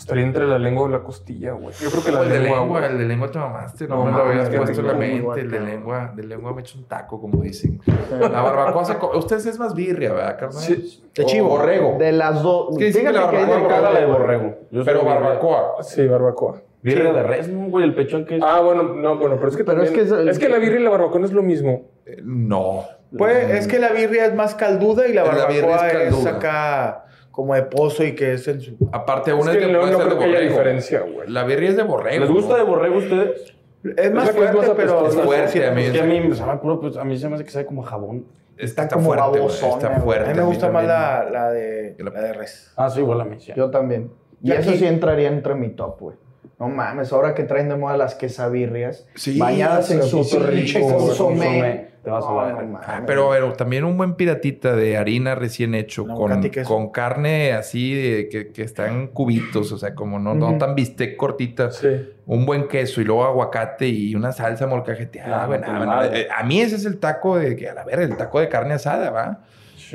[0.00, 1.74] estaría entre la lengua o la costilla, güey.
[1.80, 2.90] Yo creo que la el de lengua, lengua, güey.
[2.92, 5.40] el de lengua te mamaste, no, No me lo habías qué puesto en la mente,
[5.40, 7.80] el de lengua, de lengua me echa un taco, como dicen.
[8.10, 10.62] La barbacoa, se ustedes es más birria, ¿verdad, carnal?
[10.62, 11.02] Sí.
[11.14, 11.48] De O chivo.
[11.48, 11.96] borrego.
[11.98, 12.76] De las dos.
[12.78, 14.54] que dicen que la que barbacoa de es la borrego.
[14.70, 15.82] Yo Pero barbacoa.
[15.82, 16.62] Sí, barbacoa.
[16.82, 17.84] Birria de res, ¿no, güey?
[17.84, 18.42] El pechón que es.
[18.42, 20.48] Ah, bueno, no, bueno, pero es que Pero es también- que es el- es que
[20.48, 21.82] la birria y la barbacoa no es lo mismo.
[22.06, 22.84] Eh, No.
[23.18, 26.30] Pues es que la birria es más calduda y la La barbacoa es es, calduda.
[26.36, 28.76] acá como de pozo y que es en su...
[28.92, 31.00] Aparte, Es una que es de, León puede no ser de creo que haya diferencia,
[31.00, 31.28] güey.
[31.28, 32.20] La birria es de borrego.
[32.24, 32.58] ¿Les gusta ¿no?
[32.58, 33.54] de borrego a ustedes?
[33.96, 35.06] Es más la que es fuerte, más pero...
[35.06, 35.82] Es fuerte, a mí.
[35.82, 37.66] Es que a mí, me sabe puro, pues, a mí se me hace que sabe
[37.66, 38.26] como jabón.
[38.58, 40.30] Está, como fuerte, babosona, Está fuerte.
[40.30, 42.72] A mí me gusta más la, la, de, Que la- de res.
[42.76, 43.36] Ah, sí, igual a mí.
[43.40, 43.52] sí.
[43.56, 44.10] Yo también.
[44.42, 46.16] Y Y eso sí entraría entre mi top, güey.
[46.60, 51.36] No mames, ahora que traen de moda las quesabirrias, Sí, bañadas en su rico, consomé.
[51.46, 51.90] consomé.
[52.04, 52.62] Te vas a la No, verga.
[52.62, 52.88] no mames.
[52.88, 57.94] Ah, pero, pero también un buen piratita de harina recién hecho con, con carne así
[57.94, 61.70] de, que, que está en cubitos, o sea, como no, no tan bistec cortita.
[61.70, 61.88] Sí.
[62.26, 65.42] Un buen queso y luego aguacate y una salsa molcajeteada.
[65.42, 66.20] Ah, bueno, bueno, madre.
[66.22, 68.48] eh, a mí ese es el taco de que, a la verga, el taco de
[68.48, 69.40] carne asada, ¿va?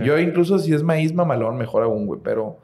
[0.03, 2.19] Yo incluso si es maíz mamalón, mejor aún, güey.
[2.23, 2.59] Pero,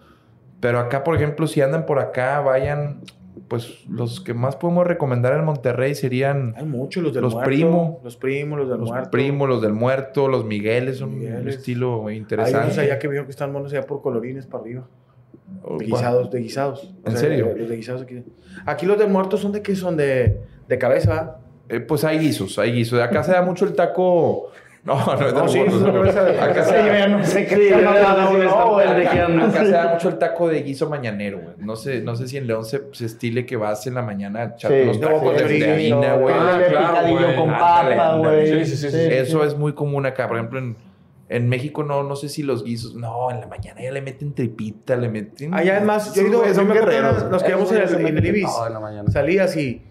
[0.60, 3.00] pero acá, por ejemplo, si andan por acá, vayan.
[3.48, 7.48] Pues los que más podemos recomendar en Monterrey serían Hay muchos, los del Los muerto.
[7.50, 8.00] primo.
[8.04, 9.12] Los primos, los del los muerto.
[9.12, 12.66] primos, los del muerto, los Migueles, son un estilo Hay interesante.
[12.68, 14.88] unos allá que vieron que están monos allá por colorines para arriba.
[15.64, 16.94] Oh, De guisados, de guisados.
[17.06, 17.54] ¿En serio?
[17.58, 18.24] Los de guisados aquí.
[18.66, 21.40] Aquí los del muerto son de qué son de, de cabeza.
[21.68, 23.02] Eh, pues hay guisos, hay guisos.
[23.02, 24.52] Acá se da mucho el taco.
[24.84, 27.24] No, no es de No, sí, los es de cabeza de- Acá se da- no
[27.24, 29.44] sé qué Sí, no, no, qué.
[29.44, 31.56] Acá se da mucho el taco de guiso mañanero, güey.
[31.60, 34.40] No sé, no sé si en León se, se estile que vas en la mañana
[34.42, 36.36] a echar Sí, los no, tacos de, harina, no, güey.
[36.36, 38.66] Ah, picadillo con papa, güey.
[38.66, 38.98] Sí, sí, sí, sí.
[39.12, 40.28] Eso es muy común acá.
[40.28, 40.76] Por ejemplo, en,
[41.30, 42.96] en México no, no sé si los guisos.
[42.96, 45.54] No, en la mañana ya le meten tripita, le meten.
[45.54, 47.24] Allá es más, yo he Sí, ido, güey, son yo me acuerdo guerreros.
[47.24, 48.46] que nos quedamos en el, en Ibis.
[48.48, 49.12] todo en la mañana.
[49.12, 49.84] Salías y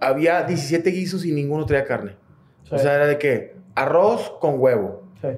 [0.00, 2.12] había 17 guisos y ninguno traía carne.
[2.64, 2.74] Sí.
[2.74, 5.28] O sea, era de que arroz con huevo, Sí.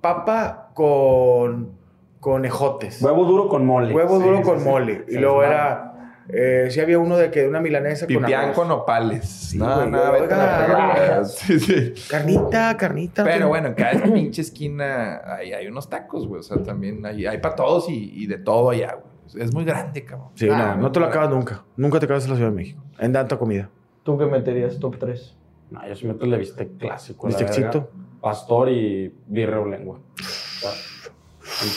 [0.00, 1.72] papa con,
[2.20, 3.94] con ejotes, Huevo duro con mole.
[3.94, 4.64] huevo Sí, duro sí, con sí.
[4.68, 5.04] mole.
[5.08, 8.44] Y Se luego era, eh, sí había uno de que de una milanesa con Pipián
[8.44, 8.56] arroz.
[8.56, 9.54] con nopales.
[9.56, 10.94] no, güey, no, vete a la oiga.
[10.94, 11.24] verga.
[11.24, 11.94] Sí, sí.
[12.10, 13.24] Carnita, carnita.
[13.24, 16.40] Pero bueno, en cada pinche esquina hay, hay unos tacos, güey.
[16.40, 19.10] O sea, también hay, hay para todos y, y de todo allá, güey.
[19.44, 20.28] Es muy grande, cabrón.
[20.34, 21.62] Sí, Ah, no, no te lo acabas nunca.
[21.76, 22.82] Nunca te acabas en la Ciudad de México.
[22.98, 23.70] En tanta comida.
[24.02, 25.36] ¿Tú qué meterías top 3?
[25.70, 27.26] No, yo sí meto el de bistec clásico.
[27.26, 27.88] Bistecito.
[28.20, 29.98] Pastor y birria o lengua.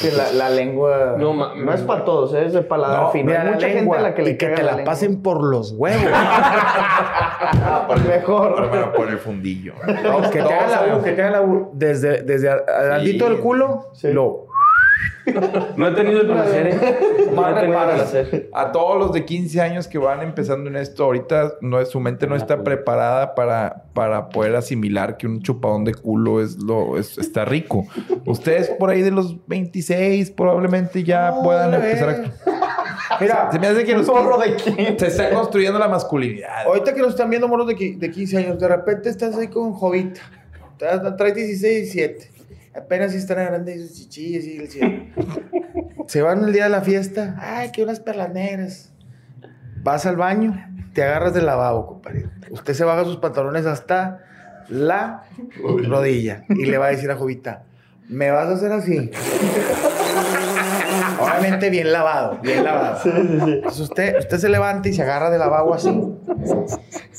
[0.01, 2.45] Que la, la lengua No, no, ma- es para todos, ¿eh?
[2.45, 3.31] es de paladar No, fino.
[3.31, 5.71] Hay mucha lengua gente a la que le y que te la, pasen por los
[5.73, 6.03] huevos.
[7.55, 8.69] Ah, pues mejor.
[8.71, 9.73] Pero por el fundillo.
[10.03, 13.39] No, que te hagan la U, que te hagan la U desde, desde adelantito del
[13.39, 14.11] culo, Sí.
[14.11, 14.47] lo...
[15.77, 17.29] No he tenido el placer, ¿eh?
[17.33, 18.49] No he tenido el placer.
[18.53, 21.99] A todos los de 15 años que van empezando en esto, ahorita no es, su
[21.99, 26.97] mente no está preparada para, para poder asimilar que un chupadón de culo es lo
[26.97, 27.85] es- está rico.
[28.25, 33.17] Ustedes por ahí de los 26 probablemente ya No, puedan empezar a...
[33.21, 34.99] Mira, Se me hace que ¿Un los zorro de quién?
[34.99, 36.65] se está construyendo la masculinidad.
[36.65, 39.71] ahorita que nos están viendo moros de, de 15 años, de repente estás ahí con
[39.73, 40.19] Jovita.
[40.77, 42.31] Tra- Traes 16, 17.
[42.76, 45.05] Apenas si están grandes sus chichillas y el cielo.
[46.07, 47.36] Se van el día de la fiesta.
[47.39, 48.91] Ay, que unas perlas negras.
[49.84, 52.30] Vas al baño, te agarras del lavabo, compadre.
[52.49, 54.24] Usted se baja sus pantalones hasta
[54.69, 55.24] la
[55.57, 57.63] rodilla y le va a decir a Jovita,
[58.07, 59.11] ¿me vas a hacer así?
[61.43, 62.99] Obviamente bien lavado, bien lavado.
[63.05, 65.89] Entonces usted, usted se levanta y se agarra del lavabo así.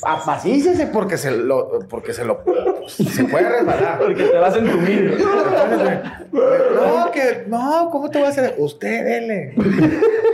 [0.03, 2.43] Apacícese porque se lo, porque se lo,
[2.87, 3.99] se puede resbalar.
[3.99, 5.17] Porque te vas a entumir.
[6.31, 8.55] No, que, no, ¿cómo te va a hacer?
[8.57, 9.53] Usted, dele.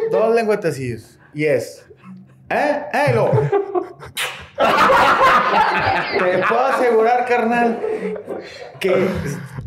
[0.10, 1.20] Dos lengüetecillos.
[1.34, 1.86] Y es.
[2.50, 2.84] ¿Eh?
[2.94, 3.14] ¿Eh?
[3.14, 3.30] Lo.
[6.20, 7.80] Te puedo asegurar, carnal,
[8.80, 9.08] que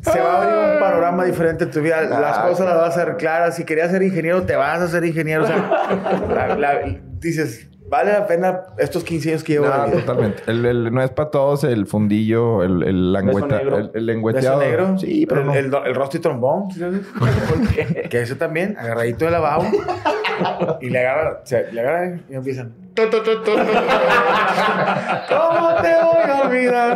[0.03, 2.03] se va a abrir un panorama diferente en tu vida.
[2.03, 3.57] Las cosas las vas a hacer claras.
[3.57, 5.45] Si querías ser ingeniero, te vas a ser ingeniero.
[5.45, 6.81] O sea,
[7.21, 9.67] dices, vale la pena estos 15 años que llevo.
[9.67, 10.43] No, totalmente.
[10.47, 14.61] El, no es para todos el fundillo, el, el, langüeta, el, el lengüeteado.
[14.61, 14.99] negro?
[14.99, 15.79] Sí, pero el, no.
[15.79, 16.69] el, el rostro y trombón.
[18.11, 19.65] que eso también, agarradito de lavabo.
[20.81, 22.84] y le o sea, le agarran y empiezan.
[22.97, 23.19] ¿Cómo te
[26.05, 26.93] voy a olvidar?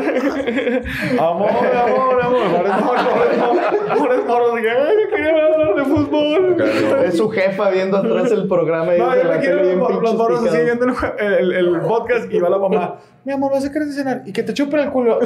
[1.19, 2.67] Amor, amor, amor.
[2.69, 3.59] Amor, amor, amor.
[3.91, 6.57] Amor, quería hablar de fútbol.
[7.05, 8.95] Es su jefa viendo atrás el programa.
[8.95, 10.87] Y no, yo me quiero los moros así viendo
[11.19, 12.99] el, el, podcast y va la mamá.
[13.25, 15.19] Mi amor, vas a querer cenar y que te chupen el culo.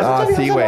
[0.00, 0.66] ah, sí, güey.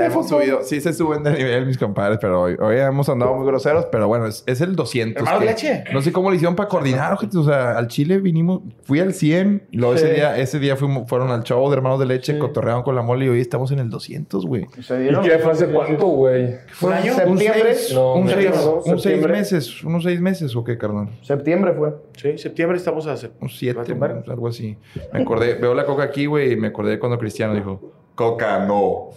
[0.00, 0.62] hemos subido.
[0.62, 3.86] Sí se suben de nivel mis compadres, pero hoy, hoy hemos andado muy groseros.
[3.90, 5.20] Pero bueno, es, es el 200.
[5.22, 5.84] ¿Hermano leche?
[5.92, 9.68] No sé cómo le hicieron para coordinar, O sea, al Chile vinimos, fui al 100.
[9.72, 12.94] Luego ese día, ese día fuimos, fueron al show de Hermanos de Leche, cotorreaban con
[12.94, 14.66] la mole y hoy estamos en el 200, güey.
[14.78, 16.56] ¿Y qué fue hace cuánto, güey?
[16.72, 17.14] ¿Fue año?
[17.14, 17.70] ¿Septiembre?
[18.14, 19.84] Un seis, un seis meses.
[19.84, 21.08] ¿Unos seis meses o qué, carnal?
[21.22, 21.94] Septiembre fue.
[22.16, 23.32] Sí, septiembre estamos a hacer.
[23.40, 23.80] Un siete,
[24.26, 24.76] algo así.
[25.12, 28.00] Me acordé, veo la coca aquí, güey, y me acordé cuando Cristiano dijo...
[28.20, 29.12] Coca no.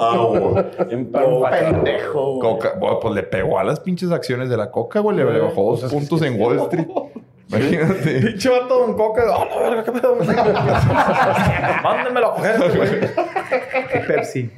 [0.00, 0.66] Agua.
[0.90, 2.40] Un pendejo.
[2.40, 5.16] Coca, pues le pegó a las pinches acciones de la coca, güey.
[5.16, 6.88] Le bajó dos puntos en Wall Street.
[7.48, 8.20] Imagínate.
[8.26, 9.22] Pinche vato Don Coca.
[9.36, 10.16] ¡Oh, la verga, qué pedo!
[11.82, 12.90] Mándenmelo a coger, güey.
[14.06, 14.50] Pepsi.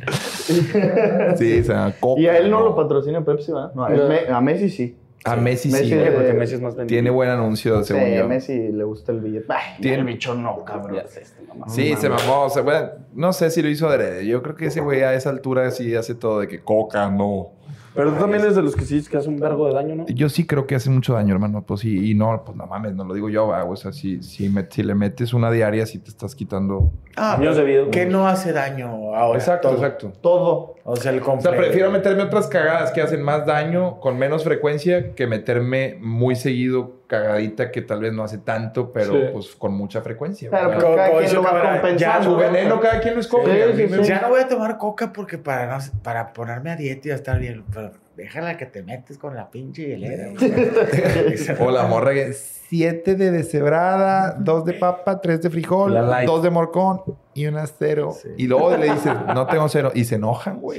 [1.37, 2.21] Sí, o sea, Coca.
[2.21, 3.73] Y a él no, lo patrocina Pepsi, ¿verdad?
[3.75, 4.97] No, a Messi sí.
[5.25, 5.95] A Messi, sí.
[6.15, 6.97] porque Messi es más vendido.
[6.97, 8.25] Tiene buen anuncio, según sí, yo.
[8.25, 9.47] a Messi le gusta el billete.
[9.51, 10.97] Ay, Tiene el bicho no, cabrón.
[10.97, 11.27] Este,
[11.69, 12.45] sí, se mamó.
[12.45, 14.27] O sea, bueno, no sé si lo hizo adrede.
[14.27, 17.53] Yo creo que ese güey a esa altura sí hace todo de que coca, no.
[17.95, 20.07] Pero tú también eres de los que sí que hace un vergo de daño, ¿no?
[20.07, 21.63] Yo sí creo que hace mucho daño, hermano.
[21.63, 24.53] Pues sí, y no, pues no mames, no lo digo yo, O sea, si, si,
[24.71, 26.93] si le metes una diaria, sí te estás quitando.
[27.17, 27.91] Ah, años de vida.
[27.91, 29.39] Que no hace daño ahora.
[29.39, 30.13] Exacto, exacto.
[30.21, 30.77] Todo.
[30.85, 34.45] O sea, el O sea, prefiero meterme otras cagadas que hacen más daño con menos
[34.45, 39.75] frecuencia que meterme muy seguido cagadita que tal vez no hace tanto, pero pues con
[39.75, 40.49] mucha frecuencia.
[40.49, 41.99] Claro, pero cada quien lo va compensando.
[41.99, 44.05] Ya, su veneno cada quien lo escoge.
[44.05, 47.39] ya no voy a tomar coca porque para, para ponerme a dieta y a estar
[47.39, 50.33] bien, pero déjala que te metes con la pinche hielera.
[51.61, 55.97] o la morra que siete de deshebrada, dos de papa, tres de frijol,
[56.27, 57.03] dos de morcón
[57.35, 58.15] y una cero.
[58.37, 59.91] Y luego le dices, no tengo cero.
[59.95, 60.79] Y se enojan, güey.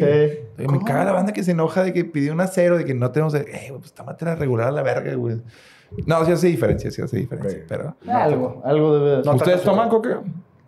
[0.58, 3.12] Me caga la banda que se enoja de que pidió una cero, de que no
[3.12, 3.34] tenemos...
[3.36, 5.42] Eh, pues tómate la regular a la verga, güey.
[6.06, 7.66] No, sí hace diferencia, sí hace diferencia.
[7.68, 9.30] Pero, algo, algo debe de...
[9.30, 10.22] ¿Ustedes toman coca?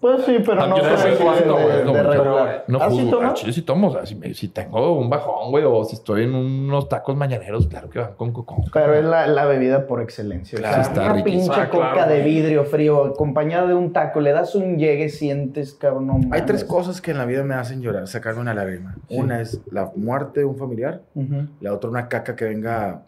[0.04, 1.86] Pues sí, pero no, no sé cuándo, güey.
[1.86, 2.66] No, regular.
[2.68, 3.22] no juzgo.
[3.22, 3.88] ¿Ah, sí tomo.
[3.88, 7.16] O sea, si, me, si, tengo un bajón, güey, o si estoy en unos tacos
[7.16, 8.54] mañaneros, claro que van con coca.
[8.74, 10.60] Pero es la, la, bebida por excelencia.
[10.60, 12.12] Claro, o sea, está una pinche ah, coca claro.
[12.12, 16.08] de vidrio frío acompañada de un taco, le das un llegue, sientes, cabrón.
[16.08, 18.98] No Hay tres cosas que en la vida me hacen llorar, sacarme una lágrima.
[19.08, 19.18] Sí.
[19.18, 21.48] Una es la muerte de un familiar, uh -huh.
[21.62, 23.04] la otra una caca que venga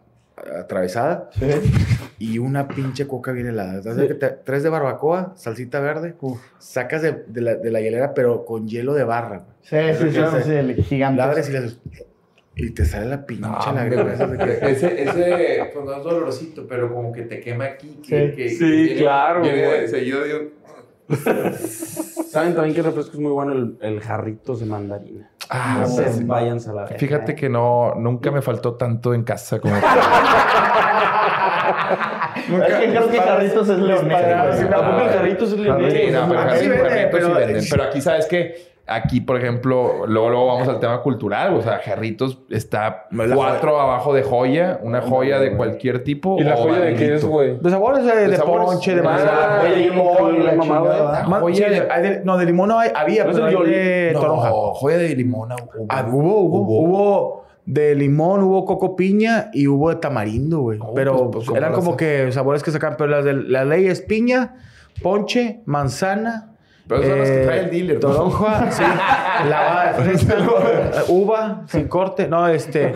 [0.60, 1.46] atravesada sí.
[2.18, 3.82] Y una pinche coca bien helada.
[3.82, 4.14] Sí.
[4.14, 6.40] Te, tres de barbacoa, salsita verde, Uf.
[6.58, 9.44] sacas de, de, la, de, la, hielera, pero con hielo de barra.
[9.62, 11.18] Sí, sí, sí, sí, el gigante.
[11.18, 11.78] La abres y haces,
[12.58, 14.12] y te sale la pinche no, lágrima.
[14.62, 18.00] ese, ese, pues no es dolorosito, pero como que te quema aquí.
[18.06, 19.42] Que, sí, que, sí que claro.
[19.42, 20.56] Viene seguido de un...
[22.30, 23.52] ¿Saben también qué refresco es muy bueno?
[23.52, 25.30] El, el jarritos de mandarina.
[25.48, 29.60] Ah, no se vayan a la Fíjate que no, nunca me faltó tanto en casa
[29.60, 29.74] como.
[32.48, 34.18] nunca, es que creo que Jarritos es leonés.
[34.18, 35.92] Jarritos es leonés.
[35.92, 37.64] Sí, no, pero Jarritos sí venden.
[37.70, 38.75] Pero aquí, ¿sabes qué?
[38.88, 41.54] Aquí, por ejemplo, luego, luego vamos al tema cultural.
[41.54, 46.36] O sea, Jarritos está cuatro abajo de joya, una joya de cualquier tipo.
[46.38, 47.58] ¿Y la joya de qué es, güey?
[47.58, 51.24] De sabores, de, de, de ponche, de manzana, de limón, la mamada.
[51.40, 54.50] Joya de, no, de limón no hay, había, no pero de toronja.
[54.50, 55.50] joya de limón.
[55.52, 60.78] Hubo, ah, hubo, hubo, hubo de limón, hubo coco piña y hubo de tamarindo, güey.
[60.80, 63.86] Oh, pero pues, pues, eran como que sabores que sacan, pero las de la ley
[63.86, 64.54] es piña,
[65.02, 66.52] ponche, manzana.
[66.88, 68.00] Pero son eh, las que trae el dealer.
[68.00, 68.82] Toronja, sí.
[69.48, 69.94] La
[71.08, 72.28] uva, sin corte.
[72.28, 72.94] No, este.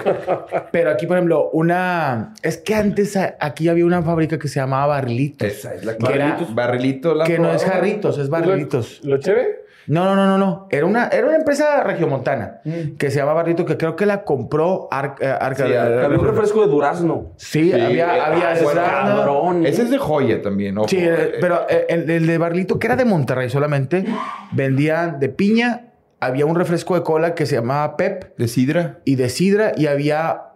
[0.70, 2.34] Pero aquí, por ejemplo, una.
[2.42, 5.48] Es que antes aquí había una fábrica que se llamaba Barrilitos.
[5.48, 7.14] Esa es la que era, Barrilito.
[7.14, 9.00] La que no es jarritos, es barrilitos.
[9.02, 9.69] ¿Lo, lo chévere?
[9.90, 10.68] No, no, no, no, no.
[10.70, 12.96] Era una, era una empresa regiomontana mm.
[12.96, 15.34] que se llama Barrito, que creo que la compró Arca.
[15.34, 17.32] Arca sí, había un refresco de durazno.
[17.36, 19.66] Sí, sí había, había cabrón.
[19.66, 20.86] Ese es de joya también, ¿no?
[20.86, 24.04] Sí, eh, pero el, el, de Barrito, que era de Monterrey solamente,
[24.52, 25.86] vendían de piña.
[26.20, 28.38] Había un refresco de cola que se llamaba Pep.
[28.38, 29.00] De sidra.
[29.04, 29.72] Y de sidra.
[29.76, 30.52] Y había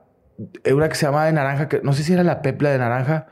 [0.73, 2.79] una que se llamaba de naranja, que no sé si era la Pep la de
[2.79, 3.27] naranja.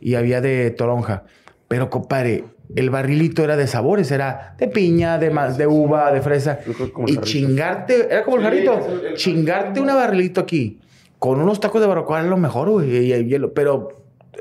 [0.00, 1.24] Y había de toronja.
[1.70, 2.44] Pero, compadre,
[2.74, 6.58] el barrilito era de sabores, era de piña, de, más, de uva, de fresa.
[7.06, 8.80] Y chingarte, era como el jarrito,
[9.14, 10.80] chingarte una barrilito aquí
[11.20, 13.52] con unos tacos de barbacoa era lo mejor, güey, y, hielo.
[13.52, 13.90] Pero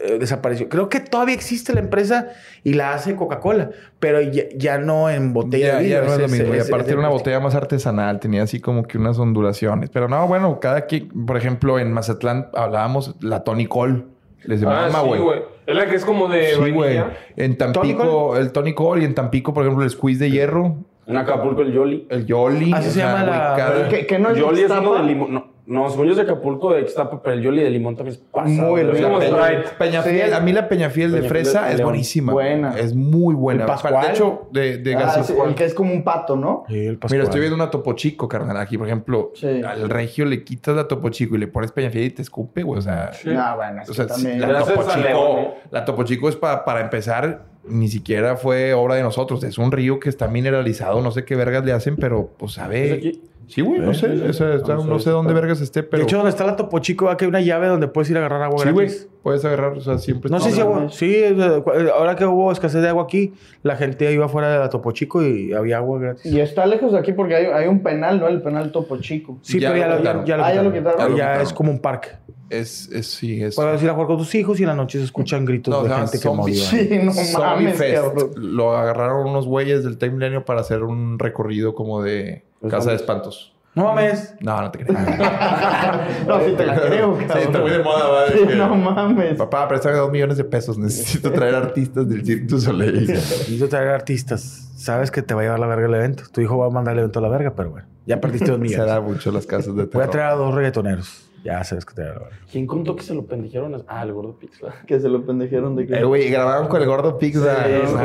[0.02, 0.70] eh, desapareció.
[0.70, 2.30] Creo que todavía existe la empresa
[2.64, 6.56] y la hace Coca-Cola, pero ya, no en botella ya, no es lo mismo.
[6.56, 9.90] y aparte era una botella más artesanal, tenía así como que unas ondulaciones.
[9.90, 14.06] Pero no, bueno, cada quien, por ejemplo, en Mazatlán hablábamos la Tony Cole.
[14.44, 15.42] Les ah, sí, güey.
[15.66, 16.56] Es la que es como de.
[16.56, 17.02] Sí, güey.
[17.36, 20.78] En Tampico, el Tony Cole y en Tampico, por ejemplo, el squeeze de hierro.
[21.06, 22.08] En Acapulco, el Yoli.
[22.10, 22.72] El Yoli.
[22.74, 23.88] Así se llama la.
[23.90, 25.34] ¿Qué, no es Yoli es uno de limón.
[25.34, 25.48] No.
[25.70, 28.72] No, según yo de Acapulco, de está pero el Yoli de limón también es pasado.
[28.72, 29.20] Muy rico.
[29.78, 32.34] Peñafiel, a mí la Peñafiel de fresa es buenísima.
[32.34, 32.76] Buena.
[32.76, 33.65] Es muy buena.
[33.65, 36.63] ¿El De hecho, de, de ah, el que es como un pato, ¿no?
[36.67, 38.57] Sí, el Mira, estoy viendo una Topo Chico, carnal.
[38.57, 39.32] Aquí, por ejemplo,
[39.63, 42.80] al regio le quitas la Topo Chico y le pones Peñafiel y te escupe, güey.
[42.80, 43.11] O sea...
[43.26, 44.41] No, bueno, o sea, también.
[44.41, 49.03] La topo, Chico, la topo Chico es para, para empezar ni siquiera fue obra de
[49.03, 49.43] nosotros.
[49.43, 51.01] Es un río que está mineralizado.
[51.01, 53.20] No sé qué vergas le hacen, pero pues sabe.
[53.50, 54.10] Sí, güey, no sé.
[54.10, 56.02] no sé dónde vergas esté, pero.
[56.02, 58.20] De hecho, donde está la Topo Chico, aquí hay una llave donde puedes ir a
[58.20, 58.89] agarrar agua sí, güey.
[59.24, 60.30] Puedes agarrar, o sea, siempre.
[60.30, 60.88] No sé si agua.
[60.91, 61.24] Sí,
[61.95, 63.34] ahora que hubo escasez de agua aquí,
[63.64, 66.32] la gente iba fuera de la Topo Chico y había agua gratis.
[66.32, 68.28] Y está lejos de aquí porque hay, un penal, ¿no?
[68.28, 69.39] El penal Topo Chico.
[69.41, 70.26] Sí, pero ya, lo, quitaron.
[70.26, 71.16] Ya, ah, ya lo quitaron.
[71.16, 72.10] Ya, es como un parque.
[72.50, 73.56] Es, es, sí, es.
[73.56, 75.89] Puedes ir a jugar con tus hijos y en la noche se escuchan gritos de
[75.89, 76.64] gente que murió.
[76.64, 77.80] Sí, no mames,
[78.36, 82.89] Lo agarraron unos güeyes del Time Milenio para hacer un recorrido como de pues Casa
[82.89, 83.54] de Espantos.
[83.76, 84.34] No mames.
[84.41, 84.97] No, no te creo.
[86.28, 87.30] no, sí te la creo, cabrón.
[87.34, 88.38] Sí, está muy de moda, ¿vale?
[88.38, 89.38] Sí, no mames.
[89.38, 90.78] Papá, préstame dos millones de pesos.
[90.78, 93.08] Necesito traer artistas del Cirque du Soleil.
[93.08, 94.72] Necesito traer artistas.
[94.76, 96.24] Sabes que te va a llevar la verga el evento.
[96.32, 97.88] Tu hijo va a mandar el evento a la verga, pero bueno.
[98.06, 98.86] Ya perdiste dos millones.
[98.86, 99.93] Se da mucho las casas de terror.
[99.93, 101.29] Voy a traer a dos reggaetoneros.
[101.44, 102.04] Ya sabes que te.
[102.52, 103.84] ¿Quién contó que se lo pendejaron?
[103.88, 104.74] Ah, el gordo Pixla.
[104.86, 105.96] Que se lo pendejaron de qué?
[106.00, 107.66] Eh, güey, grabaron con el gordo Pixla.
[107.66, 107.96] Sí,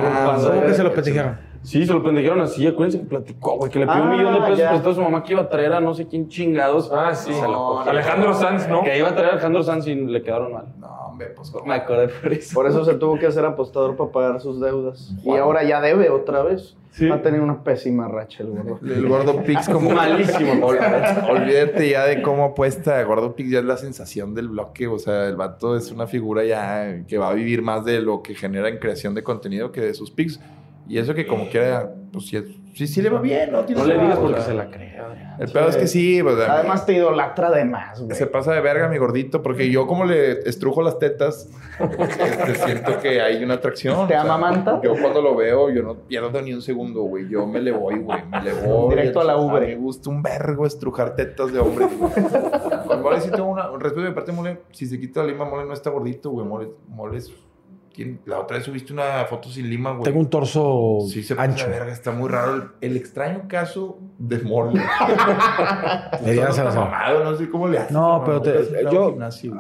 [0.47, 1.54] ¿Cómo que se lo pendejaron?
[1.65, 2.67] Sí, se lo pendejaron así.
[2.67, 5.25] Acuérdense que platicó, güey, que le pidió un millón de pesos prestado a su mamá
[5.25, 6.93] que iba a traer a no sé quién chingados.
[6.93, 7.33] Ah, sí.
[7.87, 8.83] Alejandro Sanz, ¿no?
[8.85, 10.67] Que iba a traer a Alejandro Sanz y le quedaron mal.
[10.79, 12.55] No, hombre, pues Me acordé por eso.
[12.55, 15.15] Por eso se tuvo que hacer apostador para pagar sus deudas.
[15.25, 16.77] Y ahora ya debe otra vez.
[16.91, 17.09] Sí.
[17.09, 18.79] Va a tener una pésima racha el gordo.
[18.85, 20.67] El gordo Pix como malísimo.
[20.67, 23.01] Olvídate ya de cómo apuesta.
[23.01, 24.87] El gordo Pix ya es la sensación del bloque.
[24.87, 28.23] O sea, el vato es una figura ya que va a vivir más de lo
[28.23, 30.39] que genera en creación de contenido que de sus pics.
[30.87, 33.63] Y eso que como quiera, pues sí, sí, le va bien, ¿no?
[33.63, 34.95] no le digas porque se la cree.
[35.39, 36.23] El peor es que sí.
[36.23, 38.17] Pues, Además te idolatra de más, güey.
[38.17, 41.51] Se pasa de verga mi gordito, porque yo como le estrujo las tetas,
[41.99, 44.07] este, siento que hay una atracción.
[44.07, 44.81] ¿Te amamanta?
[44.83, 47.29] Yo cuando lo veo, yo no pierdo ni un segundo, güey.
[47.29, 48.23] Yo me le voy, güey.
[48.27, 48.91] Me le voy.
[48.95, 49.67] Directo a la ubre.
[49.69, 51.87] Me gusta un vergo estrujar tetas de hombre.
[53.03, 53.71] Mole sí tengo una...
[53.79, 56.47] Respeto de parte Mole, si se quita la lima, Mole no está gordito, güey.
[56.47, 57.33] Mole, mole es
[58.27, 60.05] la otra vez subiste una foto sin lima, güey.
[60.05, 61.69] Tengo un torso sí, se ancho.
[61.69, 62.73] Verga, está muy raro.
[62.81, 64.83] El, extraño caso de Morley.
[66.25, 67.93] le no sé cómo le haces.
[67.93, 68.43] No, pero
[68.91, 69.17] yo...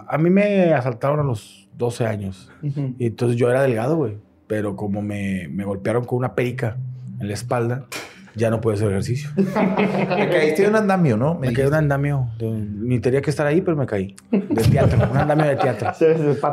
[0.09, 2.51] A mí me asaltaron a los 12 años.
[2.62, 4.18] Y entonces yo era delgado, güey.
[4.47, 6.76] Pero como me, me golpearon con una perica
[7.20, 7.87] en la espalda
[8.35, 9.30] ya no puedo hacer ejercicio.
[9.37, 11.35] me caíste de un andamio, ¿no?
[11.35, 12.28] Me, caí de un andamio.
[12.41, 14.16] ni tenía que estar ahí, pero me caí.
[14.30, 15.93] De teatro, un andamio de teatro.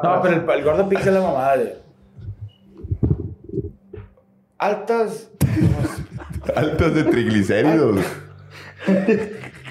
[0.04, 1.78] no, pero el, gordo pica la mamada de...
[4.58, 5.30] Altas...
[6.56, 8.00] Altas de triglicéridos.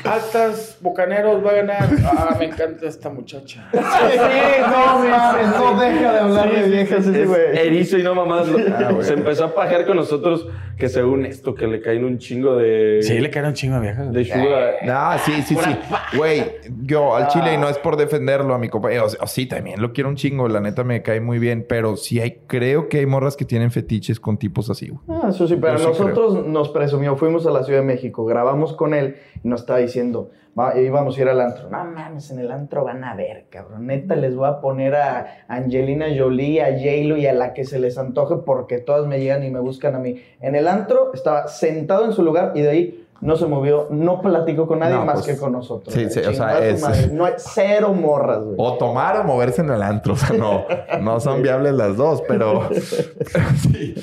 [0.05, 1.89] Altas, Bucaneros va a ganar.
[2.05, 3.69] Ah, me encanta esta muchacha.
[4.01, 4.17] Sí,
[4.63, 7.41] no mames, no deja de hablar de viejas ese güey.
[7.59, 8.47] Erizo y no mamás.
[8.73, 10.47] Ah, se empezó a pajear con nosotros
[10.79, 13.01] que según esto, que le caen un chingo de.
[13.03, 14.13] Sí, le caen un chingo de viejas.
[14.13, 14.75] De sugar.
[14.85, 16.17] No, sí, sí, sí.
[16.17, 16.45] Güey,
[16.83, 19.07] yo al chile, y no es por defenderlo a mi compañero.
[19.21, 20.49] O, sí, también lo quiero un chingo.
[20.49, 21.67] La neta me cae muy bien.
[21.69, 25.03] Pero sí hay, creo que hay morras que tienen fetiches con tipos así, güey.
[25.09, 27.17] Ah, eso sí, pero nosotros nos presumió.
[27.17, 31.21] Fuimos a la Ciudad de México, grabamos con él y nos estaba diciendo íbamos a
[31.21, 31.71] ir al antro.
[31.71, 33.87] No mames, en el antro van a ver, cabrón.
[33.87, 37.79] Neta, les voy a poner a Angelina Jolie, a j y a la que se
[37.79, 40.23] les antoje porque todas me llegan y me buscan a mí.
[40.41, 44.23] En el antro estaba sentado en su lugar y de ahí no se movió, no
[44.23, 45.93] platicó con nadie más pues, que con nosotros.
[45.95, 47.13] Sí, sí, o sea, es...
[47.13, 48.55] No hay cero morras, güey.
[48.57, 50.15] O tomar o moverse en el antro.
[50.15, 50.65] O sea, no,
[51.01, 53.95] no son viables las dos, pero, sí.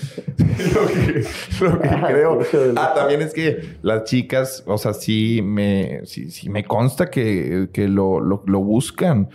[0.74, 1.24] Lo que,
[1.66, 2.40] lo que creo.
[2.76, 7.70] Ah, también es que las chicas, o sea, sí me, sí, sí me consta que,
[7.74, 9.30] que lo, lo, lo buscan.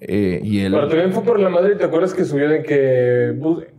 [0.00, 0.72] Eh, y él...
[0.72, 3.34] Pero también fue por la madre, ¿te acuerdas que subió de que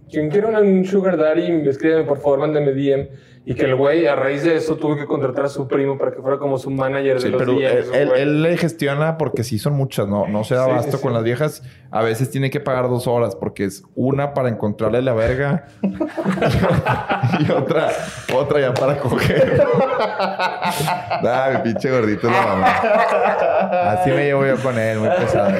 [0.09, 3.07] quien quiera un sugar daddy, escríbeme por favor, mándeme DM.
[3.49, 6.11] Y que el güey, a raíz de eso, tuvo que contratar a su primo para
[6.11, 7.53] que fuera como su manager de los pero
[7.93, 10.27] él, él, le gestiona porque sí son muchas, ¿no?
[10.27, 11.63] No se da abasto con las viejas.
[11.89, 17.49] A veces tiene que pagar dos horas porque es una para encontrarle la verga y
[17.49, 17.87] otra,
[18.35, 19.63] otra ya para coger.
[21.23, 25.53] nah, mi pinche gordito Así me llevo yo con él, muy pesado.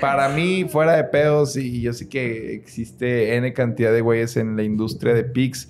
[0.00, 4.56] Para mí, fuera de pedos, y yo sé que existe N cantidad de güeyes en
[4.56, 5.68] la industria de pics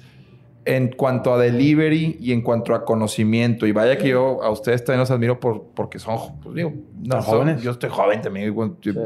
[0.69, 3.67] en cuanto a delivery y en cuanto a conocimiento.
[3.67, 7.23] Y vaya que yo a ustedes también los admiro por, porque son, pues digo, no,
[7.23, 7.63] jóvenes.
[7.63, 8.55] Yo estoy joven también,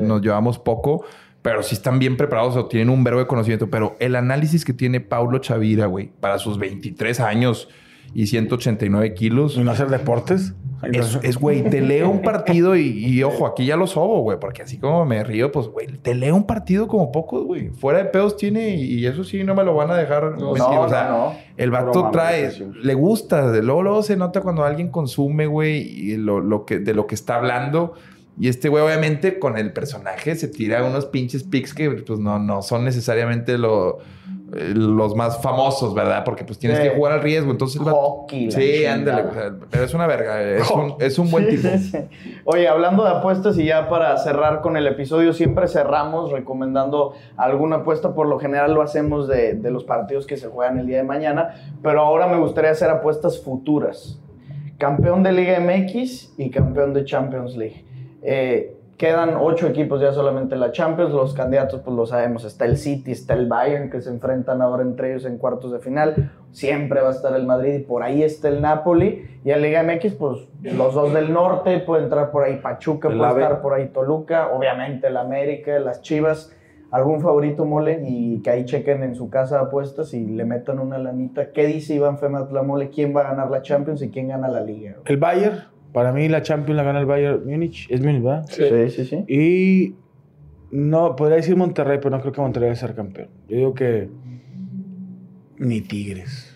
[0.01, 1.05] nos llevamos poco,
[1.41, 3.71] pero sí están bien preparados o tienen un verbo de conocimiento.
[3.71, 7.69] Pero el análisis que tiene Paulo Chavira, güey, para sus 23 años
[8.15, 9.57] y 189 kilos.
[9.57, 10.55] ¿Y no hacer deportes?
[11.23, 14.79] Es, güey, te leo un partido y, ojo, aquí ya lo sobo, güey, porque así
[14.79, 17.69] como me río, pues, güey, te leo un partido como pocos, güey.
[17.69, 20.89] Fuera de pedos tiene y, eso sí no me lo van a dejar no, o
[20.89, 22.51] sea, el vato trae,
[22.83, 27.07] le gusta, luego, luego se nota cuando alguien consume, güey, y lo, que, de lo
[27.07, 27.95] que está hablando.
[28.39, 32.39] Y este güey, obviamente, con el personaje se tira unos pinches pics que, pues, no,
[32.39, 33.99] no son necesariamente lo
[34.55, 36.25] eh, los más famosos, ¿verdad?
[36.25, 37.51] Porque pues tienes que jugar al riesgo.
[37.51, 39.25] Entonces, Hockey, sí, ándale.
[39.71, 40.43] pero es una verga.
[40.43, 41.69] Es, un, es un, buen tipo.
[42.45, 47.77] Oye, hablando de apuestas y ya para cerrar con el episodio, siempre cerramos recomendando alguna
[47.77, 48.15] apuesta.
[48.15, 51.05] Por lo general lo hacemos de, de los partidos que se juegan el día de
[51.05, 51.55] mañana.
[51.83, 54.21] Pero ahora me gustaría hacer apuestas futuras.
[54.77, 57.87] Campeón de Liga MX y campeón de Champions League.
[58.23, 61.13] Eh, Quedan ocho equipos ya solamente en la Champions.
[61.13, 62.45] Los candidatos, pues lo sabemos.
[62.45, 65.81] Está el City, está el Bayern, que se enfrentan ahora entre ellos en cuartos de
[65.81, 66.31] final.
[66.53, 69.41] Siempre va a estar el Madrid y por ahí está el Napoli.
[69.45, 71.81] Y en Liga MX, pues los dos del norte.
[71.81, 74.51] Puede entrar por ahí Pachuca, puede estar por ahí Toluca.
[74.53, 76.55] Obviamente el América, las Chivas.
[76.93, 78.05] ¿Algún favorito, Mole?
[78.07, 81.51] Y que ahí chequen en su casa de apuestas y le metan una lanita.
[81.51, 82.91] ¿Qué dice Iván Fematla Mole?
[82.91, 84.95] ¿Quién va a ganar la Champions y quién gana la Liga?
[85.07, 85.72] El Bayern.
[85.93, 87.87] Para mí la Champions la gana el Bayern Múnich.
[87.91, 88.45] Es Múnich, ¿verdad?
[88.49, 88.91] Sí.
[88.91, 89.95] sí, sí, Y
[90.71, 93.29] no, podría decir Monterrey, pero no creo que Monterrey vaya a ser campeón.
[93.49, 94.09] Yo digo que
[95.59, 96.49] ni Tigres.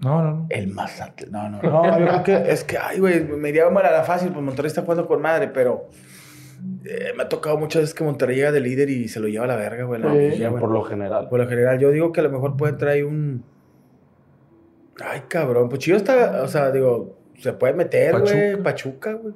[0.00, 0.46] No, no, no.
[0.50, 1.30] El Mazatlán.
[1.30, 1.98] No, no, no.
[1.98, 4.68] yo creo que es que, ay, güey, me iría mal a la fácil, pues Monterrey
[4.68, 5.88] está jugando con madre, pero
[6.84, 9.44] eh, me ha tocado muchas veces que Monterrey llega de líder y se lo lleva
[9.44, 10.02] a la verga, güey.
[10.58, 11.28] por lo general.
[11.28, 11.78] Por lo general.
[11.78, 13.44] Yo digo que a lo mejor puede traer un.
[15.02, 15.68] Ay, cabrón.
[15.68, 18.56] Pues chido está, o sea, digo, se puede meter, güey.
[18.62, 19.34] Pachuca, güey.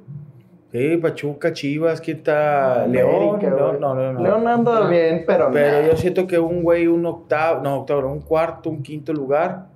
[0.71, 2.85] Sí, Pachuca, Chivas, ¿quién está?
[2.87, 3.39] León.
[3.41, 5.49] no, no, no, León anda bien, pero.
[5.51, 9.67] Pero yo siento que un güey, un octavo, no, octavo, un cuarto, un quinto lugar,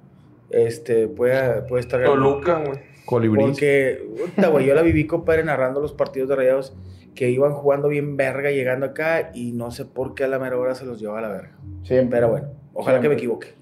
[0.49, 2.03] este, puede, puede estar.
[2.03, 2.79] Toluca, güey.
[3.05, 3.41] Colibrí.
[3.41, 4.05] Porque,
[4.35, 6.75] puta, güey, yo la viví, compadre, narrando los partidos de Rayados
[7.15, 10.57] que iban jugando bien verga llegando acá y no sé por qué a la mera
[10.57, 11.51] hora se los llevaba a la verga.
[11.83, 13.60] Sí, pero bueno, ojalá que me equivoque.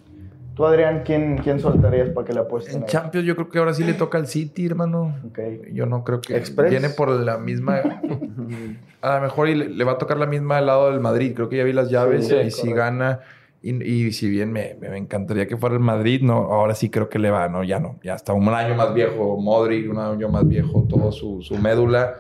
[0.60, 2.82] Tú, Adrián, ¿quién, quién soltarías para que la apuesten?
[2.82, 5.16] En Champions yo creo que ahora sí le toca al City, hermano.
[5.30, 5.62] Okay.
[5.72, 6.36] Yo no creo que...
[6.36, 6.70] ¿Express?
[6.70, 7.78] Viene por la misma...
[9.02, 11.32] a lo mejor y le, va a tocar la misma al lado del Madrid.
[11.34, 13.22] Creo que ya vi las llaves y si gana...
[13.62, 17.20] Y, si bien me, me, encantaría que fuera el Madrid, no, ahora sí creo que
[17.20, 20.46] le va, no, ya no, ya está un año más viejo Modric, un año más
[20.46, 22.16] viejo todo su, su médula,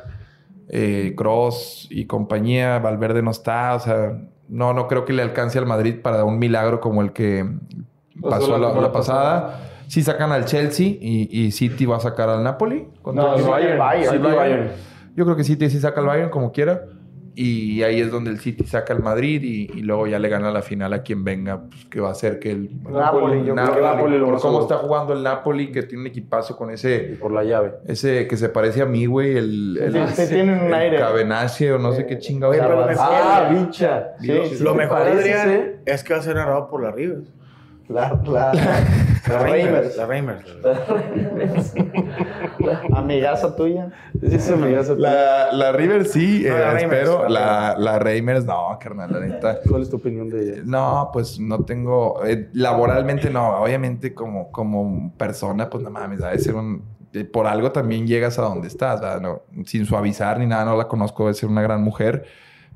[0.69, 5.57] eh, Cross y compañía, Valverde no está, o sea, no, no creo que le alcance
[5.57, 7.45] al Madrid para un milagro como el que
[8.21, 9.59] pasó la, pasada.
[9.87, 12.87] Si sacan al Chelsea y, City va a sacar al Napoli.
[13.05, 14.71] No, el Bayern.
[15.15, 16.83] Yo creo que City sí saca al Bayern como quiera.
[17.41, 20.61] Y ahí es donde el City saca al Madrid y, luego ya le gana la
[20.61, 23.45] final a quien venga, pues, que va a ser que el Napoli.
[23.45, 27.17] Yo Napoli, por cómo está jugando el Napoli, que tiene un equipazo con ese.
[27.17, 27.75] por la llave.
[27.87, 29.37] Ese que se parece a mí, güey.
[29.37, 30.97] El, el, tiene un aire.
[30.97, 32.53] Cabenace o no sé qué chingado.
[32.99, 34.15] Ah, bicha.
[34.59, 37.31] lo mejor, Adrián, es que va a ser narrado por la Rivers.
[37.89, 38.53] La, la,
[39.27, 39.97] la, Reimers.
[39.97, 40.45] La Reimers.
[42.93, 43.91] Amigaza tuya.
[44.21, 45.09] Sí, amigaza tuya.
[45.09, 47.27] La, la River sí, no, la espero.
[47.27, 49.57] La, la Reimers, no, carnal, la neta.
[49.67, 50.61] ¿Cuál es tu opinión de ella?
[50.63, 52.23] No, pues no tengo.
[52.25, 53.63] Eh, laboralmente no.
[53.63, 56.83] Obviamente, como, como persona, pues no mames, debe ser un.
[57.13, 60.87] Eh, por algo también llegas a donde estás, no, sin suavizar ni nada, no la
[60.87, 62.25] conozco, debe ser una gran mujer.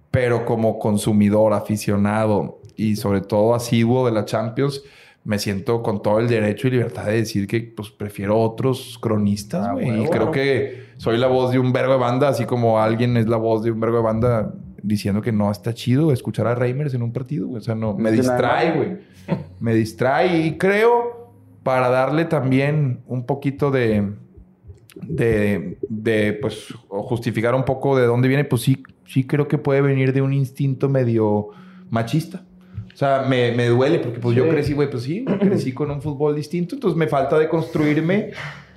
[0.10, 4.84] Pero como consumidor, aficionado y sobre todo asiduo de la Champions
[5.26, 9.68] me siento con todo el derecho y libertad de decir que pues prefiero otros cronistas,
[9.68, 10.04] ah, güey.
[10.04, 13.28] y creo que soy la voz de un vergo de banda, así como alguien es
[13.28, 16.94] la voz de un vergo de banda diciendo que no está chido escuchar a Reimers
[16.94, 17.60] en un partido, güey.
[17.60, 18.98] O sea, no, me distrae, güey.
[19.62, 21.32] me distrae y creo
[21.64, 24.12] para darle también un poquito de,
[24.96, 29.80] de, de, pues, justificar un poco de dónde viene, pues sí, sí creo que puede
[29.80, 31.48] venir de un instinto medio
[31.90, 32.44] machista
[32.94, 36.02] O sea, me, me duele porque pues yo crecí, güey, pues sí, crecí con un
[36.02, 36.76] fútbol distinto.
[36.76, 38.32] Entonces me falta de construirme.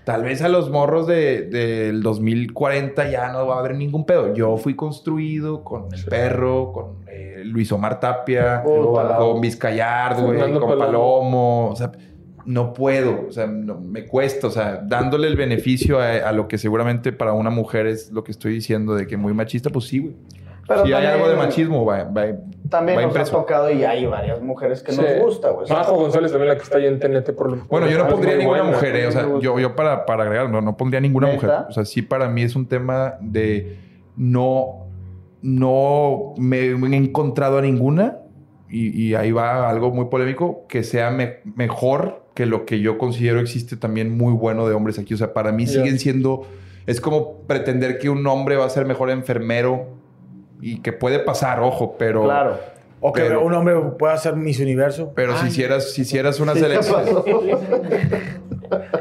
[0.05, 4.32] Tal vez a los morros del de, 2040 ya no va a haber ningún pedo.
[4.34, 10.78] Yo fui construido con el perro, con eh, Luis Omar Tapia, con Vizcayardo, güey, con
[10.78, 11.70] Palomo.
[11.70, 11.90] O sea,
[12.47, 17.12] no puedo, o sea, me cuesta, o sea, dándole el beneficio a, lo que seguramente
[17.12, 20.14] para una mujer es lo que estoy diciendo de que muy machista, pues sí, güey.
[20.66, 22.26] Pero si hay algo de machismo, va, va
[22.68, 25.68] También nos ha tocado y hay varias mujeres que nos gusta, güey.
[25.70, 28.64] Majo González también la que está ahí en TNT por Bueno, yo no pondría ninguna
[28.64, 31.51] mujer, eh, o sea, yo, yo para, para agregar, no, no pondría ninguna mujer.
[31.68, 33.76] O sea, sí para mí es un tema de
[34.16, 34.86] no,
[35.43, 38.18] no me he encontrado a ninguna
[38.68, 43.76] y, ahí va algo muy polémico, que sea mejor que lo que yo considero existe
[43.76, 45.14] también muy bueno de hombres aquí.
[45.14, 46.47] O sea, para mí siguen siendo,
[46.86, 49.86] es como pretender que un hombre va a ser mejor enfermero
[50.61, 52.24] y que puede pasar, ojo, pero...
[52.24, 52.59] Claro.
[53.01, 55.12] O que un hombre pueda ser Miss Universo.
[55.15, 57.03] Pero si hicieras, si hicieras una selección...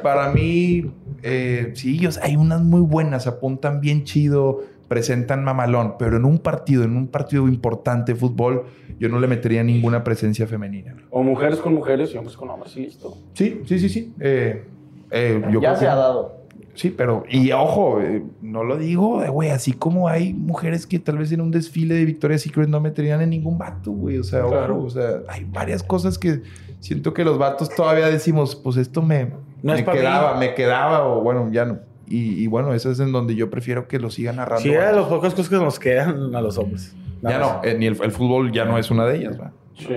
[0.03, 0.91] para mí,
[1.23, 6.84] eh, sí, hay unas muy buenas, apuntan bien chido, presentan mamalón, pero en un partido,
[6.84, 8.65] en un partido importante de fútbol,
[8.99, 10.95] yo no le metería ninguna presencia femenina.
[11.10, 13.18] O mujeres con mujeres y hombres con hombres y listo.
[13.34, 14.14] Sí, sí, sí, sí.
[14.19, 14.64] Eh,
[15.11, 16.44] eh, ya se ha dado.
[16.76, 21.18] Sí, pero, y ojo, eh, no lo digo, güey, así como hay mujeres que tal
[21.18, 24.45] vez en un desfile de Victoria's Secret no meterían en ningún vato, güey, o sea,
[24.45, 26.41] o sea, hay varias cosas que
[26.81, 29.31] siento que los vatos todavía decimos, pues esto me,
[29.64, 31.80] me quedaba, me quedaba, o bueno, ya no.
[32.07, 34.61] Y, bueno, eso es en donde yo prefiero que lo sigan narrando.
[34.61, 36.95] Sí, de las pocas cosas que nos quedan a los hombres.
[37.23, 39.52] ya no, eh, ni el, fútbol ya no es una de ellas, ¿va?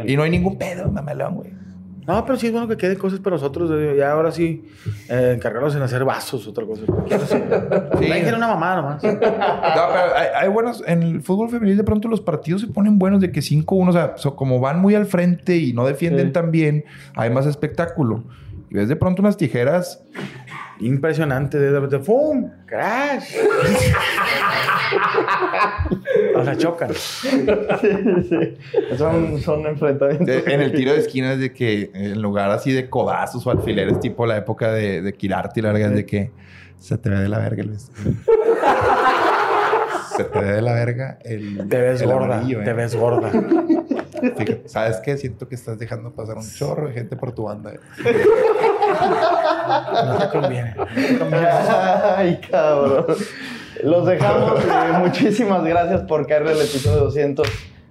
[0.07, 1.58] Y no hay ningún pedo, mamelón, güey.
[2.09, 3.71] No, pero sí es bueno que queden cosas para nosotros.
[3.95, 4.65] Ya ahora sí,
[5.11, 6.83] eh, encargarnos en hacer vasos, otra cosa.
[7.99, 8.11] Sí.
[8.11, 9.03] Hay una mamada nomás.
[9.03, 10.83] No, pero hay, buenos.
[10.87, 13.93] En el fútbol femenil, de pronto los partidos se ponen buenos de que 5-1, o
[13.93, 18.25] sea, como van muy al frente y no defienden tan bien, hay más espectáculo.
[18.71, 20.05] Y ves de pronto unas tijeras
[20.81, 21.59] impresionante.
[21.59, 22.51] De, de, ¡Fum!
[22.67, 23.35] ¡Crash!
[26.37, 26.95] o sea, chocan.
[26.95, 27.47] Sí,
[28.29, 28.57] sí.
[28.97, 30.47] Son, son enfrentamientos.
[30.47, 34.01] en el tiro de esquina es de que en lugar así de codazos o alfileres,
[34.01, 36.31] tipo la época de, de Kirarti, largas, de que
[36.79, 38.13] se te ve de la verga el vestido.
[40.17, 41.69] se te ve de la verga el.
[41.69, 42.43] Te ves gorda.
[42.47, 42.73] te ¿eh?
[42.73, 43.31] ves gorda.
[44.67, 45.17] ¿Sabes qué?
[45.17, 47.73] Siento que estás dejando pasar un chorro de gente por tu banda.
[50.05, 50.75] No te conviene.
[52.17, 53.07] Ay, cabrón.
[53.83, 54.61] Los dejamos.
[55.01, 57.49] muchísimas gracias por caerle el episodio 200.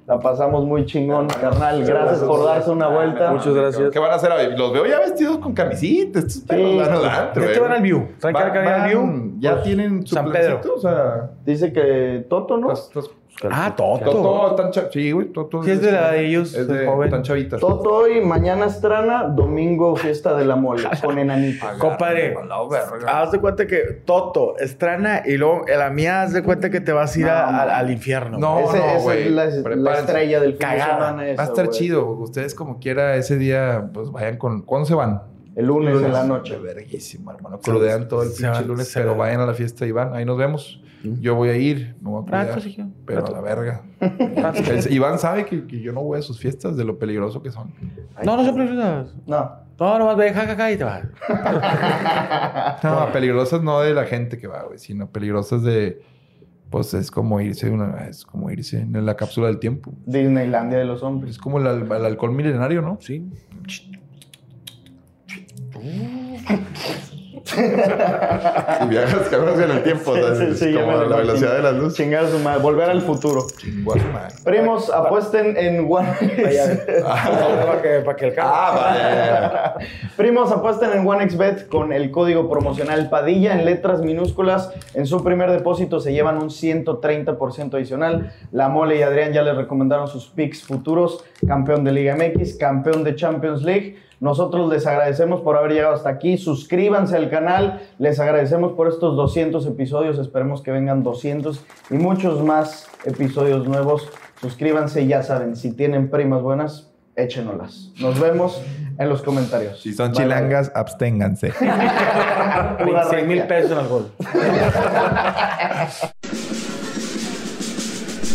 [0.08, 1.84] La pasamos muy chingón, carnal.
[1.84, 3.30] Gracias por darse una vuelta.
[3.30, 3.92] Muchas gracias.
[3.92, 4.56] ¿Qué van a hacer hoy?
[4.56, 6.24] Los veo ya vestidos con camisitas.
[6.24, 7.54] Estos perros van al antro.
[7.54, 8.08] ¿Ya van al view?
[8.20, 9.34] ¿Saben que van al view?
[9.40, 10.62] Ya tienen su San Pedro.
[10.74, 12.70] O sea, Dice que Toto, ¿no?
[13.50, 14.06] Ah, Toto.
[14.06, 15.64] Toto, tan Sí, güey, Toto.
[15.64, 16.54] Sí, es de la de ellos.
[16.54, 17.10] Es de joven.
[17.10, 17.60] tan chavitas.
[17.60, 21.78] Toto y mañana estrana, domingo fiesta de la mole con enanita.
[21.78, 22.36] Compadre,
[23.08, 26.92] haz de cuenta que Toto estrana y luego la mía haz de cuenta que te
[26.92, 28.38] vas a ir al infierno.
[28.38, 29.28] No, ese, no, güey.
[29.28, 32.08] Es la, la, estrella del fin Va a estar chido.
[32.10, 34.62] Ustedes como quiera ese día, pues vayan con...
[34.62, 35.37] ¿Cuándo se van?
[35.58, 36.56] El lunes, en la noche.
[36.60, 37.60] Verguísimo, hermano.
[37.60, 40.14] Crudean todo el pinche lunes, pero vayan a la fiesta y van.
[40.14, 40.80] Ahí nos vemos.
[41.04, 42.62] Yo voy a ir, me voy a cuidar,
[43.06, 43.84] pero a la verga.
[44.90, 47.74] Iván sabe que, que, yo no voy a sus fiestas de lo peligroso que son.
[48.24, 49.16] No, no son peligrosas.
[49.26, 49.52] No.
[49.80, 51.04] No, nomás ve, jajaja, y te vas.
[52.84, 56.02] no, peligrosas no de la gente que va, güey, sino peligrosas de...
[56.70, 59.94] Pues es como irse una, es como irse en la cápsula del tiempo.
[60.06, 61.36] Disneylandia de los hombres.
[61.36, 62.98] Es como el, el alcohol milenario, ¿no?
[63.00, 63.26] Sí.
[68.84, 71.96] Y viajas cabrón en el tiempo, como la velocidad de la luz.
[71.96, 73.46] Chingar su madre, volver al futuro.
[73.58, 74.36] Chingar su madre.
[74.44, 76.08] Primos, apuesten en One.
[77.66, 78.50] para, que, para que el carro.
[78.54, 79.88] Ah, vale.
[80.16, 84.72] Primos, apuesten en OneXBet con el código promocional Padilla en letras minúsculas.
[84.94, 88.34] En su primer depósito se llevan un 130% adicional.
[88.52, 93.04] La Mole y Adrián ya les recomendaron sus picks futuros: campeón de Liga MX, campeón
[93.04, 94.07] de Champions League.
[94.20, 96.38] Nosotros les agradecemos por haber llegado hasta aquí.
[96.38, 97.82] Suscríbanse al canal.
[98.00, 100.18] Les agradecemos por estos 200 episodios.
[100.18, 104.10] Esperemos que vengan 200 y muchos más episodios nuevos.
[104.42, 107.92] Suscríbanse, ya saben, si tienen primas buenas, échenolas.
[108.00, 108.62] Nos vemos
[108.98, 109.82] en los comentarios.
[109.82, 111.54] Si son chilangas, absténganse.
[112.86, 114.12] 26 mil pesos al gol.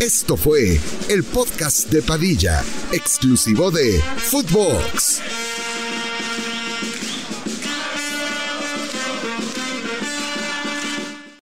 [0.00, 2.60] Esto fue el podcast de Padilla,
[2.92, 5.22] exclusivo de Footbox.